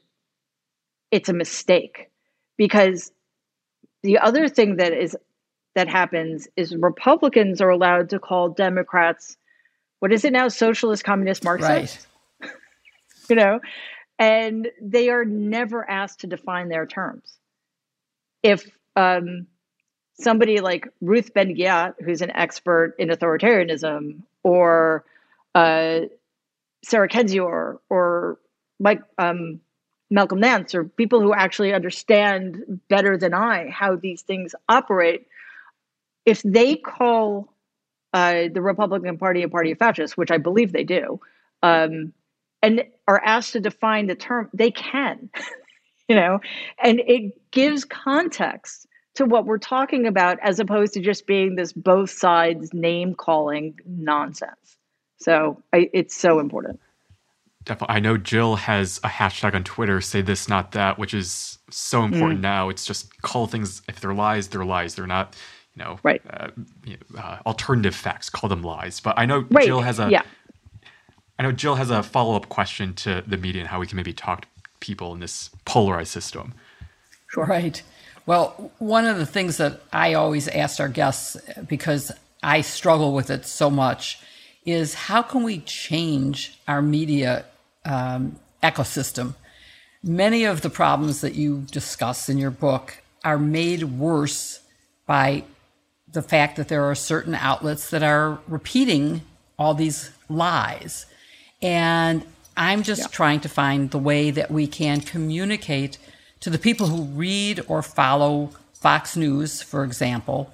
it's 1.12 1.30
a 1.30 1.34
mistake 1.34 2.10
because 2.58 3.12
the 4.04 4.20
other 4.20 4.48
thing 4.48 4.78
that 4.78 4.94
is 4.94 5.16
that 5.76 5.88
happens 5.88 6.48
is 6.58 6.76
Republicans 6.76 7.62
are 7.62 7.70
allowed 7.70 8.10
to 8.10 8.20
call 8.20 8.50
Democrats 8.50 9.38
what 10.00 10.12
is 10.12 10.26
it 10.26 10.34
now 10.34 10.48
socialist 10.48 11.04
communist 11.04 11.44
marxist 11.44 12.08
Right. 12.42 12.52
you 13.30 13.36
know 13.36 13.60
and 14.20 14.70
they 14.82 15.10
are 15.10 15.24
never 15.24 15.90
asked 15.90 16.22
to 16.22 16.28
define 16.28 16.70
their 16.70 16.86
terms 16.86 17.38
if 18.44 18.70
um, 18.96 19.48
somebody 20.20 20.60
like 20.60 20.88
Ruth 21.02 21.34
Ben 21.34 21.56
Ghiat, 21.56 21.96
who's 22.04 22.22
an 22.22 22.32
expert 22.36 22.96
in 23.00 23.10
authoritarianism, 23.10 24.22
or 24.44 25.04
uh, 25.56 26.02
Sarah 26.84 27.10
Kendzior, 27.10 27.78
or 27.90 28.40
Mike 28.80 29.02
um, 29.18 29.60
Malcolm 30.10 30.40
Nance, 30.40 30.76
or 30.76 30.84
people 30.84 31.22
who 31.22 31.34
actually 31.34 31.74
understand 31.74 32.82
better 32.90 33.18
than 33.18 33.34
I 33.34 33.70
how 33.70 33.96
these 33.96 34.22
things 34.22 34.56
operate, 34.68 35.28
if 36.26 36.42
they 36.44 36.76
call 36.76 37.54
uh, 38.14 38.44
the 38.54 38.62
Republican 38.62 39.18
Party 39.18 39.44
a 39.44 39.50
party 39.50 39.72
of 39.72 39.78
fascists, 39.78 40.18
which 40.18 40.32
I 40.32 40.38
believe 40.38 40.72
they 40.72 40.84
do, 40.84 41.20
um, 41.64 42.14
and 42.62 42.84
are 43.08 43.22
asked 43.24 43.54
to 43.54 43.60
define 43.60 44.08
the 44.08 44.16
term, 44.16 44.50
they 44.54 44.72
can, 44.72 45.30
you 46.10 46.16
know, 46.16 46.40
and 46.84 47.00
it 47.00 47.52
gives 47.52 47.86
context 47.86 48.88
to 49.16 49.26
what 49.26 49.46
we're 49.46 49.58
talking 49.58 50.08
about 50.08 50.38
as 50.42 50.60
opposed 50.60 50.94
to 50.94 51.02
just 51.02 51.26
being 51.28 51.56
this 51.56 51.74
both 51.74 52.10
sides 52.10 52.74
name 52.74 53.14
calling 53.16 53.78
nonsense. 53.86 54.78
So 55.22 55.62
I, 55.72 55.90
it's 55.94 56.16
so 56.16 56.40
important. 56.40 56.80
Definitely. 57.64 57.96
I 57.96 58.00
know 58.00 58.18
Jill 58.18 58.56
has 58.56 59.00
a 59.04 59.08
hashtag 59.08 59.54
on 59.54 59.64
Twitter, 59.64 60.02
say 60.02 60.22
this, 60.22 60.50
not 60.50 60.72
that, 60.72 60.98
which 60.98 61.14
is 61.14 61.60
so 61.70 62.04
important 62.04 62.40
Mm. 62.40 62.44
now. 62.44 62.70
It's 62.70 62.86
just 62.86 63.22
call 63.22 63.46
things, 63.46 63.84
if 63.88 64.00
they're 64.00 64.16
lies, 64.16 64.48
they're 64.48 64.66
lies. 64.66 64.96
They're 64.96 65.06
not, 65.06 65.36
you 65.76 65.84
know, 65.84 66.00
Right. 66.02 66.22
uh, 66.28 66.48
you 66.84 66.98
know, 67.14 67.20
uh, 67.20 67.38
alternative 67.46 67.96
facts. 67.96 68.32
Call 68.32 68.50
them 68.50 68.64
lies. 68.64 69.00
But 69.00 69.14
I 69.20 69.26
know 69.28 69.46
Right. 69.52 69.66
Jill 69.66 69.82
has 69.82 70.00
a, 70.00 70.10
yeah. 70.10 70.24
I 71.38 71.44
know 71.44 71.52
Jill 71.52 71.76
has 71.76 71.92
a 71.92 72.02
follow 72.02 72.36
up 72.36 72.50
question 72.50 72.94
to 72.96 73.24
the 73.28 73.38
media 73.38 73.62
and 73.62 73.70
how 73.70 73.80
we 73.80 73.86
can 73.86 73.96
maybe 73.96 74.14
talk 74.14 74.42
to 74.42 74.48
people 74.80 75.14
in 75.14 75.20
this 75.20 75.52
polarized 75.66 76.12
system. 76.12 76.56
Sure. 77.28 77.46
Right. 77.46 77.82
Well, 78.26 78.72
one 78.80 79.06
of 79.06 79.18
the 79.18 79.26
things 79.26 79.58
that 79.58 79.82
I 79.94 80.16
always 80.16 80.48
ask 80.48 80.80
our 80.80 80.88
guests, 80.90 81.38
because 81.68 82.12
I 82.44 82.62
struggle 82.62 83.14
with 83.14 83.30
it 83.30 83.46
so 83.46 83.70
much, 83.70 84.20
is 84.66 84.94
how 84.94 85.22
can 85.22 85.44
we 85.44 85.60
change 85.60 86.60
our 86.68 86.82
media 86.82 87.46
um, 87.86 88.40
ecosystem? 88.62 89.36
Many 90.04 90.46
of 90.46 90.62
the 90.62 90.70
problems 90.70 91.22
that 91.22 91.36
you 91.36 91.66
discuss 91.72 92.30
in 92.30 92.38
your 92.38 92.52
book 92.52 93.02
are 93.24 93.38
made 93.38 93.84
worse 93.84 94.62
by 95.06 95.44
the 96.12 96.22
fact 96.22 96.58
that 96.58 96.68
there 96.68 96.84
are 96.86 96.96
certain 96.96 97.36
outlets 97.36 97.90
that 97.90 98.04
are 98.04 98.40
repeating 98.48 99.22
all 99.58 99.74
these 99.74 100.12
lies. 100.30 101.06
And 101.62 102.26
I'm 102.58 102.84
just 102.84 103.12
trying 103.14 103.40
to 103.42 103.50
find 103.50 103.92
the 103.92 104.00
way 104.00 104.32
that 104.32 104.52
we 104.52 104.68
can 104.68 105.02
communicate 105.02 105.98
to 106.42 106.50
the 106.50 106.58
people 106.58 106.88
who 106.88 107.04
read 107.04 107.64
or 107.68 107.82
follow 107.82 108.50
Fox 108.74 109.16
News, 109.16 109.62
for 109.62 109.84
example, 109.84 110.52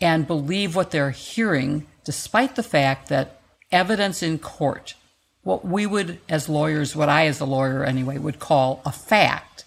and 0.00 0.26
believe 0.26 0.76
what 0.76 0.90
they're 0.90 1.10
hearing, 1.10 1.86
despite 2.04 2.54
the 2.54 2.62
fact 2.62 3.08
that 3.08 3.41
evidence 3.72 4.22
in 4.22 4.38
court, 4.38 4.94
what 5.42 5.64
we 5.64 5.86
would, 5.86 6.20
as 6.28 6.48
lawyers, 6.48 6.94
what 6.94 7.08
I, 7.08 7.26
as 7.26 7.40
a 7.40 7.44
lawyer 7.44 7.84
anyway, 7.84 8.18
would 8.18 8.38
call 8.38 8.80
a 8.84 8.92
fact, 8.92 9.64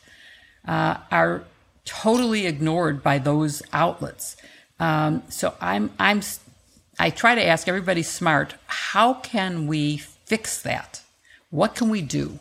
uh, 0.67 0.97
are 1.11 1.43
totally 1.83 2.47
ignored 2.47 3.03
by 3.03 3.17
those 3.17 3.61
outlets. 3.73 4.37
Um, 4.79 5.23
so 5.29 5.53
I'm, 5.59 5.91
I'm, 5.99 6.21
I 6.97 7.09
try 7.09 7.35
to 7.35 7.45
ask 7.45 7.67
everybody 7.67 8.03
smart, 8.03 8.55
how 8.67 9.15
can 9.15 9.67
we 9.67 9.97
fix 9.97 10.61
that? 10.61 11.01
What 11.49 11.75
can 11.75 11.89
we 11.89 12.01
do? 12.01 12.39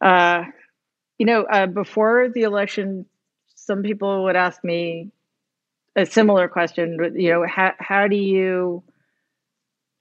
Uh, 0.00 0.44
you 1.18 1.26
know, 1.26 1.42
uh, 1.42 1.66
before 1.66 2.28
the 2.28 2.42
election, 2.42 3.06
some 3.54 3.82
people 3.82 4.24
would 4.24 4.36
ask 4.36 4.62
me 4.62 5.10
a 5.98 6.06
similar 6.06 6.48
question. 6.48 6.98
You 7.14 7.30
know, 7.30 7.46
how 7.46 7.72
how 7.78 8.08
do 8.08 8.16
you 8.16 8.82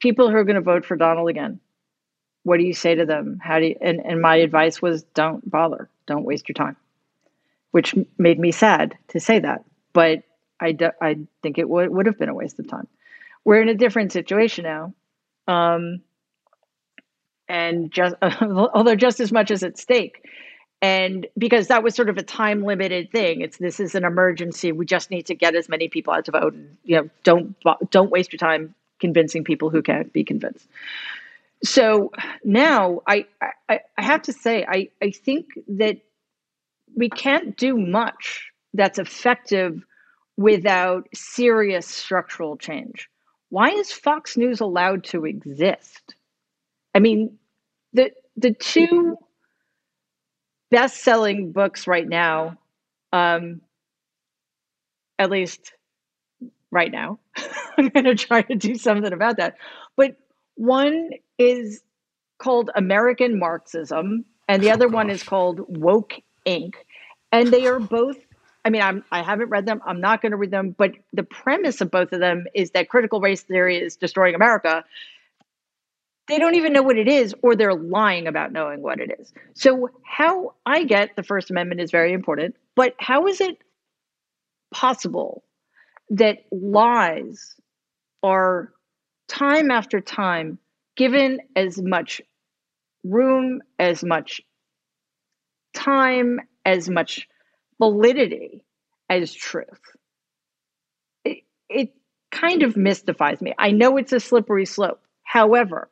people 0.01 0.29
who 0.29 0.37
are 0.37 0.43
going 0.43 0.55
to 0.55 0.61
vote 0.61 0.85
for 0.85 0.95
Donald 0.95 1.29
again? 1.29 1.59
What 2.43 2.57
do 2.57 2.63
you 2.63 2.73
say 2.73 2.95
to 2.95 3.05
them? 3.05 3.39
How 3.41 3.59
do 3.59 3.65
you, 3.65 3.75
and 3.81 3.99
and 4.05 4.21
my 4.21 4.35
advice 4.37 4.81
was 4.81 5.03
don't 5.15 5.49
bother, 5.49 5.89
don't 6.05 6.23
waste 6.23 6.47
your 6.47 6.53
time, 6.53 6.77
which 7.71 7.95
made 8.17 8.39
me 8.39 8.51
sad 8.51 8.97
to 9.09 9.19
say 9.19 9.39
that, 9.39 9.63
but 9.93 10.23
I 10.59 10.71
do, 10.71 10.89
I 11.01 11.17
think 11.43 11.57
it 11.57 11.69
would 11.69 11.89
would 11.89 12.05
have 12.05 12.17
been 12.17 12.29
a 12.29 12.33
waste 12.33 12.59
of 12.59 12.67
time. 12.67 12.87
We're 13.43 13.61
in 13.61 13.69
a 13.69 13.75
different 13.75 14.11
situation 14.11 14.63
now. 14.63 14.93
Um, 15.47 16.01
and 17.47 17.91
just 17.91 18.15
although 18.41 18.95
just 18.95 19.19
as 19.19 19.31
much 19.31 19.51
as 19.51 19.63
at 19.63 19.77
stake 19.77 20.23
and 20.81 21.27
because 21.37 21.67
that 21.67 21.83
was 21.83 21.95
sort 21.95 22.09
of 22.09 22.17
a 22.17 22.23
time 22.23 22.63
limited 22.63 23.11
thing 23.11 23.41
it's 23.41 23.57
this 23.57 23.79
is 23.79 23.95
an 23.95 24.05
emergency. 24.05 24.71
We 24.71 24.85
just 24.85 25.09
need 25.11 25.25
to 25.27 25.35
get 25.35 25.55
as 25.55 25.69
many 25.69 25.87
people 25.87 26.13
out 26.13 26.25
to 26.25 26.31
vote 26.31 26.53
and 26.53 26.77
you 26.83 26.97
know 26.97 27.09
don't 27.23 27.55
don't 27.89 28.11
waste 28.11 28.31
your 28.31 28.39
time 28.39 28.75
convincing 28.99 29.43
people 29.43 29.69
who 29.69 29.81
can't 29.81 30.11
be 30.13 30.23
convinced. 30.23 30.67
So 31.63 32.11
now 32.43 33.01
i 33.07 33.25
i, 33.69 33.79
I 33.97 34.01
have 34.01 34.21
to 34.23 34.33
say 34.33 34.65
i 34.67 34.89
i 35.01 35.11
think 35.11 35.47
that 35.67 35.97
we 36.95 37.09
can't 37.09 37.57
do 37.57 37.77
much 37.77 38.51
that's 38.73 38.99
effective 38.99 39.83
without 40.37 41.07
serious 41.13 41.87
structural 41.87 42.57
change. 42.57 43.09
Why 43.49 43.69
is 43.69 43.91
fox 43.91 44.37
news 44.37 44.59
allowed 44.59 45.03
to 45.05 45.25
exist? 45.25 46.15
I 46.93 46.99
mean, 46.99 47.37
the 47.93 48.11
the 48.35 48.53
two 48.53 49.17
best 50.69 51.03
selling 51.03 51.51
books 51.51 51.87
right 51.87 52.07
now, 52.07 52.57
um, 53.13 53.61
at 55.19 55.29
least 55.29 55.73
right 56.71 56.91
now. 56.91 57.19
I'm 57.77 57.89
going 57.89 58.05
to 58.05 58.15
try 58.15 58.41
to 58.41 58.55
do 58.55 58.75
something 58.75 59.13
about 59.13 59.37
that. 59.37 59.57
But 59.95 60.15
one 60.55 61.11
is 61.37 61.81
called 62.39 62.69
American 62.75 63.39
Marxism, 63.39 64.25
and 64.47 64.63
the 64.63 64.69
oh, 64.69 64.73
other 64.73 64.87
gosh. 64.87 64.95
one 64.95 65.09
is 65.09 65.23
called 65.23 65.61
Woke 65.67 66.13
Inc. 66.45 66.75
And 67.31 67.51
they 67.51 67.67
are 67.67 67.79
both. 67.79 68.17
I 68.63 68.69
mean, 68.69 68.81
I'm, 68.81 69.03
I 69.11 69.21
haven't 69.21 69.49
read 69.49 69.65
them. 69.65 69.81
I'm 69.85 70.01
not 70.01 70.21
going 70.21 70.31
to 70.31 70.37
read 70.37 70.51
them. 70.51 70.75
But 70.77 70.91
the 71.13 71.23
premise 71.23 71.81
of 71.81 71.91
both 71.91 72.11
of 72.11 72.19
them 72.19 72.45
is 72.53 72.71
that 72.71 72.89
critical 72.89 73.21
race 73.21 73.41
theory 73.41 73.77
is 73.77 73.95
destroying 73.95 74.35
America. 74.35 74.83
They 76.27 76.39
don't 76.39 76.55
even 76.55 76.73
know 76.73 76.83
what 76.83 76.97
it 76.97 77.07
is, 77.07 77.33
or 77.41 77.55
they're 77.55 77.73
lying 77.73 78.27
about 78.27 78.51
knowing 78.51 78.81
what 78.81 78.99
it 78.99 79.17
is. 79.19 79.33
So, 79.53 79.89
how 80.03 80.55
I 80.65 80.83
get 80.83 81.15
the 81.15 81.23
First 81.23 81.49
Amendment 81.49 81.81
is 81.81 81.91
very 81.91 82.13
important, 82.13 82.55
but 82.75 82.95
how 82.99 83.27
is 83.27 83.39
it 83.39 83.57
possible 84.71 85.43
that 86.09 86.39
lies 86.51 87.55
are 88.23 88.73
time 89.27 89.71
after 89.71 90.01
time 90.01 90.59
given 90.95 91.39
as 91.55 91.81
much 91.81 92.21
room, 93.03 93.61
as 93.79 94.03
much 94.03 94.41
time, 95.73 96.39
as 96.65 96.89
much 96.89 97.27
validity 97.79 98.63
as 99.09 99.33
truth. 99.33 99.81
It, 101.23 101.43
it 101.69 101.93
kind 102.31 102.63
of 102.63 102.75
mystifies 102.75 103.41
me. 103.41 103.53
I 103.57 103.71
know 103.71 103.97
it's 103.97 104.13
a 104.13 104.19
slippery 104.19 104.65
slope. 104.65 105.01
However, 105.23 105.89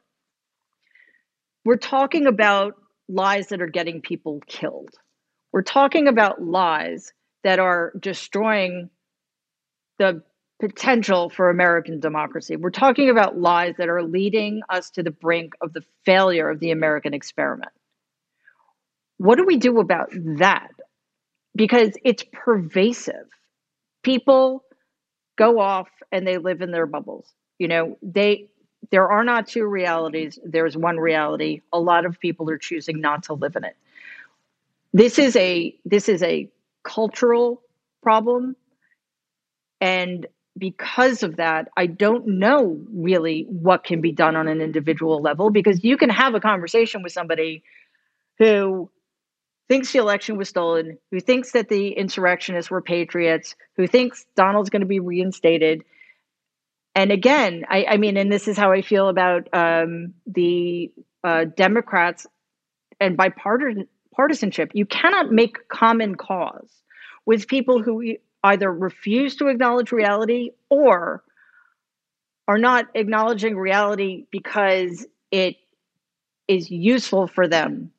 we're 1.65 1.77
talking 1.77 2.27
about 2.27 2.75
lies 3.09 3.47
that 3.47 3.61
are 3.61 3.67
getting 3.67 4.01
people 4.01 4.39
killed. 4.47 4.91
We're 5.51 5.63
talking 5.63 6.07
about 6.07 6.41
lies 6.41 7.11
that 7.43 7.59
are 7.59 7.91
destroying 7.99 8.89
the 9.97 10.21
potential 10.59 11.29
for 11.29 11.49
American 11.49 11.99
democracy. 11.99 12.55
We're 12.55 12.69
talking 12.69 13.09
about 13.09 13.37
lies 13.37 13.75
that 13.77 13.89
are 13.89 14.03
leading 14.03 14.61
us 14.69 14.91
to 14.91 15.03
the 15.03 15.11
brink 15.11 15.53
of 15.61 15.73
the 15.73 15.83
failure 16.05 16.49
of 16.49 16.59
the 16.59 16.71
American 16.71 17.13
experiment. 17.13 17.71
What 19.17 19.37
do 19.37 19.45
we 19.45 19.57
do 19.57 19.79
about 19.79 20.09
that? 20.37 20.69
Because 21.55 21.91
it's 22.03 22.23
pervasive. 22.31 23.27
People 24.03 24.63
go 25.37 25.59
off 25.59 25.89
and 26.11 26.27
they 26.27 26.37
live 26.37 26.61
in 26.61 26.71
their 26.71 26.85
bubbles. 26.85 27.33
You 27.59 27.69
know, 27.69 27.97
they 28.01 28.49
there 28.91 29.09
are 29.11 29.23
not 29.23 29.47
two 29.47 29.65
realities, 29.65 30.39
there's 30.45 30.77
one 30.77 30.97
reality. 30.97 31.61
A 31.73 31.79
lot 31.79 32.05
of 32.05 32.19
people 32.19 32.49
are 32.49 32.57
choosing 32.57 33.01
not 33.01 33.23
to 33.23 33.33
live 33.33 33.55
in 33.55 33.63
it. 33.63 33.75
This 34.93 35.19
is 35.19 35.35
a 35.35 35.75
this 35.85 36.09
is 36.09 36.23
a 36.23 36.49
cultural 36.83 37.61
problem 38.03 38.55
and 39.81 40.27
because 40.57 41.23
of 41.23 41.37
that, 41.37 41.69
I 41.77 41.85
don't 41.85 42.27
know 42.27 42.79
really 42.93 43.45
what 43.49 43.83
can 43.83 44.01
be 44.01 44.11
done 44.11 44.35
on 44.35 44.47
an 44.47 44.61
individual 44.61 45.21
level 45.21 45.49
because 45.49 45.83
you 45.83 45.97
can 45.97 46.09
have 46.09 46.33
a 46.33 46.39
conversation 46.39 47.03
with 47.03 47.11
somebody 47.11 47.63
who 48.39 48.89
thinks 49.67 49.91
the 49.91 49.99
election 49.99 50.37
was 50.37 50.49
stolen, 50.49 50.97
who 51.11 51.19
thinks 51.19 51.51
that 51.51 51.69
the 51.69 51.89
insurrectionists 51.89 52.71
were 52.71 52.81
patriots, 52.81 53.55
who 53.77 53.87
thinks 53.87 54.25
Donald's 54.35 54.69
going 54.69 54.81
to 54.81 54.87
be 54.87 54.99
reinstated. 54.99 55.83
And 56.95 57.11
again, 57.11 57.65
I, 57.69 57.85
I, 57.89 57.97
mean, 57.97 58.15
and 58.15 58.31
this 58.31 58.47
is 58.47 58.57
how 58.57 58.71
I 58.71 58.81
feel 58.81 59.09
about 59.09 59.49
um, 59.53 60.13
the 60.25 60.91
uh, 61.23 61.43
Democrats 61.43 62.25
and 63.01 63.17
bipartisanship. 63.17 64.71
You 64.73 64.85
cannot 64.85 65.31
make 65.31 65.67
common 65.67 66.15
cause 66.15 66.69
with 67.25 67.47
people 67.47 67.83
who 67.83 68.15
either 68.43 68.71
refuse 68.71 69.35
to 69.37 69.47
acknowledge 69.47 69.91
reality 69.91 70.51
or 70.69 71.23
are 72.47 72.57
not 72.57 72.87
acknowledging 72.93 73.57
reality 73.57 74.25
because 74.31 75.05
it 75.31 75.57
is 76.47 76.69
useful 76.69 77.27
for 77.27 77.47
them 77.47 77.91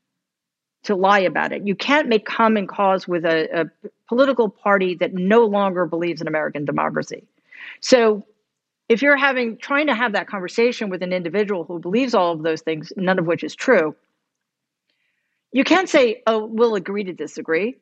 to 0.85 0.95
lie 0.95 1.21
about 1.21 1.53
it. 1.53 1.67
You 1.67 1.75
can't 1.75 2.09
make 2.09 2.25
common 2.25 2.67
cause 2.67 3.09
with 3.09 3.25
a, 3.25 3.63
a, 3.63 3.89
political 4.09 4.49
party 4.49 4.95
that 4.95 5.13
no 5.13 5.45
longer 5.45 5.85
believes 5.85 6.21
in 6.21 6.29
American 6.29 6.65
democracy. 6.65 7.25
So 7.81 8.25
if 8.89 9.03
you're 9.03 9.17
having 9.17 9.57
trying 9.59 9.89
to 9.89 9.95
have 9.95 10.13
that 10.13 10.29
conversation 10.29 10.91
with 10.91 11.03
an 11.03 11.13
individual 11.13 11.65
who 11.65 11.79
believes 11.79 12.15
all 12.15 12.33
of 12.33 12.43
those 12.43 12.61
things, 12.63 12.93
none 12.97 13.19
of 13.19 13.27
which 13.27 13.43
is 13.43 13.55
true, 13.55 13.95
you 15.53 15.65
can't 15.65 15.89
say, 15.89 16.23
oh, 16.27 16.45
we'll 16.45 16.75
agree 16.75 17.05
to 17.05 17.13
disagree. 17.13 17.77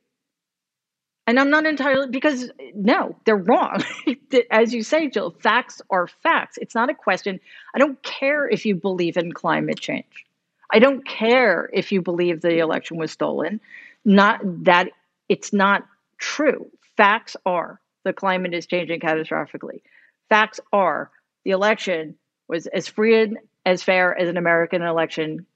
And 1.27 1.41
I'm 1.41 1.51
not 1.51 1.65
entirely 1.65 2.09
because 2.09 2.51
no, 2.75 3.17
they're 3.25 3.37
wrong. 3.37 3.83
As 4.51 4.75
you 4.75 4.83
say, 4.83 5.09
Jill, 5.09 5.35
facts 5.41 5.81
are 5.91 6.07
facts. 6.07 6.59
It's 6.61 6.75
not 6.75 6.91
a 6.91 6.95
question. 6.95 7.41
I 7.75 7.79
don't 7.79 8.03
care 8.03 8.47
if 8.49 8.67
you 8.67 8.75
believe 8.75 9.17
in 9.17 9.33
climate 9.33 9.81
change. 9.81 10.27
I 10.73 10.79
don't 10.79 11.07
care 11.07 11.71
if 11.73 11.93
you 11.93 12.03
believe 12.03 12.41
the 12.41 12.59
election 12.59 12.99
was 12.99 13.11
stolen. 13.11 13.61
Not 14.05 14.41
that 14.65 14.91
it's 15.29 15.53
not 15.53 15.87
true. 16.19 16.71
Facts 16.97 17.37
are 17.47 17.81
the 18.05 18.13
climate 18.13 18.53
is 18.53 18.67
changing 18.67 19.01
catastrophically. 19.01 19.81
Facts 20.29 20.61
are 20.73 21.11
the 21.45 21.51
election 21.51 22.17
was 22.49 22.67
as 22.69 22.89
free 22.89 23.21
and 23.23 23.39
as 23.67 23.83
fair 23.83 24.19
as 24.19 24.29
an 24.29 24.37
American 24.37 24.83
election 24.83 25.47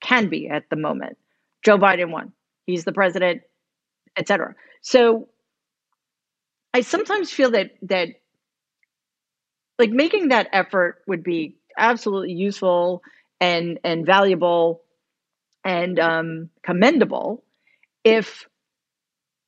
can 0.00 0.28
be 0.28 0.48
at 0.48 0.68
the 0.70 0.76
moment. 0.76 1.16
Joe 1.64 1.78
Biden 1.78 2.10
won. 2.10 2.32
He's 2.66 2.84
the 2.84 2.92
president, 2.92 3.42
etc. 4.16 4.54
So 4.82 5.28
I 6.74 6.80
sometimes 6.82 7.30
feel 7.30 7.50
that 7.52 7.72
that 7.82 8.08
like 9.78 9.90
making 9.90 10.28
that 10.28 10.48
effort 10.52 11.02
would 11.06 11.22
be 11.22 11.56
absolutely 11.78 12.32
useful 12.32 13.02
and 13.40 13.78
and 13.84 14.06
valuable 14.06 14.82
and 15.64 15.98
um, 15.98 16.50
commendable 16.62 17.42
if 18.04 18.46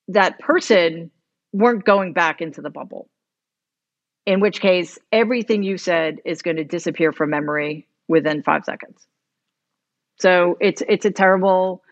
that 0.08 0.38
person 0.40 1.10
weren't 1.52 1.84
going 1.84 2.12
back 2.12 2.40
into 2.40 2.60
the 2.60 2.70
bubble 2.70 3.08
in 4.28 4.40
which 4.40 4.60
case 4.60 4.98
everything 5.10 5.62
you 5.62 5.76
said 5.76 6.18
is 6.24 6.42
going 6.42 6.56
to 6.56 6.64
disappear 6.64 7.12
from 7.12 7.30
memory 7.30 7.86
within 8.08 8.42
five 8.42 8.64
seconds 8.64 9.06
so 10.18 10.56
it's 10.60 10.82
it's 10.88 11.04
a 11.04 11.10
terrible 11.10 11.82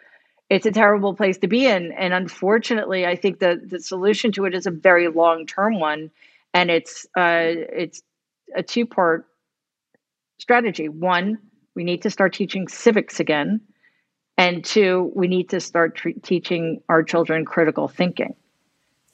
it's 0.48 0.66
a 0.66 0.70
terrible 0.70 1.14
place 1.14 1.38
to 1.38 1.48
be 1.48 1.66
in. 1.66 1.92
And 1.92 2.14
unfortunately, 2.14 3.06
I 3.06 3.16
think 3.16 3.40
the 3.40 3.60
the 3.64 3.80
solution 3.80 4.32
to 4.32 4.44
it 4.44 4.54
is 4.54 4.66
a 4.66 4.70
very 4.70 5.08
long 5.08 5.46
term 5.46 5.80
one, 5.80 6.10
and 6.54 6.70
it's 6.70 7.06
uh, 7.16 7.50
it's 7.50 8.02
a 8.54 8.62
two 8.62 8.86
part 8.86 9.26
strategy. 10.38 10.88
One, 10.88 11.38
we 11.74 11.84
need 11.84 12.02
to 12.02 12.10
start 12.10 12.34
teaching 12.34 12.68
civics 12.68 13.18
again, 13.18 13.60
and 14.38 14.64
two, 14.64 15.10
we 15.14 15.26
need 15.26 15.50
to 15.50 15.60
start 15.60 15.96
tre- 15.96 16.14
teaching 16.14 16.80
our 16.88 17.02
children 17.02 17.44
critical 17.44 17.88
thinking. 17.88 18.34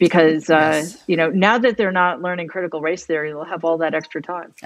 Because 0.03 0.51
uh, 0.51 0.83
yes. 0.83 1.01
you 1.07 1.17
know 1.17 1.31
now 1.31 1.59
that 1.59 1.77
they're 1.77 1.93
not 1.93 2.21
learning 2.21 2.49
critical 2.49 2.81
race 2.81 3.07
theory, 3.07 3.31
they'll 3.31 3.45
have 3.45 3.65
all 3.65 3.79
that 3.79 3.95
extra 3.95 4.21
time. 4.21 4.53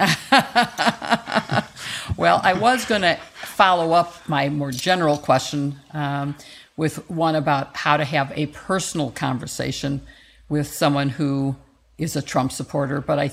well, 2.16 2.40
I 2.42 2.54
was 2.54 2.86
going 2.86 3.02
to 3.02 3.16
follow 3.34 3.92
up 3.92 4.26
my 4.26 4.48
more 4.48 4.70
general 4.70 5.18
question 5.18 5.76
um, 5.92 6.36
with 6.78 7.10
one 7.10 7.34
about 7.34 7.76
how 7.76 7.98
to 7.98 8.04
have 8.04 8.32
a 8.34 8.46
personal 8.46 9.10
conversation 9.10 10.00
with 10.48 10.68
someone 10.68 11.10
who 11.10 11.54
is 11.98 12.16
a 12.16 12.22
Trump 12.22 12.50
supporter. 12.50 13.02
But 13.02 13.18
I, 13.18 13.30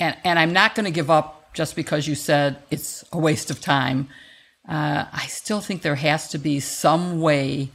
and, 0.00 0.16
and 0.24 0.36
I'm 0.36 0.52
not 0.52 0.74
going 0.74 0.86
to 0.86 0.90
give 0.90 1.10
up 1.10 1.54
just 1.54 1.76
because 1.76 2.08
you 2.08 2.16
said 2.16 2.58
it's 2.72 3.04
a 3.12 3.18
waste 3.18 3.52
of 3.52 3.60
time. 3.60 4.08
Uh, 4.68 5.04
I 5.12 5.26
still 5.28 5.60
think 5.60 5.82
there 5.82 5.94
has 5.94 6.26
to 6.30 6.38
be 6.38 6.58
some 6.58 7.20
way 7.20 7.70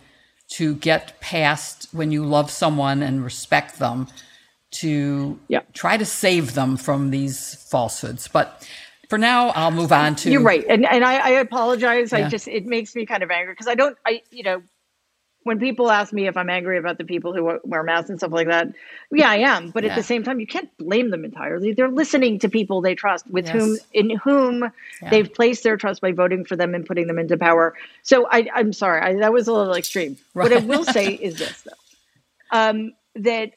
to 0.54 0.76
get 0.76 1.20
past 1.20 1.88
when 1.94 2.12
you 2.12 2.24
love 2.24 2.52
someone 2.52 3.02
and 3.02 3.24
respect 3.24 3.80
them 3.80 4.08
to 4.70 5.40
yeah. 5.48 5.62
try 5.74 5.98
to 5.98 6.06
save 6.06 6.54
them 6.54 6.78
from 6.78 7.10
these 7.10 7.56
falsehoods. 7.70 8.28
But 8.28 8.68
for 9.10 9.18
now, 9.18 9.50
I'll 9.50 9.72
move 9.72 9.92
on 9.92 10.16
to. 10.18 10.32
You're 10.32 10.42
right, 10.42 10.66
and 10.70 10.86
and 10.86 11.04
I, 11.04 11.16
I 11.18 11.30
apologize. 11.32 12.12
Yeah. 12.12 12.26
I 12.26 12.30
just 12.30 12.48
it 12.48 12.66
makes 12.66 12.96
me 12.96 13.06
kind 13.06 13.24
of 13.24 13.32
angry 13.32 13.54
because 13.54 13.68
I 13.68 13.76
don't. 13.76 13.98
I 14.06 14.22
you 14.30 14.44
know 14.44 14.62
when 15.44 15.60
people 15.60 15.92
ask 15.92 16.14
me 16.14 16.28
if 16.28 16.38
I'm 16.38 16.50
angry 16.50 16.78
about 16.78 16.98
the 16.98 17.04
people 17.04 17.34
who 17.34 17.60
wear 17.64 17.84
masks 17.84 18.10
and 18.10 18.20
stuff 18.20 18.32
like 18.32 18.48
that, 18.48 18.70
yeah, 19.12 19.30
I 19.30 19.38
am. 19.38 19.70
But 19.72 19.84
yeah. 19.84 19.92
at 19.92 19.96
the 19.96 20.04
same 20.04 20.24
time, 20.24 20.40
you 20.40 20.48
can't 20.48 20.70
blame 20.78 21.10
them 21.10 21.26
entirely. 21.26 21.74
They're 21.74 21.90
listening 21.90 22.40
to 22.40 22.50
people 22.50 22.82
they 22.82 22.96
trust, 22.96 23.30
with 23.30 23.46
yes. 23.46 23.56
whom 23.56 23.78
in 23.94 24.10
whom 24.18 24.72
yeah. 25.02 25.10
they've 25.10 25.34
placed 25.34 25.64
their 25.64 25.78
trust 25.78 26.02
by 26.02 26.12
voting 26.12 26.46
for 26.46 26.56
them 26.56 26.74
and 26.74 26.86
putting 26.86 27.08
them 27.08 27.20
into 27.20 27.38
power. 27.38 27.74
So 28.04 28.28
I, 28.30 28.50
am 28.56 28.74
sorry, 28.74 29.02
I, 29.02 29.16
that 29.20 29.34
was 29.34 29.48
a 29.48 29.54
little 29.54 29.76
extreme. 29.76 30.18
Right. 30.34 30.52
What 30.52 30.62
I 30.62 30.66
will 30.66 30.86
say 30.86 31.14
is 31.22 31.38
this, 31.38 31.62
though, 31.62 32.58
um, 32.58 32.94
that 33.16 33.52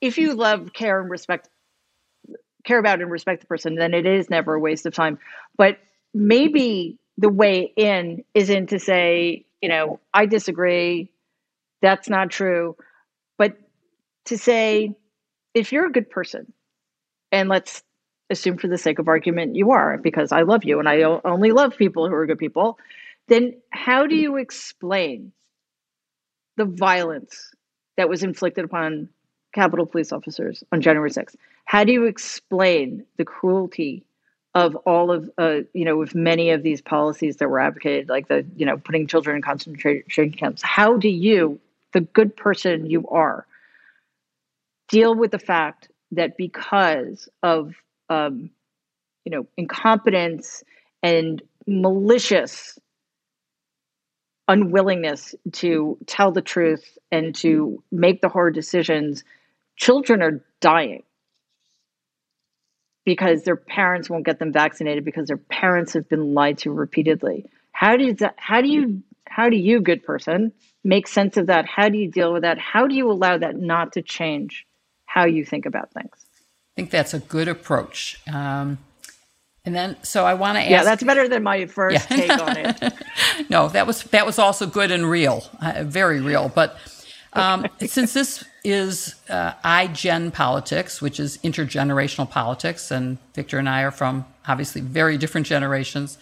if 0.00 0.18
you 0.18 0.34
love, 0.34 0.72
care, 0.72 1.00
and 1.00 1.10
respect 1.10 1.48
care 2.64 2.78
about 2.78 3.00
and 3.00 3.10
respect 3.10 3.40
the 3.40 3.46
person, 3.46 3.76
then 3.76 3.94
it 3.94 4.04
is 4.04 4.28
never 4.28 4.54
a 4.54 4.60
waste 4.60 4.84
of 4.84 4.94
time. 4.94 5.18
But 5.56 5.78
maybe 6.12 6.98
the 7.16 7.28
way 7.28 7.72
in 7.76 8.24
isn't 8.34 8.68
to 8.68 8.78
say, 8.78 9.44
you 9.60 9.68
know, 9.68 10.00
I 10.14 10.26
disagree, 10.26 11.10
that's 11.82 12.08
not 12.08 12.30
true, 12.30 12.76
but 13.36 13.56
to 14.26 14.38
say, 14.38 14.94
if 15.54 15.72
you're 15.72 15.86
a 15.86 15.92
good 15.92 16.10
person, 16.10 16.52
and 17.32 17.48
let's 17.48 17.82
assume 18.30 18.58
for 18.58 18.68
the 18.68 18.78
sake 18.78 18.98
of 18.98 19.08
argument 19.08 19.56
you 19.56 19.70
are, 19.70 19.98
because 19.98 20.32
I 20.32 20.42
love 20.42 20.64
you 20.64 20.78
and 20.78 20.88
I 20.88 21.02
only 21.02 21.52
love 21.52 21.76
people 21.76 22.08
who 22.08 22.14
are 22.14 22.26
good 22.26 22.38
people, 22.38 22.78
then 23.28 23.54
how 23.70 24.06
do 24.06 24.14
you 24.16 24.36
explain 24.36 25.32
the 26.56 26.64
violence 26.64 27.50
that 27.96 28.08
was 28.08 28.22
inflicted 28.22 28.64
upon 28.64 29.08
Capitol 29.54 29.86
police 29.86 30.12
officers 30.12 30.62
on 30.72 30.80
January 30.80 31.10
6th? 31.10 31.36
How 31.64 31.84
do 31.84 31.92
you 31.92 32.04
explain 32.04 33.04
the 33.16 33.24
cruelty 33.24 34.04
of 34.58 34.74
all 34.76 35.12
of, 35.12 35.30
uh, 35.38 35.60
you 35.72 35.84
know, 35.84 35.96
with 35.96 36.16
many 36.16 36.50
of 36.50 36.64
these 36.64 36.80
policies 36.82 37.36
that 37.36 37.48
were 37.48 37.60
advocated, 37.60 38.08
like 38.08 38.26
the, 38.26 38.44
you 38.56 38.66
know, 38.66 38.76
putting 38.76 39.06
children 39.06 39.36
in 39.36 39.42
concentration 39.42 40.32
camps? 40.32 40.62
How 40.62 40.96
do 40.96 41.08
you, 41.08 41.60
the 41.92 42.00
good 42.00 42.36
person 42.36 42.90
you 42.90 43.06
are, 43.08 43.46
deal 44.88 45.14
with 45.14 45.30
the 45.30 45.38
fact 45.38 45.88
that 46.10 46.36
because 46.36 47.28
of 47.42 47.74
um, 48.10 48.50
you 49.24 49.30
know 49.30 49.46
incompetence 49.56 50.64
and 51.02 51.40
malicious 51.66 52.78
unwillingness 54.48 55.34
to 55.52 55.98
tell 56.06 56.32
the 56.32 56.40
truth 56.40 56.96
and 57.12 57.34
to 57.34 57.82
make 57.92 58.22
the 58.22 58.28
hard 58.28 58.54
decisions 58.54 59.22
children 59.76 60.22
are 60.22 60.42
dying 60.60 61.02
because 63.08 63.44
their 63.44 63.56
parents 63.56 64.10
won't 64.10 64.26
get 64.26 64.38
them 64.38 64.52
vaccinated 64.52 65.02
because 65.02 65.28
their 65.28 65.38
parents 65.38 65.94
have 65.94 66.06
been 66.08 66.34
lied 66.34 66.58
to 66.58 66.70
repeatedly 66.70 67.44
how 67.72 67.96
do 67.96 68.04
you 68.04 68.14
how 68.36 68.60
do 68.60 68.68
you 68.68 69.02
how 69.26 69.48
do 69.48 69.56
you 69.56 69.80
good 69.80 70.02
person 70.04 70.52
make 70.84 71.08
sense 71.08 71.36
of 71.36 71.46
that 71.46 71.64
how 71.64 71.88
do 71.88 71.96
you 71.96 72.10
deal 72.10 72.32
with 72.34 72.42
that 72.42 72.58
how 72.58 72.86
do 72.86 72.94
you 72.94 73.10
allow 73.10 73.38
that 73.38 73.56
not 73.56 73.92
to 73.94 74.02
change 74.02 74.66
how 75.08 75.24
you 75.24 75.44
think 75.44 75.66
about 75.66 75.90
things. 75.92 76.12
I 76.14 76.72
think 76.76 76.90
that's 76.90 77.14
a 77.14 77.18
good 77.18 77.48
approach. 77.48 78.20
Um, 78.32 78.78
and 79.64 79.74
then, 79.74 79.96
so 80.02 80.24
I 80.24 80.34
want 80.34 80.56
to 80.56 80.60
ask. 80.60 80.70
Yeah, 80.70 80.84
that's 80.84 81.02
better 81.02 81.28
than 81.28 81.42
my 81.42 81.66
first 81.66 82.08
yeah. 82.08 82.16
take 82.16 82.30
on 82.30 82.56
it. 82.56 82.94
no, 83.50 83.68
that 83.68 83.86
was 83.86 84.04
that 84.04 84.24
was 84.24 84.38
also 84.38 84.66
good 84.66 84.90
and 84.90 85.10
real, 85.10 85.44
uh, 85.60 85.82
very 85.84 86.20
real. 86.20 86.48
But 86.48 86.78
um, 87.32 87.66
since 87.80 88.14
this 88.14 88.44
is 88.64 89.14
uh, 89.28 89.52
iGen 89.64 90.32
politics, 90.32 91.00
which 91.00 91.20
is 91.20 91.38
intergenerational 91.38 92.28
politics, 92.28 92.90
and 92.90 93.18
Victor 93.34 93.58
and 93.58 93.68
I 93.68 93.82
are 93.82 93.90
from 93.90 94.24
obviously 94.46 94.80
very 94.80 95.18
different 95.18 95.46
generations, 95.46 96.18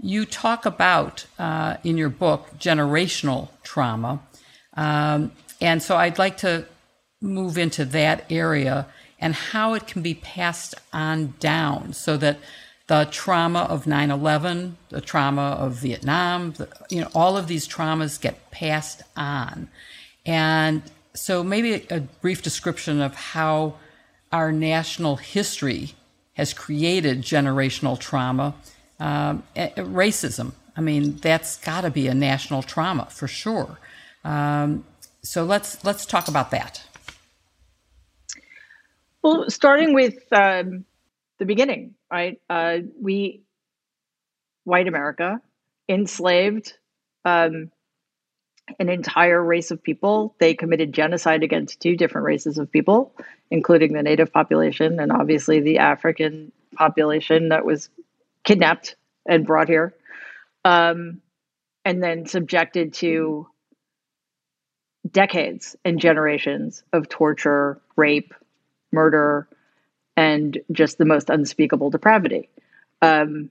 you 0.00 0.24
talk 0.24 0.66
about 0.66 1.26
uh, 1.38 1.76
in 1.84 1.96
your 1.96 2.08
book 2.08 2.50
generational 2.58 3.48
trauma. 3.62 4.20
Um, 4.74 5.32
and 5.60 5.82
so 5.82 5.96
I'd 5.96 6.18
like 6.18 6.38
to 6.38 6.66
move 7.20 7.56
into 7.56 7.84
that 7.84 8.24
area 8.30 8.86
and 9.20 9.34
how 9.34 9.74
it 9.74 9.86
can 9.86 10.02
be 10.02 10.14
passed 10.14 10.74
on 10.92 11.34
down 11.38 11.92
so 11.92 12.16
that 12.16 12.38
the 12.88 13.08
trauma 13.10 13.60
of 13.60 13.84
9-11 13.84 14.72
the 14.88 15.00
trauma 15.00 15.52
of 15.52 15.74
vietnam 15.74 16.52
the, 16.52 16.68
you 16.90 17.00
know 17.00 17.08
all 17.14 17.36
of 17.36 17.46
these 17.46 17.66
traumas 17.68 18.20
get 18.20 18.50
passed 18.50 19.02
on 19.16 19.68
and 20.24 20.82
so 21.14 21.42
maybe 21.42 21.86
a, 21.90 22.00
brief 22.00 22.42
description 22.42 23.00
of 23.00 23.14
how 23.14 23.74
our 24.30 24.50
national 24.52 25.16
history 25.16 25.94
has 26.34 26.54
created 26.54 27.22
generational 27.22 27.98
trauma. 27.98 28.54
Um, 28.98 29.42
racism. 29.56 30.52
I 30.76 30.80
mean 30.80 31.16
that's 31.16 31.58
got 31.58 31.82
to 31.82 31.90
be 31.90 32.06
a 32.06 32.14
national 32.14 32.62
trauma 32.62 33.08
for 33.10 33.28
sure. 33.28 33.78
Um, 34.24 34.84
so 35.22 35.44
let's 35.44 35.84
let's 35.84 36.06
talk 36.06 36.28
about 36.28 36.50
that. 36.52 36.82
Well, 39.22 39.48
starting 39.50 39.94
with 39.94 40.16
um, 40.32 40.84
the 41.38 41.44
beginning, 41.44 41.94
right? 42.10 42.40
Uh, 42.50 42.78
we, 43.00 43.42
white 44.64 44.88
America, 44.88 45.40
enslaved 45.88 46.74
um, 47.24 47.70
an 48.78 48.88
entire 48.88 49.42
race 49.42 49.70
of 49.70 49.82
people. 49.82 50.34
They 50.38 50.54
committed 50.54 50.92
genocide 50.92 51.42
against 51.42 51.80
two 51.80 51.96
different 51.96 52.26
races 52.26 52.58
of 52.58 52.70
people, 52.70 53.12
including 53.50 53.92
the 53.92 54.02
native 54.02 54.32
population 54.32 55.00
and 55.00 55.12
obviously 55.12 55.60
the 55.60 55.78
African 55.78 56.52
population 56.74 57.50
that 57.50 57.64
was 57.64 57.88
kidnapped 58.44 58.96
and 59.26 59.46
brought 59.46 59.68
here, 59.68 59.94
um, 60.64 61.20
and 61.84 62.02
then 62.02 62.26
subjected 62.26 62.94
to 62.94 63.46
decades 65.10 65.76
and 65.84 65.98
generations 66.00 66.82
of 66.92 67.08
torture, 67.08 67.80
rape, 67.96 68.34
murder, 68.92 69.48
and 70.16 70.58
just 70.70 70.98
the 70.98 71.04
most 71.04 71.30
unspeakable 71.30 71.90
depravity. 71.90 72.48
Um, 73.00 73.50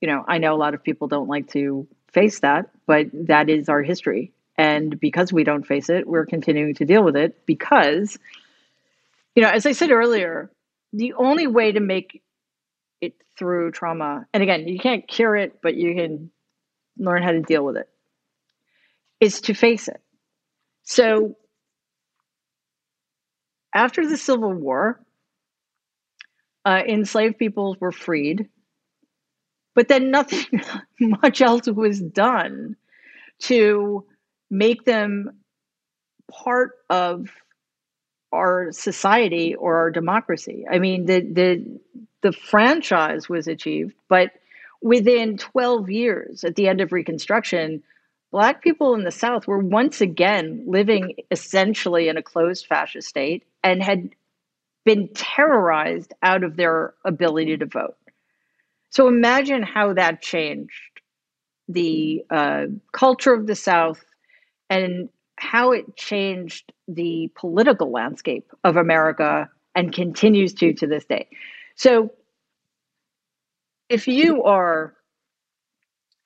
you 0.00 0.08
know, 0.08 0.24
I 0.26 0.38
know 0.38 0.54
a 0.54 0.56
lot 0.56 0.74
of 0.74 0.82
people 0.82 1.08
don't 1.08 1.28
like 1.28 1.50
to 1.52 1.86
face 2.12 2.40
that, 2.40 2.70
but 2.86 3.06
that 3.12 3.48
is 3.48 3.68
our 3.68 3.82
history. 3.82 4.32
And 4.56 4.98
because 5.00 5.32
we 5.32 5.44
don't 5.44 5.66
face 5.66 5.88
it, 5.88 6.06
we're 6.06 6.26
continuing 6.26 6.74
to 6.74 6.84
deal 6.84 7.02
with 7.02 7.16
it 7.16 7.46
because, 7.46 8.18
you 9.34 9.42
know, 9.42 9.48
as 9.48 9.64
I 9.64 9.72
said 9.72 9.90
earlier, 9.90 10.50
the 10.92 11.14
only 11.14 11.46
way 11.46 11.72
to 11.72 11.80
make 11.80 12.22
it 13.00 13.14
through 13.38 13.70
trauma, 13.72 14.26
and 14.34 14.42
again, 14.42 14.68
you 14.68 14.78
can't 14.78 15.08
cure 15.08 15.36
it, 15.36 15.60
but 15.62 15.76
you 15.76 15.94
can 15.94 16.30
learn 16.98 17.22
how 17.22 17.32
to 17.32 17.40
deal 17.40 17.64
with 17.64 17.76
it, 17.76 17.88
is 19.20 19.40
to 19.42 19.54
face 19.54 19.88
it. 19.88 20.00
So 20.82 21.36
after 23.74 24.06
the 24.06 24.16
Civil 24.16 24.52
War, 24.52 25.00
uh, 26.64 26.82
enslaved 26.86 27.38
peoples 27.38 27.80
were 27.80 27.92
freed, 27.92 28.48
but 29.80 29.88
then 29.88 30.10
nothing 30.10 30.62
much 31.00 31.40
else 31.40 31.66
was 31.66 32.00
done 32.00 32.76
to 33.38 34.04
make 34.50 34.84
them 34.84 35.30
part 36.30 36.72
of 36.90 37.30
our 38.30 38.72
society 38.72 39.54
or 39.54 39.76
our 39.78 39.90
democracy. 39.90 40.66
I 40.70 40.78
mean, 40.80 41.06
the 41.06 41.20
the 41.22 41.80
the 42.20 42.32
franchise 42.32 43.30
was 43.30 43.48
achieved, 43.48 43.94
but 44.10 44.32
within 44.82 45.38
12 45.38 45.88
years 45.88 46.44
at 46.44 46.56
the 46.56 46.68
end 46.68 46.82
of 46.82 46.92
Reconstruction, 46.92 47.82
Black 48.32 48.62
people 48.62 48.92
in 48.94 49.04
the 49.04 49.10
South 49.10 49.46
were 49.46 49.60
once 49.60 50.02
again 50.02 50.62
living 50.66 51.14
essentially 51.30 52.08
in 52.10 52.18
a 52.18 52.22
closed 52.22 52.66
fascist 52.66 53.08
state 53.08 53.44
and 53.64 53.82
had 53.82 54.10
been 54.84 55.08
terrorized 55.14 56.12
out 56.22 56.44
of 56.44 56.56
their 56.56 56.92
ability 57.06 57.56
to 57.56 57.64
vote. 57.64 57.96
So 58.90 59.08
imagine 59.08 59.62
how 59.62 59.94
that 59.94 60.20
changed 60.20 60.72
the 61.68 62.24
uh, 62.30 62.66
culture 62.92 63.32
of 63.32 63.46
the 63.46 63.54
South 63.54 64.04
and 64.68 65.08
how 65.36 65.72
it 65.72 65.96
changed 65.96 66.72
the 66.88 67.30
political 67.34 67.90
landscape 67.90 68.50
of 68.64 68.76
America 68.76 69.48
and 69.74 69.92
continues 69.92 70.52
to 70.54 70.72
to 70.74 70.86
this 70.86 71.04
day. 71.04 71.28
So 71.76 72.12
if 73.88 74.06
you 74.06 74.42
are 74.44 74.94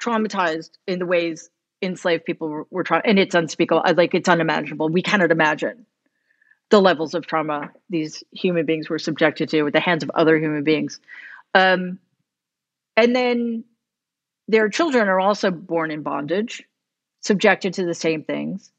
traumatized 0.02 0.70
in 0.86 0.98
the 0.98 1.06
ways 1.06 1.50
enslaved 1.82 2.24
people 2.24 2.48
were, 2.48 2.66
were 2.70 2.82
trying, 2.82 3.02
and 3.04 3.18
it's 3.18 3.34
unspeakable, 3.34 3.82
like 3.96 4.14
it's 4.14 4.28
unimaginable. 4.28 4.88
We 4.88 5.02
cannot 5.02 5.30
imagine 5.30 5.86
the 6.70 6.80
levels 6.80 7.14
of 7.14 7.26
trauma 7.26 7.70
these 7.90 8.24
human 8.32 8.66
beings 8.66 8.88
were 8.88 8.98
subjected 8.98 9.48
to 9.50 9.66
at 9.66 9.72
the 9.72 9.80
hands 9.80 10.02
of 10.02 10.10
other 10.14 10.38
human 10.38 10.64
beings. 10.64 10.98
Um, 11.54 11.98
and 12.97 13.14
then 13.14 13.64
their 14.49 14.68
children 14.68 15.09
are 15.09 15.20
also 15.20 15.51
born 15.51 15.90
in 15.90 16.03
bondage, 16.03 16.64
subjected 17.20 17.74
to 17.74 17.84
the 17.84 17.95
same 17.95 18.22
things. 18.22 18.70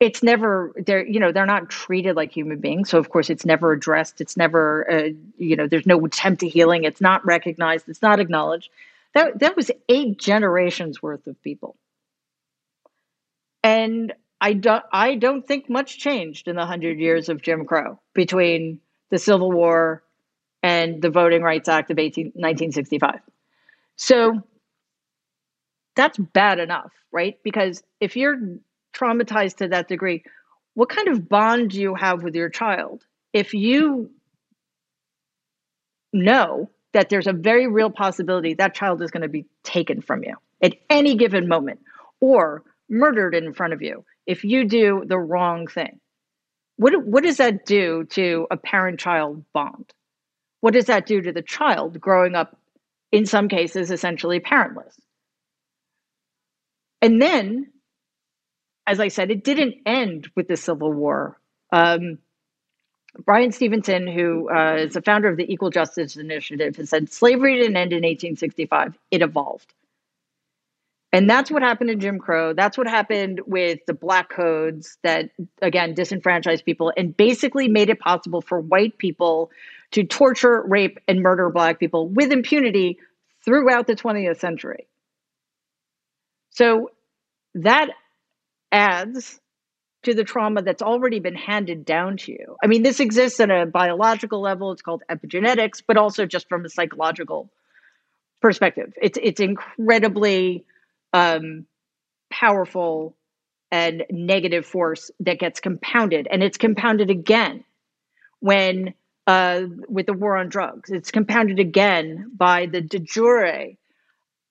It's 0.00 0.22
never 0.22 0.72
they're 0.86 1.04
you 1.04 1.18
know 1.18 1.32
they're 1.32 1.46
not 1.46 1.70
treated 1.70 2.14
like 2.14 2.30
human 2.30 2.60
beings, 2.60 2.90
so 2.90 2.98
of 2.98 3.10
course 3.10 3.30
it's 3.30 3.44
never 3.44 3.72
addressed. 3.72 4.20
It's 4.20 4.36
never 4.36 4.88
uh, 4.90 5.08
you 5.38 5.56
know 5.56 5.66
there's 5.66 5.86
no 5.86 6.04
attempt 6.04 6.40
to 6.40 6.48
healing. 6.48 6.84
It's 6.84 7.00
not 7.00 7.24
recognized. 7.26 7.88
It's 7.88 8.02
not 8.02 8.20
acknowledged. 8.20 8.70
That 9.14 9.40
that 9.40 9.56
was 9.56 9.72
eight 9.88 10.18
generations 10.18 11.02
worth 11.02 11.26
of 11.26 11.42
people, 11.42 11.76
and 13.64 14.12
I 14.40 14.52
don't 14.52 14.84
I 14.92 15.16
don't 15.16 15.44
think 15.44 15.68
much 15.68 15.98
changed 15.98 16.46
in 16.46 16.54
the 16.54 16.66
hundred 16.66 17.00
years 17.00 17.28
of 17.28 17.42
Jim 17.42 17.64
Crow 17.64 17.98
between 18.14 18.80
the 19.10 19.18
Civil 19.18 19.50
War 19.50 20.04
and 20.62 21.02
the 21.02 21.10
Voting 21.10 21.42
Rights 21.42 21.68
Act 21.68 21.90
of 21.90 21.98
18, 21.98 22.26
1965. 22.34 23.20
So 23.96 24.42
that's 25.96 26.18
bad 26.18 26.58
enough, 26.58 26.92
right? 27.12 27.38
Because 27.42 27.82
if 28.00 28.16
you're 28.16 28.38
traumatized 28.94 29.56
to 29.56 29.68
that 29.68 29.88
degree, 29.88 30.22
what 30.74 30.88
kind 30.88 31.08
of 31.08 31.28
bond 31.28 31.70
do 31.70 31.80
you 31.80 31.94
have 31.94 32.22
with 32.22 32.34
your 32.34 32.48
child? 32.48 33.04
If 33.32 33.54
you 33.54 34.10
know 36.12 36.70
that 36.92 37.08
there's 37.08 37.26
a 37.26 37.32
very 37.32 37.66
real 37.66 37.90
possibility 37.90 38.54
that 38.54 38.74
child 38.74 39.02
is 39.02 39.10
going 39.10 39.22
to 39.22 39.28
be 39.28 39.46
taken 39.62 40.00
from 40.00 40.24
you 40.24 40.34
at 40.62 40.74
any 40.88 41.14
given 41.16 41.48
moment 41.48 41.80
or 42.20 42.64
murdered 42.88 43.34
in 43.34 43.52
front 43.52 43.72
of 43.72 43.82
you 43.82 44.04
if 44.26 44.44
you 44.44 44.64
do 44.64 45.04
the 45.06 45.18
wrong 45.18 45.66
thing. 45.66 46.00
what 46.76 47.04
what 47.04 47.24
does 47.24 47.36
that 47.38 47.66
do 47.66 48.04
to 48.04 48.46
a 48.50 48.56
parent-child 48.56 49.44
bond? 49.52 49.92
What 50.60 50.74
does 50.74 50.86
that 50.86 51.06
do 51.06 51.20
to 51.22 51.32
the 51.32 51.42
child 51.42 52.00
growing 52.00 52.34
up, 52.34 52.56
in 53.12 53.26
some 53.26 53.48
cases, 53.48 53.90
essentially 53.90 54.40
parentless? 54.40 54.98
And 57.00 57.22
then, 57.22 57.68
as 58.86 59.00
I 59.00 59.08
said, 59.08 59.30
it 59.30 59.44
didn't 59.44 59.76
end 59.86 60.28
with 60.34 60.48
the 60.48 60.56
Civil 60.56 60.92
War. 60.92 61.38
Um, 61.72 62.18
Bryan 63.24 63.52
Stevenson, 63.52 64.06
who 64.06 64.50
uh, 64.50 64.76
is 64.76 64.94
the 64.94 65.02
founder 65.02 65.28
of 65.28 65.36
the 65.36 65.50
Equal 65.50 65.70
Justice 65.70 66.16
Initiative, 66.16 66.76
has 66.76 66.90
said 66.90 67.10
slavery 67.10 67.56
didn't 67.56 67.76
end 67.76 67.92
in 67.92 68.02
1865, 68.02 68.98
it 69.10 69.22
evolved. 69.22 69.72
And 71.10 71.28
that's 71.28 71.50
what 71.50 71.62
happened 71.62 71.90
in 71.90 72.00
Jim 72.00 72.18
Crow. 72.18 72.52
That's 72.52 72.76
what 72.76 72.86
happened 72.86 73.40
with 73.46 73.80
the 73.86 73.94
black 73.94 74.28
codes 74.28 74.98
that, 75.02 75.30
again, 75.62 75.94
disenfranchised 75.94 76.64
people 76.66 76.92
and 76.96 77.16
basically 77.16 77.66
made 77.66 77.88
it 77.88 77.98
possible 77.98 78.42
for 78.42 78.60
white 78.60 78.98
people 78.98 79.50
to 79.92 80.04
torture, 80.04 80.62
rape, 80.66 80.98
and 81.08 81.22
murder 81.22 81.50
black 81.50 81.78
people 81.80 82.08
with 82.08 82.32
impunity 82.32 82.98
throughout 83.44 83.86
the 83.86 83.94
20th 83.94 84.38
century. 84.38 84.86
So 86.50 86.90
that 87.54 87.88
adds 88.72 89.40
to 90.02 90.14
the 90.14 90.24
trauma 90.24 90.62
that's 90.62 90.82
already 90.82 91.20
been 91.20 91.34
handed 91.34 91.84
down 91.84 92.16
to 92.18 92.32
you. 92.32 92.56
I 92.62 92.66
mean, 92.66 92.82
this 92.82 93.00
exists 93.00 93.40
at 93.40 93.50
a 93.50 93.66
biological 93.66 94.40
level, 94.40 94.72
it's 94.72 94.82
called 94.82 95.02
epigenetics, 95.10 95.82
but 95.86 95.96
also 95.96 96.26
just 96.26 96.48
from 96.48 96.64
a 96.64 96.68
psychological 96.68 97.50
perspective. 98.40 98.92
It's 99.00 99.18
it's 99.20 99.40
incredibly 99.40 100.64
um, 101.12 101.66
powerful 102.30 103.16
and 103.70 104.04
negative 104.10 104.64
force 104.64 105.10
that 105.20 105.38
gets 105.38 105.60
compounded, 105.60 106.28
and 106.30 106.42
it's 106.42 106.58
compounded 106.58 107.10
again 107.10 107.64
when 108.40 108.94
uh, 109.28 109.66
with 109.88 110.06
the 110.06 110.14
war 110.14 110.36
on 110.38 110.48
drugs. 110.48 110.90
It's 110.90 111.10
compounded 111.10 111.58
again 111.60 112.32
by 112.34 112.64
the 112.66 112.80
de 112.80 112.98
jure 112.98 113.74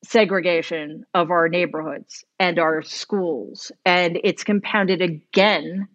segregation 0.03 1.03
of 1.15 1.31
our 1.31 1.49
neighborhoods 1.49 2.23
and 2.39 2.59
our 2.59 2.83
schools. 2.83 3.71
And 3.85 4.19
it's 4.23 4.43
compounded 4.43 5.01
again 5.01 5.87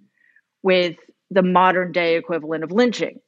with 0.65 0.97
the 1.31 1.45
modern 1.45 1.93
day 1.93 2.17
equivalent 2.17 2.65
of 2.65 2.73
lynching. 2.73 3.21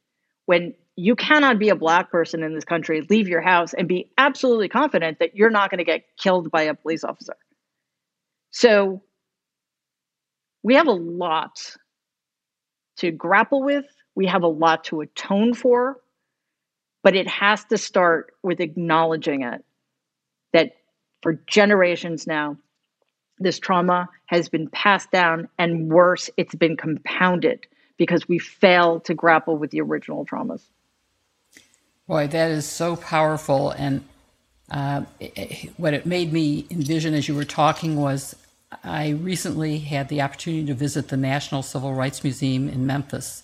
When 0.45 0.73
you 0.97 1.15
cannot 1.15 1.57
be 1.57 1.69
a 1.69 1.75
black 1.75 2.11
person 2.11 2.43
in 2.43 2.53
this 2.53 2.65
country, 2.65 3.01
leave 3.09 3.29
your 3.29 3.41
house, 3.41 3.73
and 3.73 3.87
be 3.87 4.11
absolutely 4.17 4.67
confident 4.67 5.19
that 5.19 5.37
you're 5.37 5.49
not 5.49 5.71
going 5.71 5.79
to 5.79 5.85
get 5.85 6.03
killed 6.17 6.51
by 6.51 6.63
a 6.63 6.73
police 6.73 7.05
officer. 7.05 7.35
So 8.51 9.01
we 10.63 10.75
have 10.75 10.87
a 10.87 10.91
lot 10.91 11.77
to 12.97 13.11
grapple 13.11 13.63
with, 13.63 13.85
we 14.15 14.25
have 14.27 14.43
a 14.43 14.47
lot 14.47 14.85
to 14.85 15.01
atone 15.01 15.53
for, 15.53 15.99
but 17.03 17.15
it 17.15 17.27
has 17.27 17.63
to 17.65 17.77
start 17.77 18.33
with 18.41 18.59
acknowledging 18.59 19.43
it 19.43 19.63
that 20.53 20.77
for 21.21 21.33
generations 21.47 22.25
now, 22.25 22.57
this 23.37 23.59
trauma 23.59 24.09
has 24.27 24.47
been 24.47 24.69
passed 24.69 25.11
down, 25.11 25.49
and 25.59 25.89
worse, 25.91 26.29
it's 26.37 26.55
been 26.55 26.77
compounded 26.77 27.67
because 27.97 28.27
we 28.27 28.39
fail 28.39 28.99
to 29.01 29.13
grapple 29.13 29.57
with 29.57 29.71
the 29.71 29.81
original 29.81 30.25
traumas. 30.25 30.61
Boy, 32.07 32.27
that 32.27 32.51
is 32.51 32.65
so 32.65 32.95
powerful. 32.95 33.71
And 33.71 34.03
uh, 34.69 35.03
it, 35.19 35.71
what 35.77 35.93
it 35.93 36.05
made 36.05 36.31
me 36.31 36.65
envision 36.69 37.13
as 37.13 37.27
you 37.27 37.35
were 37.35 37.45
talking 37.45 37.97
was 37.97 38.35
I 38.83 39.09
recently 39.09 39.79
had 39.79 40.09
the 40.09 40.21
opportunity 40.21 40.65
to 40.67 40.73
visit 40.73 41.07
the 41.07 41.17
National 41.17 41.63
Civil 41.63 41.93
Rights 41.93 42.23
Museum 42.23 42.69
in 42.69 42.85
Memphis. 42.85 43.43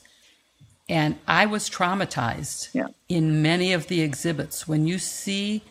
And 0.91 1.17
I 1.25 1.45
was 1.45 1.69
traumatized 1.69 2.67
yeah. 2.73 2.87
in 3.07 3.41
many 3.41 3.71
of 3.71 3.87
the 3.87 4.01
exhibits. 4.01 4.67
When 4.67 4.87
you 4.87 4.99
see 4.99 5.63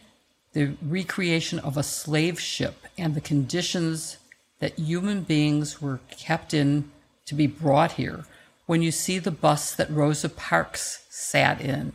the 0.55 0.73
recreation 0.81 1.59
of 1.59 1.77
a 1.77 1.83
slave 1.83 2.41
ship 2.41 2.87
and 2.97 3.15
the 3.15 3.21
conditions 3.21 4.17
that 4.61 4.79
human 4.79 5.21
beings 5.21 5.83
were 5.83 6.01
kept 6.11 6.55
in 6.55 6.91
to 7.27 7.35
be 7.35 7.47
brought 7.47 7.93
here, 7.93 8.25
when 8.65 8.81
you 8.81 8.91
see 8.91 9.19
the 9.19 9.31
bus 9.31 9.75
that 9.75 9.91
Rosa 9.91 10.31
Parks 10.31 11.05
sat 11.11 11.61
in, 11.61 11.93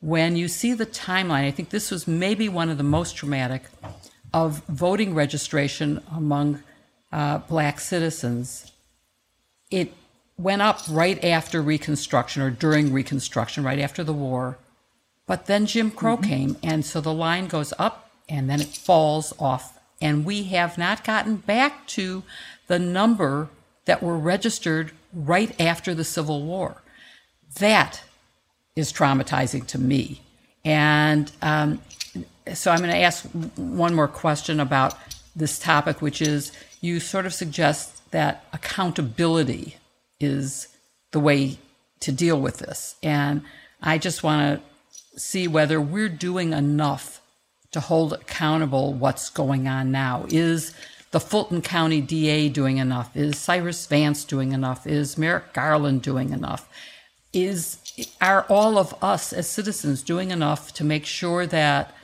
when 0.00 0.36
you 0.36 0.46
see 0.46 0.74
the 0.74 0.84
timeline, 0.84 1.46
I 1.46 1.52
think 1.52 1.70
this 1.70 1.90
was 1.90 2.06
maybe 2.06 2.46
one 2.50 2.68
of 2.68 2.76
the 2.76 2.84
most 2.84 3.16
traumatic 3.16 3.62
of 4.34 4.62
voting 4.66 5.14
registration 5.14 6.02
among 6.14 6.62
uh, 7.10 7.38
black 7.38 7.80
citizens. 7.80 8.70
It 9.70 9.94
went 10.40 10.62
up 10.62 10.80
right 10.88 11.22
after 11.24 11.60
Reconstruction 11.60 12.42
or 12.42 12.50
during 12.50 12.92
Reconstruction, 12.92 13.64
right 13.64 13.78
after 13.78 14.02
the 14.02 14.12
war. 14.12 14.58
But 15.26 15.46
then 15.46 15.66
Jim 15.66 15.90
Crow 15.90 16.16
mm-hmm. 16.16 16.24
came, 16.28 16.56
and 16.62 16.84
so 16.84 17.00
the 17.00 17.12
line 17.12 17.46
goes 17.46 17.72
up 17.78 18.10
and 18.28 18.48
then 18.48 18.60
it 18.60 18.68
falls 18.68 19.32
off. 19.38 19.78
And 20.00 20.24
we 20.24 20.44
have 20.44 20.78
not 20.78 21.04
gotten 21.04 21.36
back 21.36 21.86
to 21.88 22.22
the 22.68 22.78
number 22.78 23.48
that 23.84 24.02
were 24.02 24.16
registered 24.16 24.92
right 25.12 25.58
after 25.60 25.94
the 25.94 26.04
Civil 26.04 26.42
War. 26.42 26.82
That 27.58 28.02
is 28.76 28.92
traumatizing 28.92 29.66
to 29.66 29.78
me. 29.78 30.22
And 30.64 31.30
um, 31.42 31.80
so 32.54 32.70
I'm 32.70 32.78
going 32.78 32.90
to 32.90 32.96
ask 32.96 33.24
one 33.56 33.94
more 33.94 34.08
question 34.08 34.60
about 34.60 34.94
this 35.34 35.58
topic, 35.58 36.00
which 36.00 36.22
is 36.22 36.52
you 36.80 37.00
sort 37.00 37.26
of 37.26 37.34
suggest 37.34 38.10
that 38.12 38.44
accountability 38.52 39.76
is 40.20 40.68
the 41.12 41.20
way 41.20 41.58
to 42.00 42.12
deal 42.12 42.40
with 42.40 42.58
this. 42.58 42.94
And 43.02 43.42
I 43.82 43.98
just 43.98 44.22
want 44.22 44.60
to 44.60 45.18
see 45.20 45.48
whether 45.48 45.80
we're 45.80 46.08
doing 46.08 46.52
enough 46.52 47.20
to 47.72 47.80
hold 47.80 48.12
accountable 48.12 48.92
what's 48.92 49.30
going 49.30 49.68
on 49.68 49.90
now. 49.90 50.26
Is 50.28 50.74
the 51.10 51.20
Fulton 51.20 51.62
County 51.62 52.00
DA 52.00 52.48
doing 52.48 52.78
enough? 52.78 53.16
Is 53.16 53.38
Cyrus 53.38 53.86
Vance 53.86 54.24
doing 54.24 54.52
enough? 54.52 54.86
Is 54.86 55.18
Merrick 55.18 55.52
Garland 55.52 56.02
doing 56.02 56.32
enough? 56.32 56.68
Is 57.32 57.78
are 58.20 58.46
all 58.48 58.78
of 58.78 58.94
us 59.02 59.32
as 59.32 59.48
citizens 59.48 60.02
doing 60.02 60.30
enough 60.30 60.72
to 60.74 60.84
make 60.84 61.06
sure 61.06 61.46
that 61.46 61.94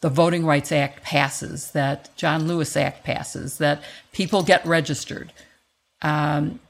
the 0.00 0.10
Voting 0.10 0.44
Rights 0.44 0.72
Act 0.72 1.02
passes, 1.02 1.70
that 1.70 2.14
John 2.16 2.46
Lewis 2.46 2.76
Act 2.76 3.04
passes, 3.04 3.58
that 3.58 3.82
people 4.12 4.42
get 4.42 4.64
registered, 4.66 5.32
um, 6.02 6.60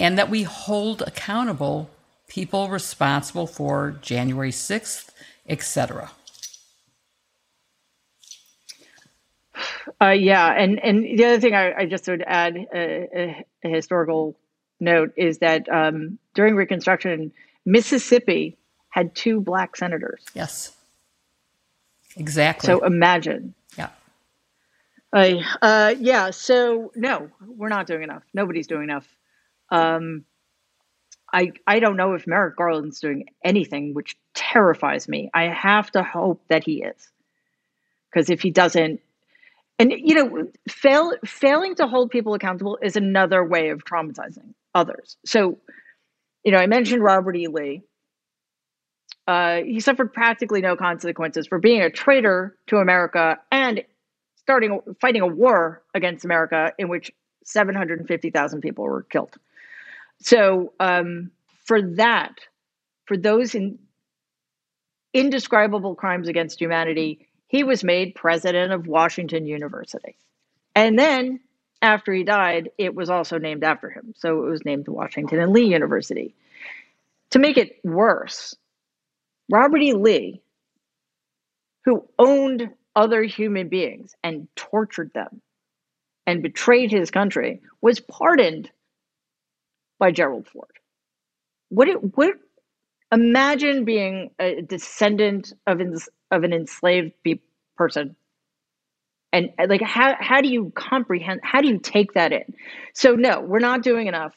and 0.00 0.18
that 0.18 0.28
we 0.28 0.42
hold 0.42 1.02
accountable 1.02 1.90
people 2.26 2.68
responsible 2.68 3.46
for 3.46 3.92
January 4.02 4.50
6th 4.50 5.10
etc. 5.50 6.10
Uh, 10.00 10.10
yeah, 10.10 10.54
and 10.56 10.78
and 10.82 11.04
the 11.18 11.24
other 11.24 11.40
thing 11.40 11.54
I, 11.54 11.74
I 11.74 11.86
just 11.86 12.06
would 12.08 12.24
add 12.26 12.56
a, 12.74 13.08
a, 13.14 13.44
a, 13.64 13.68
historical 13.68 14.38
note 14.78 15.12
is 15.16 15.38
that 15.38 15.68
um, 15.70 16.18
during 16.34 16.54
Reconstruction, 16.54 17.32
Mississippi 17.66 18.56
had 18.88 19.14
two 19.14 19.40
black 19.40 19.76
senators. 19.76 20.24
Yes, 20.32 20.74
exactly. 22.16 22.66
So 22.66 22.84
imagine. 22.86 23.54
Yeah. 23.76 23.90
Uh, 25.12 25.42
uh, 25.60 25.94
yeah. 25.98 26.30
So 26.30 26.92
no, 26.94 27.28
we're 27.46 27.68
not 27.68 27.86
doing 27.86 28.02
enough. 28.02 28.22
Nobody's 28.32 28.66
doing 28.66 28.84
enough. 28.84 29.06
Um, 29.70 30.24
I 31.32 31.52
I 31.66 31.80
don't 31.80 31.96
know 31.96 32.14
if 32.14 32.26
Merrick 32.26 32.56
Garland's 32.56 33.00
doing 33.00 33.26
anything, 33.44 33.94
which 33.94 34.16
terrifies 34.34 35.08
me. 35.08 35.30
I 35.34 35.44
have 35.44 35.90
to 35.92 36.02
hope 36.02 36.42
that 36.48 36.64
he 36.64 36.82
is, 36.82 37.08
because 38.10 38.30
if 38.30 38.40
he 38.40 38.50
doesn't, 38.50 39.00
and 39.78 39.92
you 39.92 40.14
know, 40.14 40.48
fail 40.68 41.12
failing 41.24 41.74
to 41.76 41.86
hold 41.86 42.10
people 42.10 42.34
accountable 42.34 42.78
is 42.82 42.96
another 42.96 43.44
way 43.44 43.70
of 43.70 43.84
traumatizing 43.84 44.54
others. 44.74 45.16
So, 45.24 45.58
you 46.44 46.52
know, 46.52 46.58
I 46.58 46.66
mentioned 46.66 47.02
Robert 47.02 47.36
E. 47.36 47.46
Lee. 47.46 47.82
Uh, 49.26 49.62
he 49.62 49.78
suffered 49.78 50.12
practically 50.12 50.60
no 50.60 50.74
consequences 50.74 51.46
for 51.46 51.60
being 51.60 51.82
a 51.82 51.90
traitor 51.90 52.56
to 52.66 52.78
America 52.78 53.38
and 53.52 53.84
starting 54.36 54.80
fighting 55.00 55.22
a 55.22 55.26
war 55.26 55.82
against 55.94 56.24
America 56.24 56.72
in 56.78 56.88
which 56.88 57.12
750,000 57.44 58.60
people 58.60 58.84
were 58.84 59.02
killed. 59.04 59.36
So 60.20 60.72
um, 60.80 61.30
for 61.64 61.82
that, 61.96 62.34
for 63.06 63.16
those 63.16 63.54
in 63.54 63.78
indescribable 65.12 65.94
crimes 65.94 66.28
against 66.28 66.60
humanity, 66.60 67.26
he 67.48 67.64
was 67.64 67.82
made 67.82 68.14
president 68.14 68.72
of 68.72 68.86
Washington 68.86 69.46
University. 69.46 70.16
And 70.74 70.98
then 70.98 71.40
after 71.82 72.12
he 72.12 72.22
died, 72.22 72.70
it 72.78 72.94
was 72.94 73.10
also 73.10 73.38
named 73.38 73.64
after 73.64 73.90
him. 73.90 74.14
So 74.16 74.44
it 74.44 74.50
was 74.50 74.64
named 74.64 74.86
Washington 74.86 75.40
and 75.40 75.52
Lee 75.52 75.64
University. 75.64 76.34
To 77.30 77.38
make 77.38 77.56
it 77.56 77.80
worse, 77.82 78.54
Robert 79.50 79.82
E. 79.82 79.94
Lee, 79.94 80.42
who 81.84 82.06
owned 82.18 82.70
other 82.94 83.22
human 83.22 83.68
beings 83.68 84.14
and 84.22 84.46
tortured 84.56 85.12
them 85.14 85.40
and 86.26 86.42
betrayed 86.42 86.90
his 86.90 87.10
country, 87.10 87.62
was 87.80 88.00
pardoned 88.00 88.70
by 90.00 90.12
Gerald 90.12 90.48
Ford. 90.48 90.70
what 91.70 91.88
it 91.88 91.96
what 92.16 92.34
imagine 93.12 93.84
being 93.84 94.30
a 94.40 94.62
descendant 94.62 95.52
of 95.66 95.80
of 96.30 96.44
an 96.44 96.52
enslaved 96.52 97.12
person. 97.76 98.16
And 99.32 99.50
like 99.68 99.82
how 99.82 100.16
how 100.20 100.40
do 100.40 100.48
you 100.48 100.72
comprehend 100.74 101.40
how 101.44 101.60
do 101.62 101.68
you 101.68 101.78
take 101.78 102.14
that 102.14 102.32
in? 102.32 102.54
So 102.94 103.14
no 103.14 103.40
we're 103.40 103.60
not 103.60 103.82
doing 103.82 104.08
enough. 104.08 104.34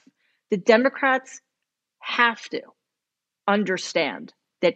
The 0.51 0.57
democrats 0.57 1.41
have 1.99 2.41
to 2.49 2.61
understand 3.47 4.33
that 4.61 4.75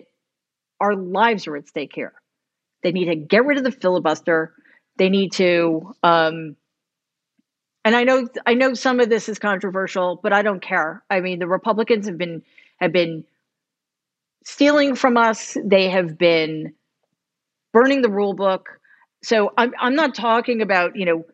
our 0.81 0.95
lives 0.95 1.47
are 1.47 1.57
at 1.57 1.67
stake 1.67 1.91
here. 1.93 2.13
They 2.83 2.91
need 2.91 3.05
to 3.05 3.15
get 3.15 3.45
rid 3.45 3.57
of 3.57 3.63
the 3.63 3.71
filibuster. 3.71 4.53
They 4.97 5.09
need 5.09 5.33
to 5.33 5.93
um 6.03 6.55
and 7.87 7.95
i 7.95 8.03
know 8.03 8.27
i 8.45 8.53
know 8.53 8.73
some 8.73 8.99
of 8.99 9.09
this 9.09 9.29
is 9.29 9.39
controversial 9.39 10.19
but 10.21 10.33
i 10.33 10.41
don't 10.41 10.61
care. 10.61 11.03
I 11.09 11.21
mean 11.21 11.39
the 11.39 11.47
republicans 11.47 12.05
have 12.07 12.17
been 12.17 12.43
have 12.81 12.91
been 12.91 13.23
stealing 14.47 14.95
from 14.95 15.17
us. 15.17 15.57
They 15.61 15.89
have 15.89 16.17
been 16.17 16.73
burning 17.73 18.01
the 18.01 18.09
rule 18.09 18.33
book. 18.33 18.79
So 19.21 19.51
I'm 19.57 19.73
I'm 19.79 19.95
not 19.95 20.15
talking 20.15 20.61
about 20.61 20.95
you 20.95 21.05
know 21.05 21.25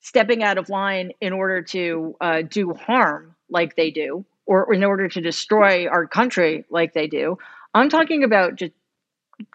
stepping 0.00 0.42
out 0.42 0.58
of 0.58 0.68
line 0.68 1.12
in 1.20 1.32
order 1.32 1.62
to 1.62 2.16
uh, 2.20 2.42
do 2.42 2.74
harm 2.74 3.34
like 3.50 3.76
they 3.76 3.90
do, 3.90 4.24
or 4.46 4.72
in 4.72 4.84
order 4.84 5.08
to 5.08 5.20
destroy 5.20 5.86
our 5.88 6.06
country 6.06 6.64
like 6.70 6.92
they 6.92 7.06
do. 7.06 7.38
I'm 7.74 7.88
talking 7.88 8.22
about 8.22 8.56
just 8.56 8.72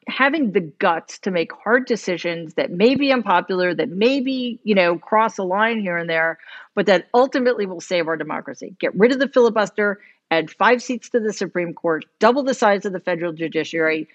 having 0.08 0.52
the 0.52 0.62
guts 0.62 1.20
to 1.20 1.32
make 1.32 1.52
hard 1.54 1.86
decisions 1.86 2.54
that 2.56 2.72
may 2.72 2.96
be 2.96 3.12
unpopular, 3.12 3.74
that 3.74 3.90
maybe 3.90 4.60
you 4.64 4.76
know 4.76 4.98
cross 4.98 5.38
a 5.38 5.44
line 5.44 5.80
here 5.80 5.98
and 5.98 6.10
there, 6.10 6.40
but 6.76 6.86
that 6.86 7.08
ultimately 7.14 7.66
will 7.66 7.82
save 7.82 8.08
our 8.08 8.18
democracy. 8.18 8.76
Get 8.80 8.96
rid 8.96 9.12
of 9.12 9.20
the 9.20 9.28
filibuster, 9.28 10.00
add 10.32 10.52
five 10.52 10.82
seats 10.82 11.10
to 11.10 11.20
the 11.20 11.34
Supreme 11.34 11.74
Court, 11.74 12.06
double 12.20 12.44
the 12.44 12.54
size 12.54 12.86
of 12.86 12.94
the 12.94 13.00
federal 13.00 13.34
judiciary, 13.34 14.08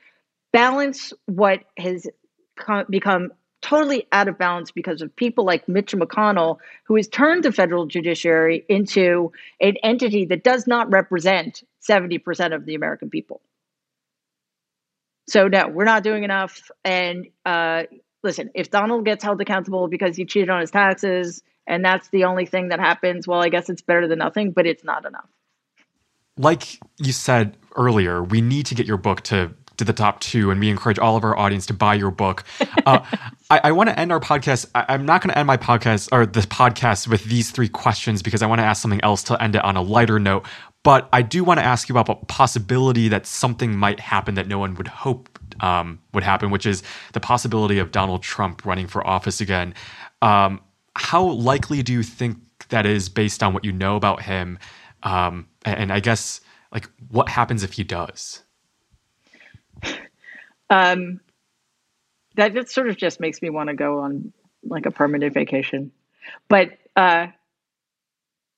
balance 0.53 1.13
what 1.27 1.61
has 1.77 2.07
become 2.91 3.31
totally 3.61 4.07
out 4.13 4.29
of 4.29 4.39
balance 4.39 4.71
because 4.71 5.03
of 5.03 5.15
people 5.17 5.45
like 5.45 5.69
Mitch 5.69 5.93
McConnell, 5.93 6.59
who 6.85 6.97
has 6.97 7.09
turned 7.09 7.43
the 7.45 7.53
federal 7.53 7.87
judiciary 7.87 8.65
into 8.69 9.33
an 9.61 9.77
entity 9.83 10.25
that 10.27 10.45
does 10.45 10.67
not 10.67 10.91
represent 10.91 11.63
70% 11.89 12.55
of 12.55 12.67
the 12.67 12.75
American 12.75 13.11
people. 13.11 13.41
So, 15.29 15.49
no, 15.49 15.69
we're 15.69 15.85
not 15.85 16.03
doing 16.03 16.25
enough. 16.25 16.71
And 16.85 17.29
uh, 17.45 17.85
listen, 18.23 18.51
if 18.55 18.71
Donald 18.71 19.05
gets 19.05 19.23
held 19.23 19.41
accountable 19.41 19.89
because 19.89 20.17
he 20.17 20.25
cheated 20.25 20.51
on 20.51 20.61
his 20.61 20.71
taxes 20.71 21.43
and 21.67 21.85
that's 21.85 22.09
the 22.09 22.25
only 22.25 22.47
thing 22.47 22.69
that 22.69 22.81
happens, 22.81 23.29
well, 23.29 23.43
I 23.43 23.49
guess 23.49 23.69
it's 23.69 23.83
better 23.83 24.09
than 24.09 24.19
nothing, 24.19 24.53
but 24.53 24.67
it's 24.67 24.85
not 24.85 25.05
enough. 25.05 25.29
Like 26.37 26.79
you 26.99 27.13
said 27.13 27.57
earlier, 27.77 28.23
we 28.23 28.41
need 28.41 28.67
to 28.67 28.75
get 28.75 28.87
your 28.87 28.97
book 28.97 29.23
to 29.23 29.55
to 29.79 29.85
the 29.85 29.93
top 29.93 30.21
two, 30.21 30.51
and 30.51 30.61
we 30.61 30.69
encourage 30.69 30.99
all 30.99 31.17
of 31.17 31.25
our 31.25 31.37
audience 31.39 31.67
to 31.67 31.73
buy 31.73 31.95
your 31.95 32.11
book. 32.11 32.45
Uh, 32.85 33.01
I, 33.51 33.61
I 33.65 33.73
want 33.73 33.89
to 33.89 33.99
end 33.99 34.13
our 34.13 34.21
podcast. 34.21 34.67
I, 34.75 34.93
am 34.95 35.07
not 35.07 35.23
going 35.23 35.31
to 35.33 35.39
end 35.39 35.47
my 35.47 35.57
podcast 35.57 36.09
or 36.13 36.27
this 36.27 36.47
podcast 36.47 37.09
with 37.09 37.25
these 37.25 37.51
three 37.51 37.69
questions 37.69 38.23
because 38.23 38.43
I 38.43 38.47
want 38.47 38.59
to 38.61 38.65
ask 38.65 38.83
something 38.83 39.03
else 39.03 39.23
to 39.25 39.43
end 39.43 39.55
it 39.55 39.65
on 39.65 39.77
a 39.77 39.83
lighter 39.83 40.19
note. 40.19 40.47
But 40.83 41.09
I 41.13 41.23
do 41.23 41.45
want 41.45 41.61
to 41.61 41.67
ask 41.67 41.89
you 41.89 41.97
about 41.97 42.09
a 42.09 42.25
possibility 42.27 43.09
that 43.09 43.27
something 43.27 43.77
might 43.77 44.01
happen 44.01 44.35
that 44.35 44.47
no 44.47 44.59
one 44.59 44.75
would 44.77 44.89
hope 44.89 45.39
um, 45.61 46.01
would 46.15 46.23
happen, 46.23 46.51
which 46.51 46.67
is 46.67 46.83
the 47.13 47.21
possibility 47.21 47.79
of 47.79 47.91
Donald 47.91 48.23
Trump 48.23 48.65
running 48.65 48.87
for 48.87 49.07
office 49.07 49.41
again. 49.41 49.75
Um, 50.23 50.61
how 50.97 51.25
likely 51.25 51.83
do 51.83 51.93
you 51.93 52.03
think 52.03 52.39
that 52.69 52.87
is 52.87 53.09
based 53.09 53.43
on 53.43 53.55
what 53.55 53.65
you 53.65 53.73
know 53.73 53.97
about 53.97 54.23
him? 54.23 54.59
Um, 55.03 55.49
and 55.65 55.93
I 55.93 56.01
guess, 56.01 56.41
like, 56.73 56.89
what 57.11 57.29
happens 57.29 57.63
if 57.63 57.73
he 57.73 57.85
does? 57.85 58.43
Um, 60.71 61.21
that 62.37 62.55
just 62.55 62.71
sort 62.71 62.89
of 62.89 62.97
just 62.97 63.21
makes 63.21 63.43
me 63.43 63.51
want 63.51 63.69
to 63.69 63.75
go 63.75 64.01
on 64.01 64.33
like 64.63 64.87
a 64.87 64.91
permanent 64.91 65.35
vacation. 65.35 65.93
But 66.49 66.71
uh, 66.97 67.29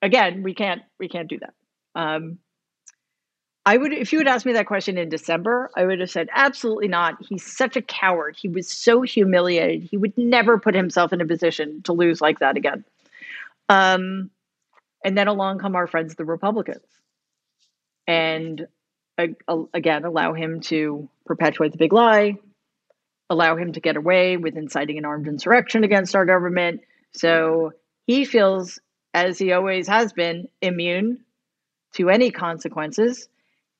again, 0.03 0.43
we 0.43 0.55
can't 0.55 0.83
we 0.99 1.09
can't 1.09 1.29
do 1.29 1.39
that. 1.39 1.55
Um, 1.95 2.39
I 3.67 3.77
would 3.77 3.93
if 3.93 4.13
you 4.13 4.19
had 4.19 4.29
asked 4.29 4.47
me 4.47 4.55
that 4.55 4.67
question 4.67 4.97
in 4.97 5.09
December, 5.09 5.71
I 5.77 5.85
would 5.85 6.01
have 6.01 6.11
said 6.11 6.29
absolutely 6.35 6.89
not. 6.89 7.17
He's 7.21 7.45
such 7.45 7.77
a 7.77 7.83
coward. 7.83 8.37
He 8.41 8.49
was 8.49 8.69
so 8.69 9.03
humiliated. 9.03 9.83
He 9.83 9.97
would 9.97 10.17
never 10.17 10.59
put 10.59 10.75
himself 10.75 11.13
in 11.13 11.21
a 11.21 11.27
position 11.27 11.83
to 11.83 11.93
lose 11.93 12.21
like 12.21 12.39
that 12.39 12.57
again. 12.57 12.85
Um, 13.69 14.31
and 15.05 15.17
then 15.17 15.29
along 15.29 15.59
come 15.59 15.77
our 15.77 15.87
friends, 15.87 16.15
the 16.15 16.25
Republicans, 16.25 16.85
and 18.07 18.67
again 19.75 20.05
allow 20.05 20.33
him 20.33 20.61
to 20.63 21.09
perpetuate 21.27 21.73
the 21.73 21.79
big 21.79 21.93
lie, 21.93 22.39
allow 23.29 23.57
him 23.57 23.73
to 23.75 23.81
get 23.81 23.97
away 23.97 24.39
with 24.39 24.57
inciting 24.57 24.97
an 24.97 25.05
armed 25.05 25.29
insurrection 25.29 25.85
against 25.85 26.17
our 26.17 26.25
government. 26.25 26.81
So 27.13 27.73
he 28.07 28.25
feels, 28.25 28.81
as 29.13 29.39
he 29.39 29.53
always 29.53 29.87
has 29.89 30.15
been, 30.15 30.49
immune 30.63 31.21
to 31.95 32.11
any 32.11 32.31
consequences. 32.31 33.29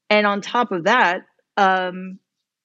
And 0.09 0.27
on 0.27 0.41
top 0.41 0.73
of 0.73 0.85
that, 0.85 1.27
um, 1.57 2.19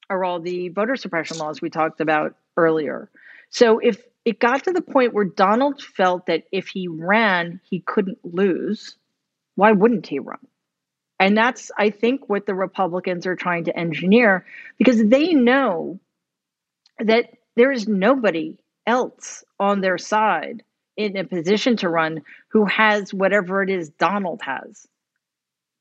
are 0.10 0.24
all 0.24 0.40
the 0.40 0.70
voter 0.70 0.96
suppression 0.96 1.38
laws 1.38 1.62
we 1.62 1.70
talked 1.70 2.02
about 2.02 2.36
earlier. 2.58 3.10
So 3.50 3.80
if 3.80 4.04
it 4.24 4.40
got 4.40 4.64
to 4.66 4.72
the 4.72 4.82
point 4.82 5.14
where 5.14 5.26
Donald 5.26 5.82
felt 5.82 6.26
that 6.28 6.44
if 6.52 6.68
he 6.68 6.88
ran, 6.88 7.60
he 7.64 7.80
couldn't 7.80 8.20
lose, 8.24 8.98
why 9.56 9.72
wouldn't 9.72 10.08
he 10.08 10.20
run? 10.20 10.40
And 11.20 11.38
that's, 11.38 11.72
I 11.78 11.92
think, 11.92 12.28
what 12.28 12.46
the 12.46 12.56
Republicans 12.56 13.26
are 13.26 13.36
trying 13.36 13.66
to 13.66 13.78
engineer 13.78 14.46
because 14.78 15.04
they 15.04 15.34
know 15.34 16.00
that 17.00 17.30
there 17.56 17.72
is 17.72 17.88
nobody 17.88 18.58
else 18.86 19.44
on 19.60 19.82
their 19.82 19.98
side 19.98 20.64
in 20.98 21.16
a 21.18 21.24
position 21.24 21.78
to 21.78 21.90
run 21.90 22.22
who 22.50 22.66
has 22.66 23.14
whatever 23.14 23.64
it 23.64 23.70
is 23.70 23.90
Donald 23.90 24.42
has. 24.42 24.88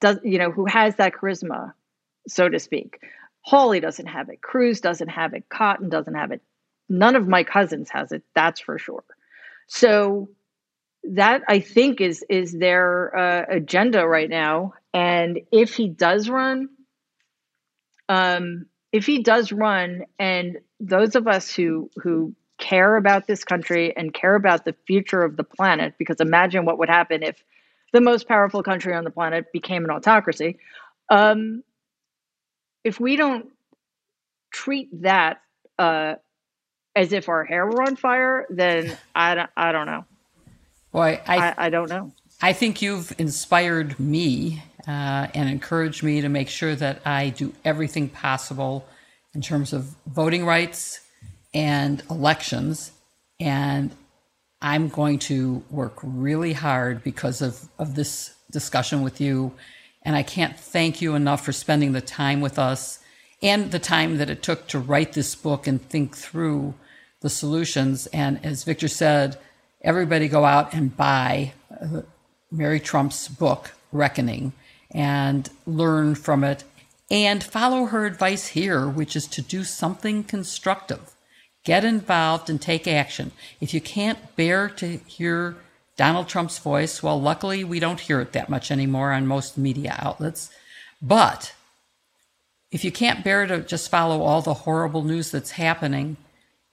Does 0.05 0.19
you 0.23 0.37
know 0.39 0.51
who 0.51 0.67
has 0.67 0.97
that 0.97 1.15
charisma, 1.15 1.73
so 2.29 2.47
to 2.47 2.59
speak. 2.59 2.99
Hawley 3.41 3.81
doesn't 3.81 4.05
have 4.07 4.29
it. 4.29 4.43
Cruz 4.43 4.83
doesn't 4.83 5.09
have 5.09 5.33
it. 5.33 5.49
Cotton 5.49 5.89
doesn't 5.89 6.15
have 6.15 6.31
it. 6.31 6.43
None 6.91 7.17
of 7.17 7.27
my 7.27 7.43
cousins 7.43 7.89
has 7.89 8.13
it. 8.13 8.23
That's 8.35 8.61
for 8.61 8.79
sure. 8.79 9.05
So 9.67 10.29
that 11.05 11.41
I 11.49 11.61
think 11.61 12.03
is 12.03 12.23
is 12.29 12.53
their 12.53 13.17
uh, 13.17 13.45
agenda 13.49 14.07
right 14.07 14.29
now. 14.29 14.75
And 14.93 15.41
if 15.51 15.75
he 15.75 15.89
does 15.89 16.29
run, 16.29 16.69
um, 18.11 18.67
if 18.93 19.07
he 19.07 19.23
does 19.23 19.53
run, 19.53 20.05
and 20.19 20.59
those 20.81 21.17
of 21.17 21.27
us 21.27 21.51
who 21.51 21.89
who 21.97 22.35
care 22.59 22.97
about 22.97 23.27
this 23.27 23.43
country 23.43 23.97
and 23.97 24.13
care 24.13 24.35
about 24.35 24.67
the 24.67 24.75
future 24.87 25.23
of 25.23 25.39
the 25.39 25.45
planet, 25.45 25.95
because 25.97 26.21
imagine 26.21 26.67
what 26.67 26.79
would 26.79 26.91
happen 26.91 27.23
if 27.23 27.43
the 27.95 28.01
most 28.01 28.27
powerful 28.27 28.61
country 28.65 28.93
on 28.93 29.05
the 29.05 29.11
planet 29.11 29.53
became 29.53 29.85
an 29.85 29.91
autocracy. 29.93 30.59
Um, 31.11 31.63
if 32.83 32.99
we 32.99 33.15
don't 33.15 33.47
treat 34.53 34.89
that 35.03 35.41
uh, 35.79 36.17
as 36.97 37.13
if 37.13 37.29
our 37.29 37.45
hair 37.45 37.65
were 37.65 37.83
on 37.83 37.95
fire, 37.95 38.47
then 38.51 38.99
I 39.15 39.37
don't, 39.37 39.51
I 39.57 39.71
don't 39.71 39.87
know. 39.87 40.05
Boy, 40.91 41.21
I, 41.25 41.37
I, 41.37 41.55
I 41.57 41.71
don't 41.71 41.89
know. 41.89 42.13
I 42.43 42.53
think 42.53 42.83
you've 42.83 43.15
inspired 43.17 43.99
me 44.01 44.65
uh, 44.89 45.29
and 45.33 45.49
encouraged 45.49 46.03
me 46.03 46.21
to 46.21 46.29
make 46.29 46.49
sure 46.49 46.75
that 46.75 47.01
I 47.07 47.29
do 47.31 47.53
everything 47.65 48.09
possible 48.09 48.89
in 49.35 49.41
terms 49.41 49.73
of 49.73 49.95
voting 50.09 50.45
rights 50.45 50.99
and 51.55 52.03
elections. 52.11 52.91
And 53.39 53.93
I'm 54.65 54.89
going 54.89 55.19
to 55.19 55.63
work 55.71 55.99
really 56.03 56.55
hard 56.55 57.05
because 57.05 57.43
of, 57.43 57.69
of 57.79 57.97
this 57.97 58.35
discussion 58.51 59.03
with 59.03 59.21
you. 59.21 59.53
And 60.01 60.17
I 60.17 60.23
can't 60.23 60.59
thank 60.59 61.03
you 61.03 61.15
enough 61.15 61.45
for 61.45 61.53
spending 61.53 61.93
the 61.93 62.01
time 62.01 62.41
with 62.41 62.59
us 62.59 62.99
and 63.43 63.73
the 63.73 63.79
time 63.79 64.17
that 64.17 64.31
it 64.31 64.43
took 64.43 64.67
to 64.69 64.79
write 64.79 65.13
this 65.13 65.35
book 65.35 65.67
and 65.67 65.87
think 65.91 66.17
through 66.17 66.73
the 67.21 67.29
solutions. 67.29 68.07
And 68.07 68.43
as 68.43 68.65
Victor 68.65 68.89
said, 68.89 69.37
everybody 69.83 70.29
go 70.29 70.47
out 70.47 70.73
and 70.73 70.97
buy 70.97 71.53
uh, 71.71 72.01
Mary 72.51 72.81
Trump's 72.81 73.29
book, 73.29 73.73
Reckoning, 73.93 74.55
and 74.91 75.51
learn 75.67 76.15
from 76.15 76.43
it 76.43 76.65
and 77.11 77.45
follow 77.45 77.85
her 77.85 78.07
advice 78.07 78.47
here, 78.47 78.89
which 78.89 79.15
is 79.15 79.27
to 79.27 79.43
do 79.43 79.63
something 79.63 80.25
constructive. 80.25 81.14
Get 81.65 81.85
involved 81.85 82.51
and 82.51 82.61
take 82.61 82.87
action. 82.87 83.33
If 83.61 83.73
you 83.73 83.81
can't 83.81 84.37
bear 84.37 84.69
to 84.69 84.99
hear 85.07 85.57
Donald 85.97 86.29
Trump's 86.29 86.59
voice, 86.59 87.03
well, 87.03 87.21
luckily 87.21 87.65
we 87.65 87.81
don't 87.81 88.01
hear 88.01 88.21
it 88.21 88.33
that 88.33 88.51
much 88.51 88.71
anymore 88.71 89.13
on 89.13 89.27
most 89.27 89.57
media 89.57 89.97
outlets. 89.99 90.51
But 91.01 91.55
if 92.71 92.85
you 92.85 92.93
can't 92.93 93.25
bear 93.25 93.47
to 93.47 93.61
just 93.61 93.91
follow 93.91 94.23
all 94.23 94.43
the 94.43 94.55
horrible 94.55 95.03
news 95.03 95.31
that's 95.31 95.53
happening, 95.53 96.17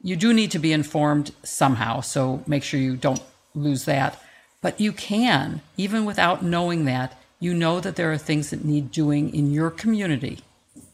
you 0.02 0.16
do 0.16 0.34
need 0.34 0.52
to 0.52 0.60
be 0.60 0.74
informed 0.74 1.32
somehow, 1.44 2.02
so 2.02 2.44
make 2.48 2.64
sure 2.64 2.80
you 2.80 2.98
don't 2.98 3.22
lose 3.54 3.86
that. 3.86 4.22
But 4.62 4.80
you 4.80 4.92
can, 4.92 5.62
even 5.78 6.06
without 6.06 6.44
knowing 6.44 6.86
that, 6.86 7.18
you 7.40 7.54
know 7.54 7.80
that 7.80 7.96
there 7.96 8.12
are 8.12 8.18
things 8.18 8.50
that 8.50 8.66
need 8.66 8.92
doing 8.92 9.34
in 9.34 9.52
your 9.52 9.72
community, 9.72 10.40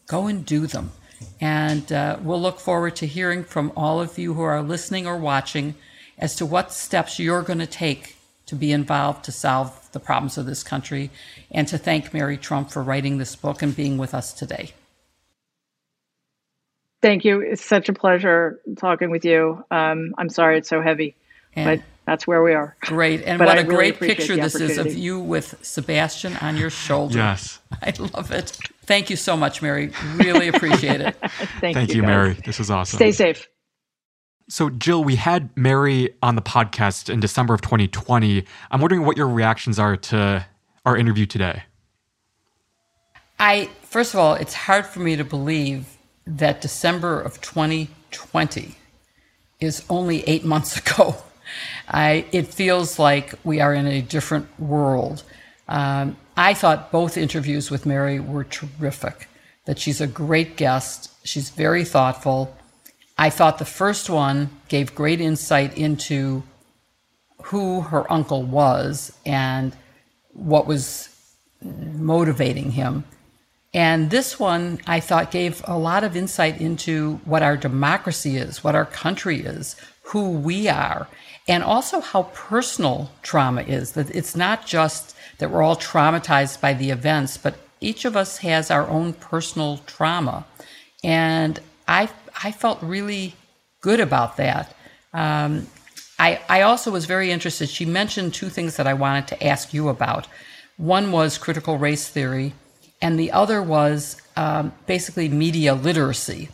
go 0.07 0.27
and 0.27 0.45
do 0.45 0.67
them. 0.67 0.91
And 1.39 1.91
uh, 1.91 2.18
we'll 2.22 2.41
look 2.41 2.59
forward 2.59 2.95
to 2.97 3.07
hearing 3.07 3.43
from 3.43 3.72
all 3.76 3.99
of 3.99 4.18
you 4.18 4.34
who 4.34 4.41
are 4.41 4.61
listening 4.61 5.07
or 5.07 5.18
watching 5.18 5.76
as 6.18 6.36
to 6.36 6.45
what 6.45 6.72
steps 6.74 7.20
you're 7.20 7.43
going 7.43 7.59
to 7.59 7.68
take 7.68 8.18
to 8.47 8.55
be 8.55 8.72
involved 8.72 9.26
to 9.26 9.32
solve 9.32 9.89
the 9.91 9.99
problems 9.99 10.38
of 10.38 10.45
this 10.45 10.63
country, 10.63 11.11
and 11.51 11.68
to 11.68 11.78
thank 11.78 12.13
Mary 12.13 12.38
Trump 12.38 12.72
for 12.72 12.82
writing 12.82 13.18
this 13.18 13.36
book 13.36 13.61
and 13.61 13.76
being 13.76 13.97
with 13.97 14.13
us 14.13 14.34
today. 14.34 14.72
Thank 17.01 17.26
you. 17.26 17.41
It's 17.41 17.63
such 17.63 17.89
a 17.89 17.93
pleasure 17.93 18.59
talking 18.78 19.11
with 19.11 19.24
you. 19.24 19.63
Um, 19.70 20.15
I'm 20.18 20.30
sorry 20.30 20.57
it's 20.57 20.70
so 20.70 20.82
heavy, 20.82 21.13
and 21.55 21.80
but 21.80 21.86
that's 22.05 22.26
where 22.26 22.41
we 22.41 22.53
are. 22.53 22.76
Great. 22.82 23.22
And 23.24 23.39
what 23.39 23.49
I 23.49 23.61
a 23.61 23.65
really 23.65 23.91
great 23.91 23.99
picture 23.99 24.36
this 24.36 24.55
is 24.55 24.78
of 24.78 24.95
you 24.95 25.20
with 25.20 25.55
Sebastian 25.61 26.38
on 26.38 26.57
your 26.57 26.70
shoulder. 26.70 27.18
Yes. 27.18 27.59
I 27.82 27.93
love 27.99 28.32
it. 28.32 28.57
Thank 28.88 29.09
you 29.09 29.17
so 29.17 29.35
much, 29.35 29.61
Mary. 29.61 29.91
Really 30.15 30.47
appreciate 30.53 31.01
it. 31.01 31.15
Thank, 31.59 31.75
Thank, 31.75 31.89
you, 31.89 31.97
you 31.97 32.03
Mary. 32.03 32.33
This 32.45 32.59
is 32.59 32.71
awesome. 32.71 32.97
Stay 32.97 33.11
safe. 33.11 33.47
So, 34.49 34.69
Jill, 34.69 35.03
we 35.03 35.17
had 35.17 35.49
Mary 35.57 36.15
on 36.23 36.35
the 36.35 36.41
podcast 36.41 37.09
in 37.09 37.19
December 37.19 37.53
of 37.53 37.59
2020. 37.59 38.45
I'm 38.71 38.79
wondering 38.79 39.05
what 39.05 39.17
your 39.17 39.27
reactions 39.27 39.77
are 39.77 39.97
to 39.97 40.45
our 40.85 40.95
interview 40.95 41.25
today. 41.25 41.63
I, 43.38 43.69
first 43.83 44.13
of 44.13 44.21
all, 44.21 44.35
it's 44.35 44.53
hard 44.53 44.85
for 44.85 45.01
me 45.01 45.17
to 45.17 45.25
believe 45.25 45.97
that 46.25 46.61
December 46.61 47.19
of 47.19 47.41
2020 47.41 48.75
is 49.59 49.83
only 49.89 50.23
eight 50.27 50.45
months 50.45 50.77
ago. 50.79 51.17
I, 51.89 52.25
it 52.31 52.47
feels 52.47 52.97
like 52.97 53.33
we 53.43 53.59
are 53.59 53.73
in 53.73 53.85
a 53.85 54.01
different 54.01 54.47
world. 54.59 55.23
Um, 55.67 56.15
I 56.38 56.53
thought 56.53 56.91
both 56.91 57.17
interviews 57.17 57.71
with 57.71 57.88
Mary 57.88 58.19
were 58.19 58.43
terrific, 58.43 59.27
that 59.65 59.79
she's 59.79 59.99
a 59.99 60.07
great 60.07 60.55
guest, 60.55 61.11
she's 61.23 61.49
very 61.49 61.83
thoughtful. 61.83 62.55
I 63.17 63.31
thought 63.31 63.57
the 63.57 63.65
first 63.65 64.07
one 64.07 64.51
gave 64.67 64.93
great 64.93 65.19
insight 65.19 65.75
into 65.75 66.43
who 67.45 67.81
her 67.81 68.11
uncle 68.11 68.43
was 68.43 69.11
and 69.25 69.75
what 70.33 70.67
was 70.67 71.09
motivating 71.61 72.71
him. 72.71 73.03
And 73.73 74.11
this 74.11 74.39
one, 74.39 74.79
I 74.85 74.99
thought, 74.99 75.31
gave 75.31 75.61
a 75.65 75.77
lot 75.77 76.03
of 76.03 76.15
insight 76.15 76.61
into 76.61 77.19
what 77.25 77.43
our 77.43 77.57
democracy 77.57 78.38
is, 78.38 78.63
what 78.63 78.75
our 78.75 78.85
country 78.85 79.41
is, 79.41 79.75
who 80.03 80.29
we 80.29 80.69
are, 80.69 81.07
and 81.47 81.63
also 81.63 81.99
how 81.99 82.23
personal 82.33 83.11
trauma 83.23 83.63
is. 83.63 83.93
That 83.93 84.09
it's 84.15 84.35
not 84.35 84.65
just 84.65 85.15
that 85.38 85.51
we're 85.51 85.61
all 85.61 85.75
traumatized 85.75 86.61
by 86.61 86.73
the 86.73 86.89
events, 86.89 87.38
but 87.38 87.55
each 87.79 88.05
of 88.05 88.15
us 88.15 88.38
has 88.39 88.71
our 88.71 88.88
own 88.88 89.13
personal 89.13 89.77
trauma. 89.85 90.45
And 91.03 91.59
I, 91.88 92.09
I 92.43 92.51
felt 92.51 92.81
really 92.81 93.35
good 93.81 93.99
about 93.99 94.38
that. 94.38 94.75
Um, 95.13 95.67
I, 96.19 96.41
I 96.49 96.61
also 96.61 96.91
was 96.91 97.05
very 97.05 97.31
interested. 97.31 97.69
She 97.69 97.85
mentioned 97.85 98.33
two 98.33 98.49
things 98.49 98.77
that 98.77 98.88
I 98.88 98.93
wanted 98.93 99.27
to 99.27 99.45
ask 99.45 99.73
you 99.73 99.89
about. 99.89 100.27
One 100.77 101.11
was 101.11 101.38
critical 101.38 101.77
race 101.77 102.07
theory, 102.07 102.53
and 103.01 103.19
the 103.19 103.31
other 103.31 103.61
was 103.61 104.19
um, 104.35 104.73
basically 104.88 105.29
media 105.29 105.75
literacy. 105.75 106.49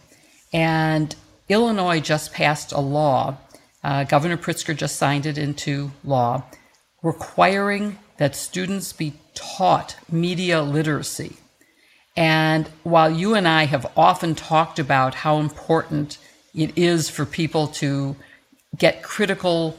And 0.52 1.16
Illinois 1.50 2.00
just 2.00 2.34
passed 2.34 2.72
a 2.72 2.80
law, 2.80 3.38
uh, 3.84 4.06
Governor 4.06 4.38
Pritzker 4.38 4.76
just 4.76 4.96
signed 4.96 5.26
it 5.26 5.38
into 5.38 5.92
law, 6.04 6.44
requiring 7.02 8.00
that 8.18 8.36
students 8.36 8.94
be 8.94 9.14
taught 9.34 9.96
media 10.12 10.62
literacy. 10.62 11.38
And 12.16 12.68
while 12.84 13.10
you 13.10 13.34
and 13.34 13.48
I 13.48 13.66
have 13.66 13.92
often 13.98 14.36
talked 14.36 14.78
about 14.80 15.16
how 15.16 15.40
important 15.40 16.18
it 16.54 16.78
is 16.78 17.10
for 17.10 17.26
people 17.26 17.68
to 17.68 18.16
get 18.78 19.02
critical 19.02 19.78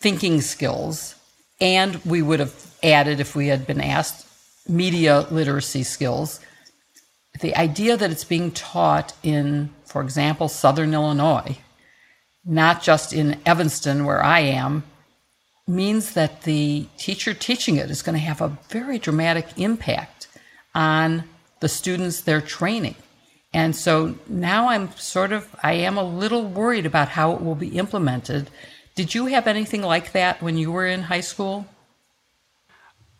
thinking 0.00 0.40
skills, 0.40 1.14
and 1.60 1.96
we 2.04 2.20
would 2.20 2.40
have 2.40 2.74
added, 2.82 3.20
if 3.20 3.34
we 3.34 3.46
had 3.46 3.66
been 3.66 3.80
asked, 3.80 4.26
media 4.68 5.26
literacy 5.30 5.82
skills. 5.82 6.40
The 7.40 7.56
idea 7.56 7.96
that 7.96 8.10
it's 8.10 8.24
being 8.24 8.50
taught 8.50 9.14
in, 9.22 9.70
for 9.84 10.02
example, 10.02 10.48
Southern 10.48 10.92
Illinois, 10.92 11.58
not 12.44 12.82
just 12.82 13.12
in 13.12 13.40
Evanston, 13.46 14.04
where 14.04 14.22
I 14.22 14.40
am, 14.40 14.84
means 15.66 16.14
that 16.14 16.42
the 16.42 16.86
teacher 16.96 17.34
teaching 17.34 17.76
it 17.76 17.90
is 17.90 18.02
going 18.02 18.14
to 18.14 18.24
have 18.24 18.40
a 18.40 18.58
very 18.68 18.98
dramatic 18.98 19.46
impact 19.56 20.28
on 20.74 21.24
the 21.60 21.68
students 21.68 22.20
they're 22.20 22.40
training. 22.40 22.96
And 23.54 23.76
so 23.76 24.16
now 24.28 24.68
I'm 24.68 24.90
sort 24.92 25.32
of, 25.32 25.54
I 25.62 25.74
am 25.74 25.98
a 25.98 26.02
little 26.02 26.44
worried 26.44 26.86
about 26.86 27.08
how 27.08 27.32
it 27.32 27.42
will 27.42 27.54
be 27.54 27.78
implemented. 27.78 28.50
Did 28.94 29.14
you 29.14 29.26
have 29.26 29.46
anything 29.46 29.82
like 29.82 30.12
that 30.12 30.42
when 30.42 30.56
you 30.56 30.72
were 30.72 30.86
in 30.86 31.02
high 31.02 31.20
school? 31.20 31.66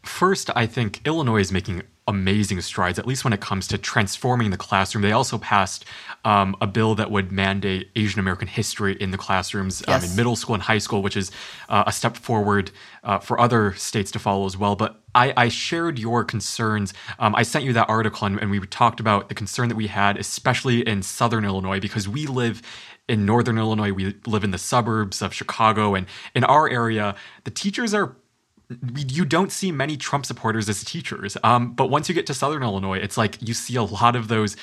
First, 0.03 0.51
I 0.57 0.66
think 0.66 1.07
Illinois 1.07 1.40
is 1.40 1.53
making 1.53 1.82
amazing 2.09 2.61
strides, 2.61 2.99
at 2.99 3.07
least 3.07 3.25
when 3.25 3.33
it 3.33 3.41
comes 3.41 3.69
to 3.69 3.79
transforming 3.79 4.51
the 4.51 4.57
classroom. 4.57 5.03
They 5.03 5.13
also 5.13 5.39
passed 5.39 5.85
um, 6.25 6.57
a 6.61 6.67
bill 6.67 6.95
that 6.97 7.11
would 7.11 7.31
mandate 7.31 7.91
Asian 7.95 8.19
American 8.19 8.49
history 8.49 8.95
in 8.95 9.13
the 9.13 9.19
classrooms 9.19 9.83
yes. 9.87 10.03
um, 10.03 10.11
in 10.11 10.17
middle 10.17 10.35
school 10.35 10.55
and 10.55 10.63
high 10.63 10.79
school, 10.79 11.03
which 11.03 11.17
is 11.17 11.31
uh, 11.69 11.85
a 11.87 11.93
step 11.93 12.17
forward 12.17 12.71
uh, 13.05 13.19
for 13.19 13.41
other 13.41 13.75
states 13.75 14.11
to 14.13 14.19
follow 14.19 14.47
as 14.47 14.57
well. 14.57 14.75
But 14.75 15.01
I, 15.15 15.33
I 15.37 15.49
shared 15.49 15.99
your 15.99 16.25
concerns. 16.25 16.93
Um, 17.19 17.35
I 17.35 17.43
sent 17.43 17.65
you 17.65 17.73
that 17.75 17.89
article, 17.89 18.27
and, 18.27 18.39
and 18.41 18.51
we 18.51 18.61
talked 18.67 18.99
about 18.99 19.29
the 19.29 19.35
concern 19.35 19.69
that 19.69 19.77
we 19.77 19.87
had, 19.87 20.17
especially 20.17 20.87
in 20.87 21.03
Southern 21.03 21.45
Illinois, 21.45 21.81
because 21.81 22.09
we 22.09 22.27
live 22.27 22.63
in 23.09 23.27
northern 23.27 23.59
Illinois. 23.59 23.93
We 23.93 24.17
live 24.27 24.45
in 24.45 24.53
the 24.53 24.59
suburbs 24.59 25.23
of 25.23 25.35
Chicago, 25.35 25.95
and 25.95 26.07
in 26.35 26.45
our 26.45 26.69
area, 26.69 27.15
the 27.45 27.51
teachers 27.51 27.95
are 27.95 28.17
you 28.97 29.25
don't 29.25 29.53
see 29.53 29.73
many 29.73 29.97
Trump 29.97 30.27
supporters 30.27 30.68
as 30.68 30.85
teachers. 30.85 31.37
Um, 31.43 31.75
but 31.75 31.91
once 31.91 32.09
you 32.09 32.14
get 32.14 32.27
to 32.27 32.35
Southern 32.35 32.62
Illinois, 32.62 32.99
it's 32.99 33.16
like 33.16 33.37
you 33.41 33.55
see 33.55 33.77
a 33.77 33.83
lot 33.83 34.16
of 34.16 34.29
those 34.29 34.57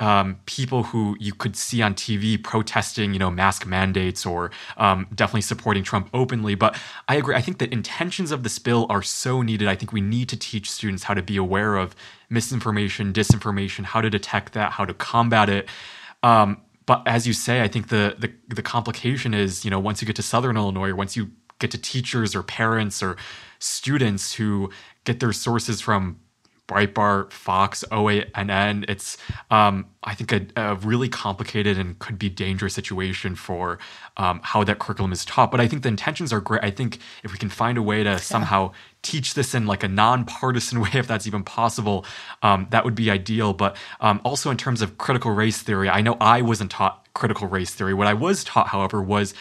um, 0.00 0.38
people 0.46 0.82
who 0.84 1.16
you 1.20 1.34
could 1.34 1.54
see 1.54 1.82
on 1.82 1.94
TV 1.94 2.42
protesting, 2.42 3.12
you 3.12 3.18
know, 3.18 3.30
mask 3.30 3.66
mandates 3.66 4.24
or 4.24 4.50
um, 4.78 5.06
definitely 5.14 5.42
supporting 5.42 5.84
Trump 5.84 6.08
openly. 6.14 6.54
But 6.54 6.78
I 7.06 7.16
agree. 7.16 7.34
I 7.34 7.42
think 7.42 7.58
the 7.58 7.70
intentions 7.70 8.30
of 8.30 8.42
this 8.42 8.58
bill 8.58 8.86
are 8.88 9.02
so 9.02 9.42
needed. 9.42 9.68
I 9.68 9.74
think 9.74 9.92
we 9.92 10.00
need 10.00 10.30
to 10.30 10.38
teach 10.38 10.70
students 10.70 11.04
how 11.04 11.14
to 11.14 11.22
be 11.22 11.36
aware 11.36 11.76
of 11.76 11.94
misinformation, 12.30 13.12
disinformation, 13.12 13.84
how 13.84 14.00
to 14.00 14.08
detect 14.08 14.54
that, 14.54 14.72
how 14.72 14.86
to 14.86 14.94
combat 14.94 15.50
it. 15.50 15.68
Um, 16.22 16.62
but 16.86 17.02
as 17.06 17.26
you 17.26 17.34
say, 17.34 17.62
I 17.62 17.68
think 17.68 17.88
the, 17.88 18.16
the 18.18 18.32
the 18.52 18.62
complication 18.62 19.32
is, 19.34 19.64
you 19.64 19.70
know, 19.70 19.78
once 19.78 20.00
you 20.02 20.06
get 20.06 20.16
to 20.16 20.22
Southern 20.22 20.56
Illinois, 20.56 20.88
or 20.88 20.96
once 20.96 21.14
you 21.16 21.30
get 21.60 21.70
to 21.70 21.78
teachers 21.78 22.34
or 22.34 22.42
parents 22.42 23.02
or 23.02 23.16
students 23.60 24.34
who 24.34 24.70
get 25.04 25.20
their 25.20 25.32
sources 25.32 25.80
from 25.80 26.18
Breitbart, 26.70 27.32
Fox, 27.32 27.82
OANN. 27.90 28.84
It's, 28.88 29.18
um, 29.50 29.86
I 30.04 30.14
think, 30.14 30.32
a, 30.32 30.46
a, 30.54 30.74
really 30.76 31.08
complicated 31.08 31.76
and 31.76 31.98
could 31.98 32.16
be 32.16 32.28
dangerous 32.28 32.74
situation 32.74 33.34
for 33.34 33.80
um, 34.16 34.40
how 34.44 34.62
that 34.62 34.78
curriculum 34.78 35.10
is 35.10 35.24
taught. 35.24 35.50
But 35.50 35.60
I 35.60 35.66
think 35.66 35.82
the 35.82 35.88
intentions 35.88 36.32
are 36.32 36.40
great. 36.40 36.62
I 36.62 36.70
think 36.70 36.98
if 37.24 37.32
we 37.32 37.38
can 37.38 37.48
find 37.48 37.76
a 37.76 37.82
way 37.82 38.04
to 38.04 38.10
yeah. 38.10 38.16
somehow 38.18 38.70
teach 39.02 39.34
this 39.34 39.52
in 39.52 39.66
like 39.66 39.82
a 39.82 39.88
nonpartisan 39.88 40.80
way, 40.82 40.90
if 40.94 41.08
that's 41.08 41.26
even 41.26 41.42
possible, 41.42 42.06
um, 42.44 42.68
that 42.70 42.84
would 42.84 42.94
be 42.94 43.10
ideal. 43.10 43.52
But 43.52 43.76
um, 44.00 44.20
also 44.24 44.48
in 44.48 44.56
terms 44.56 44.80
of 44.80 44.96
critical 44.96 45.32
race 45.32 45.60
theory, 45.60 45.88
I 45.88 46.02
know 46.02 46.16
I 46.20 46.40
wasn't 46.40 46.70
taught 46.70 47.08
critical 47.14 47.48
race 47.48 47.74
theory. 47.74 47.94
What 47.94 48.06
I 48.06 48.14
was 48.14 48.44
taught, 48.44 48.68
however, 48.68 49.02
was 49.02 49.34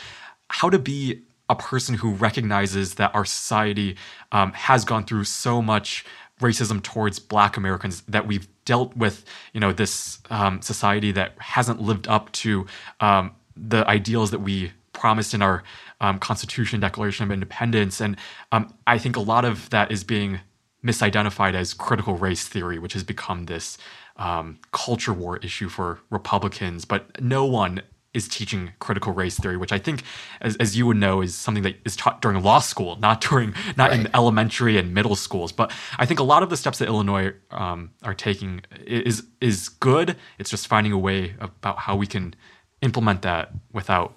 how 0.50 0.72
to 0.72 0.80
be 0.80 1.22
a 1.50 1.56
person 1.56 1.96
who 1.96 2.12
recognizes 2.12 2.96
that 2.96 3.14
our 3.16 3.26
society 3.26 3.98
um, 4.32 4.54
has 4.54 4.86
gone 4.86 5.04
through 5.04 5.24
so 5.24 5.62
much 5.62 6.06
racism 6.40 6.82
towards 6.82 7.20
black 7.20 7.58
americans 7.58 8.02
that 8.08 8.26
we've 8.26 8.48
dealt 8.64 8.96
with 8.96 9.26
you 9.54 9.60
know 9.60 9.74
this 9.74 10.20
um, 10.30 10.62
society 10.62 11.12
that 11.12 11.34
hasn't 11.40 11.82
lived 11.82 12.08
up 12.08 12.32
to 12.32 12.66
um, 13.02 13.32
the 13.58 13.86
ideals 13.90 14.32
that 14.32 14.40
we 14.40 14.72
promised 14.94 15.34
in 15.34 15.42
our 15.42 15.64
um, 16.02 16.20
constitution 16.20 16.80
declaration 16.80 17.24
of 17.24 17.32
independence. 17.32 18.00
And 18.00 18.16
um, 18.52 18.74
i 18.88 18.98
think 18.98 19.16
a 19.16 19.22
lot 19.22 19.44
of 19.44 19.70
that 19.72 19.92
is 19.92 20.04
being 20.04 20.40
misidentified 20.84 21.56
as 21.56 21.74
critical 21.74 22.16
race 22.16 22.48
theory 22.48 22.80
which 22.80 22.94
has 22.94 23.04
become 23.04 23.46
this 23.46 23.78
um, 24.16 24.60
culture 24.72 25.14
war 25.14 25.38
issue 25.38 25.70
for 25.70 26.00
republicans. 26.10 26.86
But 26.86 27.22
no 27.22 27.46
one 27.46 27.82
is 28.14 28.28
teaching 28.28 28.72
critical 28.80 29.14
race 29.14 29.38
theory, 29.38 29.56
which 29.56 29.72
I 29.72 29.78
think, 29.78 30.04
as, 30.42 30.56
as 30.58 30.76
you 30.76 30.86
would 30.88 30.98
know, 30.98 31.22
is 31.22 31.36
something 31.36 31.64
that 31.64 31.76
is 31.86 31.96
taught 31.96 32.22
during 32.22 32.42
law 32.42 32.60
school, 32.60 32.96
not 32.98 33.22
during 33.22 33.54
not 33.78 33.92
right. 33.92 34.00
in 34.00 34.10
elementary 34.14 34.78
and 34.78 34.94
middle 34.94 35.16
schools. 35.16 35.52
But 35.52 35.72
I 35.98 36.06
think 36.06 36.20
a 36.20 36.24
lot 36.24 36.42
of 36.42 36.50
the 36.50 36.58
steps 36.58 36.80
that 36.80 36.88
Illinois 36.88 37.34
um, 37.52 37.92
are 38.04 38.14
taking 38.16 38.62
is 38.86 39.24
is 39.42 39.70
good. 39.70 40.16
It's 40.40 40.50
just 40.50 40.68
finding 40.68 40.92
a 40.92 40.98
way 40.98 41.36
about 41.40 41.78
how 41.80 41.96
we 41.96 42.08
can 42.08 42.34
implement 42.82 43.22
that 43.22 43.52
without 43.74 44.16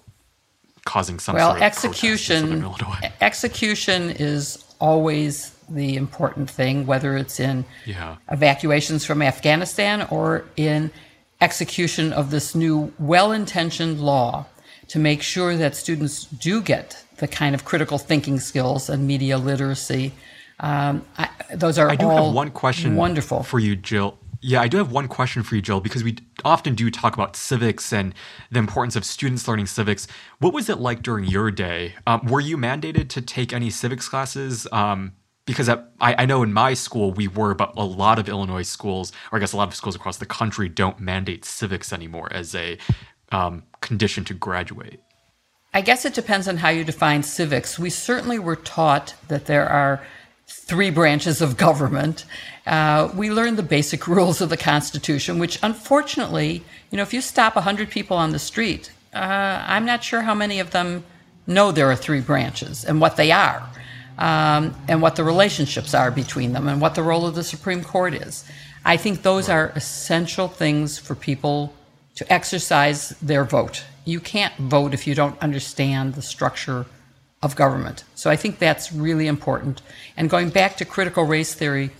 causing 0.85 1.19
some 1.19 1.35
well 1.35 1.51
sort 1.51 1.57
of 1.57 1.63
execution. 1.63 2.65
Execution 3.21 4.09
is 4.09 4.63
always 4.79 5.51
the 5.69 5.95
important 5.95 6.49
thing, 6.49 6.85
whether 6.85 7.15
it's 7.15 7.39
in 7.39 7.65
yeah. 7.85 8.17
evacuations 8.29 9.05
from 9.05 9.21
Afghanistan 9.21 10.07
or 10.09 10.45
in 10.57 10.91
execution 11.43 12.13
of 12.13 12.31
this 12.31 12.55
new 12.55 12.93
well 12.97 13.33
intentioned 13.33 13.99
law 13.99 14.45
to 14.87 14.97
make 14.97 15.21
sure 15.21 15.57
that 15.57 15.75
students 15.75 16.25
do 16.25 16.61
get 16.61 17.03
the 17.17 17.27
kind 17.27 17.53
of 17.53 17.65
critical 17.65 17.97
thinking 17.97 18.39
skills 18.39 18.89
and 18.89 19.05
media 19.05 19.37
literacy. 19.37 20.13
Um, 20.59 21.05
I, 21.17 21.29
those 21.53 21.77
are 21.77 21.89
I 21.89 21.95
do 21.95 22.09
have 22.09 22.33
one 22.33 22.51
question 22.51 22.95
wonderful 22.95 23.43
for 23.43 23.59
you, 23.59 23.75
Jill. 23.75 24.17
Yeah, 24.39 24.61
I 24.61 24.67
do 24.67 24.77
have 24.77 24.91
one 24.91 25.07
question 25.07 25.41
for 25.43 25.55
you, 25.55 25.61
Jill, 25.61 25.79
because 25.79 26.03
we 26.03 26.17
often 26.43 26.75
do 26.75 26.91
talk 26.91 27.13
about 27.13 27.35
civics 27.35 27.93
and 27.93 28.13
the 28.51 28.59
importance 28.59 28.95
of 28.95 29.05
students 29.05 29.47
learning 29.47 29.67
civics. 29.67 30.05
What 30.39 30.53
was 30.53 30.69
it 30.69 30.79
like 30.79 31.01
during 31.01 31.25
your 31.25 31.49
day? 31.49 31.95
Um, 32.07 32.25
were 32.25 32.41
you 32.41 32.57
mandated 32.57 33.07
to 33.09 33.21
take 33.21 33.53
any 33.53 33.69
civics 33.69 34.09
classes? 34.09 34.67
Um, 34.71 35.13
because 35.45 35.69
I, 35.69 35.83
I 35.99 36.25
know 36.25 36.43
in 36.43 36.53
my 36.53 36.73
school 36.73 37.11
we 37.11 37.27
were, 37.27 37.53
but 37.53 37.73
a 37.75 37.83
lot 37.83 38.19
of 38.19 38.29
Illinois 38.29 38.63
schools, 38.63 39.11
or 39.31 39.37
I 39.37 39.39
guess 39.39 39.53
a 39.53 39.57
lot 39.57 39.67
of 39.67 39.75
schools 39.75 39.95
across 39.95 40.17
the 40.17 40.25
country, 40.25 40.69
don't 40.69 40.99
mandate 40.99 41.45
civics 41.45 41.91
anymore 41.91 42.29
as 42.31 42.55
a 42.55 42.77
um, 43.31 43.63
condition 43.81 44.23
to 44.25 44.33
graduate. 44.33 44.99
I 45.73 45.81
guess 45.81 46.05
it 46.05 46.13
depends 46.13 46.47
on 46.47 46.57
how 46.57 46.69
you 46.69 46.83
define 46.83 47.23
civics. 47.23 47.79
We 47.79 47.89
certainly 47.89 48.37
were 48.37 48.55
taught 48.55 49.15
that 49.27 49.47
there 49.47 49.67
are 49.67 50.03
three 50.47 50.91
branches 50.91 51.41
of 51.41 51.57
government. 51.57 52.25
Uh, 52.65 53.09
we 53.15 53.31
learned 53.31 53.57
the 53.57 53.63
basic 53.63 54.07
rules 54.17 54.39
of 54.39 54.49
the 54.49 54.57
Constitution, 54.57 55.39
which 55.39 55.59
unfortunately, 55.63 56.63
you 56.91 56.97
know, 56.97 57.03
if 57.03 57.13
you 57.13 57.21
stop 57.21 57.55
100 57.55 57.89
people 57.89 58.15
on 58.17 58.31
the 58.31 58.39
street, 58.39 58.91
uh, 59.13 59.63
I'm 59.67 59.85
not 59.85 60.03
sure 60.03 60.21
how 60.21 60.35
many 60.35 60.59
of 60.59 60.71
them 60.71 61.03
know 61.47 61.71
there 61.71 61.89
are 61.89 61.95
three 61.95 62.21
branches 62.21 62.85
and 62.85 63.01
what 63.01 63.17
they 63.17 63.31
are, 63.31 63.67
um, 64.17 64.75
and 64.87 65.01
what 65.01 65.15
the 65.15 65.23
relationships 65.23 65.93
are 65.93 66.11
between 66.11 66.53
them, 66.53 66.67
and 66.67 66.81
what 66.81 66.95
the 66.95 67.03
role 67.03 67.25
of 67.25 67.35
the 67.35 67.43
Supreme 67.43 67.83
Court 67.83 68.13
is. 68.13 68.45
I 68.85 68.97
think 68.97 69.21
those 69.21 69.49
are 69.49 69.71
essential 69.75 70.47
things 70.47 70.97
for 70.97 71.15
people 71.15 71.73
to 72.15 72.31
exercise 72.31 73.09
their 73.21 73.43
vote. 73.43 73.83
You 74.05 74.19
can't 74.19 74.53
vote 74.57 74.93
if 74.93 75.07
you 75.07 75.15
don't 75.15 75.39
understand 75.41 76.15
the 76.15 76.21
structure 76.21 76.85
of 77.41 77.55
government. 77.55 78.03
So 78.15 78.29
I 78.29 78.35
think 78.35 78.59
that's 78.59 78.91
really 78.91 79.27
important. 79.27 79.81
And 80.17 80.29
going 80.29 80.49
back 80.49 80.77
to 80.77 80.85
critical 80.85 81.25
race 81.25 81.53
theory, 81.53 81.91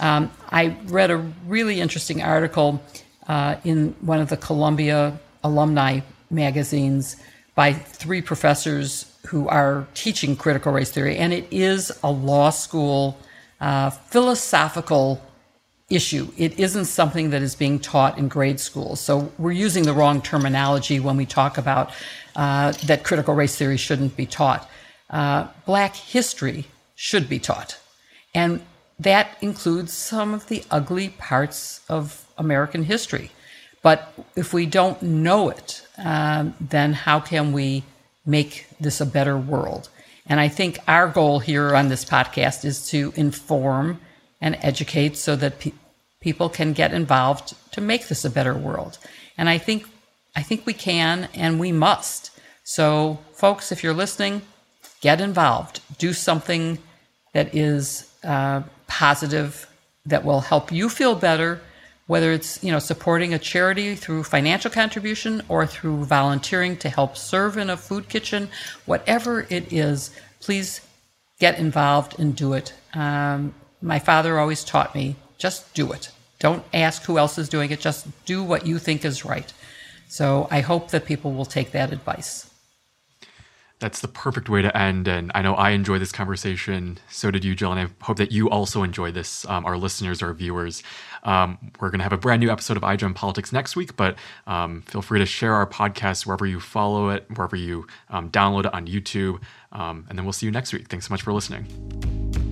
um, 0.00 0.30
I 0.50 0.76
read 0.84 1.10
a 1.10 1.18
really 1.46 1.80
interesting 1.80 2.22
article 2.22 2.82
uh, 3.28 3.56
in 3.64 3.94
one 4.00 4.20
of 4.20 4.28
the 4.28 4.36
Columbia 4.36 5.18
alumni 5.44 6.00
magazines 6.30 7.16
by 7.54 7.72
three 7.72 8.22
professors 8.22 9.11
who 9.26 9.48
are 9.48 9.86
teaching 9.94 10.36
critical 10.36 10.72
race 10.72 10.90
theory, 10.90 11.16
and 11.16 11.32
it 11.32 11.46
is 11.50 11.92
a 12.02 12.10
law 12.10 12.50
school 12.50 13.18
uh, 13.60 13.90
philosophical 13.90 15.22
issue. 15.88 16.28
It 16.36 16.58
isn't 16.58 16.86
something 16.86 17.30
that 17.30 17.42
is 17.42 17.54
being 17.54 17.78
taught 17.78 18.18
in 18.18 18.28
grade 18.28 18.58
school. 18.58 18.96
So 18.96 19.30
we're 19.38 19.52
using 19.52 19.84
the 19.84 19.92
wrong 19.92 20.22
terminology 20.22 20.98
when 21.00 21.16
we 21.16 21.26
talk 21.26 21.58
about 21.58 21.90
uh, 22.34 22.72
that 22.86 23.04
critical 23.04 23.34
race 23.34 23.56
theory 23.56 23.76
shouldn't 23.76 24.16
be 24.16 24.26
taught 24.26 24.68
uh, 25.12 25.46
Black 25.66 25.94
history 25.94 26.64
should 26.94 27.28
be 27.28 27.38
taught. 27.38 27.78
And 28.34 28.62
that 28.98 29.36
includes 29.40 29.92
some 29.92 30.32
of 30.32 30.48
the 30.48 30.64
ugly 30.70 31.10
parts 31.10 31.80
of 31.88 32.26
American 32.38 32.84
history. 32.84 33.30
But 33.82 34.12
if 34.36 34.54
we 34.54 34.64
don't 34.64 35.02
know 35.02 35.50
it, 35.50 35.86
um, 35.98 36.54
then 36.60 36.92
how 36.92 37.20
can 37.20 37.52
we 37.52 37.84
make 38.24 38.66
this 38.80 39.00
a 39.00 39.06
better 39.06 39.36
world? 39.36 39.88
And 40.26 40.38
I 40.38 40.48
think 40.48 40.78
our 40.86 41.08
goal 41.08 41.40
here 41.40 41.74
on 41.74 41.88
this 41.88 42.04
podcast 42.04 42.64
is 42.64 42.88
to 42.88 43.12
inform 43.16 44.00
and 44.40 44.56
educate 44.60 45.16
so 45.16 45.36
that 45.36 45.58
pe- 45.58 45.72
people 46.20 46.48
can 46.48 46.72
get 46.72 46.92
involved 46.92 47.54
to 47.72 47.80
make 47.80 48.08
this 48.08 48.24
a 48.24 48.30
better 48.30 48.54
world. 48.54 48.98
And 49.36 49.48
I 49.48 49.58
think 49.58 49.86
I 50.34 50.42
think 50.42 50.64
we 50.64 50.72
can 50.72 51.28
and 51.34 51.60
we 51.60 51.72
must. 51.72 52.30
So 52.64 53.18
folks, 53.34 53.70
if 53.70 53.82
you're 53.82 53.92
listening, 53.92 54.42
get 55.00 55.20
involved, 55.20 55.80
do 55.98 56.12
something 56.12 56.78
that 57.34 57.54
is 57.54 58.10
uh, 58.24 58.62
positive, 58.86 59.68
that 60.06 60.24
will 60.24 60.40
help 60.40 60.72
you 60.72 60.88
feel 60.88 61.14
better, 61.14 61.60
whether 62.12 62.30
it's 62.30 62.62
you 62.62 62.70
know 62.70 62.78
supporting 62.78 63.32
a 63.32 63.38
charity 63.38 63.94
through 63.94 64.22
financial 64.22 64.70
contribution 64.70 65.40
or 65.48 65.66
through 65.66 66.04
volunteering 66.04 66.76
to 66.76 66.90
help 66.90 67.16
serve 67.16 67.56
in 67.56 67.70
a 67.70 67.76
food 67.76 68.06
kitchen, 68.10 68.50
whatever 68.84 69.46
it 69.48 69.72
is, 69.72 70.10
please 70.38 70.82
get 71.38 71.58
involved 71.58 72.20
and 72.20 72.36
do 72.36 72.52
it. 72.52 72.74
Um, 72.92 73.54
my 73.80 73.98
father 73.98 74.38
always 74.38 74.62
taught 74.62 74.94
me 74.94 75.16
just 75.38 75.72
do 75.72 75.90
it. 75.92 76.10
Don't 76.38 76.62
ask 76.74 77.02
who 77.04 77.16
else 77.16 77.38
is 77.38 77.48
doing 77.48 77.70
it, 77.70 77.80
just 77.80 78.06
do 78.26 78.44
what 78.44 78.66
you 78.66 78.78
think 78.78 79.06
is 79.06 79.24
right. 79.24 79.50
So 80.08 80.48
I 80.50 80.60
hope 80.60 80.90
that 80.90 81.06
people 81.06 81.32
will 81.32 81.46
take 81.46 81.72
that 81.72 81.94
advice 81.94 82.52
that's 83.82 84.00
the 84.00 84.08
perfect 84.08 84.48
way 84.48 84.62
to 84.62 84.74
end. 84.76 85.08
And 85.08 85.32
I 85.34 85.42
know 85.42 85.54
I 85.54 85.70
enjoy 85.70 85.98
this 85.98 86.12
conversation. 86.12 86.98
So 87.10 87.30
did 87.32 87.44
you, 87.44 87.54
Jill. 87.54 87.72
And 87.72 87.80
I 87.80 88.04
hope 88.04 88.16
that 88.16 88.30
you 88.30 88.48
also 88.48 88.84
enjoy 88.84 89.10
this, 89.10 89.44
um, 89.46 89.66
our 89.66 89.76
listeners, 89.76 90.22
our 90.22 90.32
viewers. 90.32 90.84
Um, 91.22 91.58
we're 91.80 91.90
going 91.90 92.00
to 92.00 92.04
have 92.04 92.12
a 92.12 92.18
brand 92.18 92.40
new 92.40 92.50
episode 92.50 92.76
of 92.76 92.82
iGen 92.82 93.14
Politics 93.14 93.52
next 93.52 93.76
week, 93.76 93.96
but 93.96 94.16
um, 94.46 94.82
feel 94.82 95.02
free 95.02 95.18
to 95.18 95.26
share 95.26 95.54
our 95.54 95.66
podcast 95.66 96.26
wherever 96.26 96.46
you 96.46 96.60
follow 96.60 97.10
it, 97.10 97.26
wherever 97.34 97.56
you 97.56 97.86
um, 98.10 98.30
download 98.30 98.66
it 98.66 98.74
on 98.74 98.86
YouTube. 98.86 99.40
Um, 99.72 100.06
and 100.08 100.18
then 100.18 100.24
we'll 100.24 100.32
see 100.32 100.46
you 100.46 100.52
next 100.52 100.72
week. 100.72 100.88
Thanks 100.88 101.06
so 101.08 101.12
much 101.12 101.22
for 101.22 101.32
listening. 101.32 102.51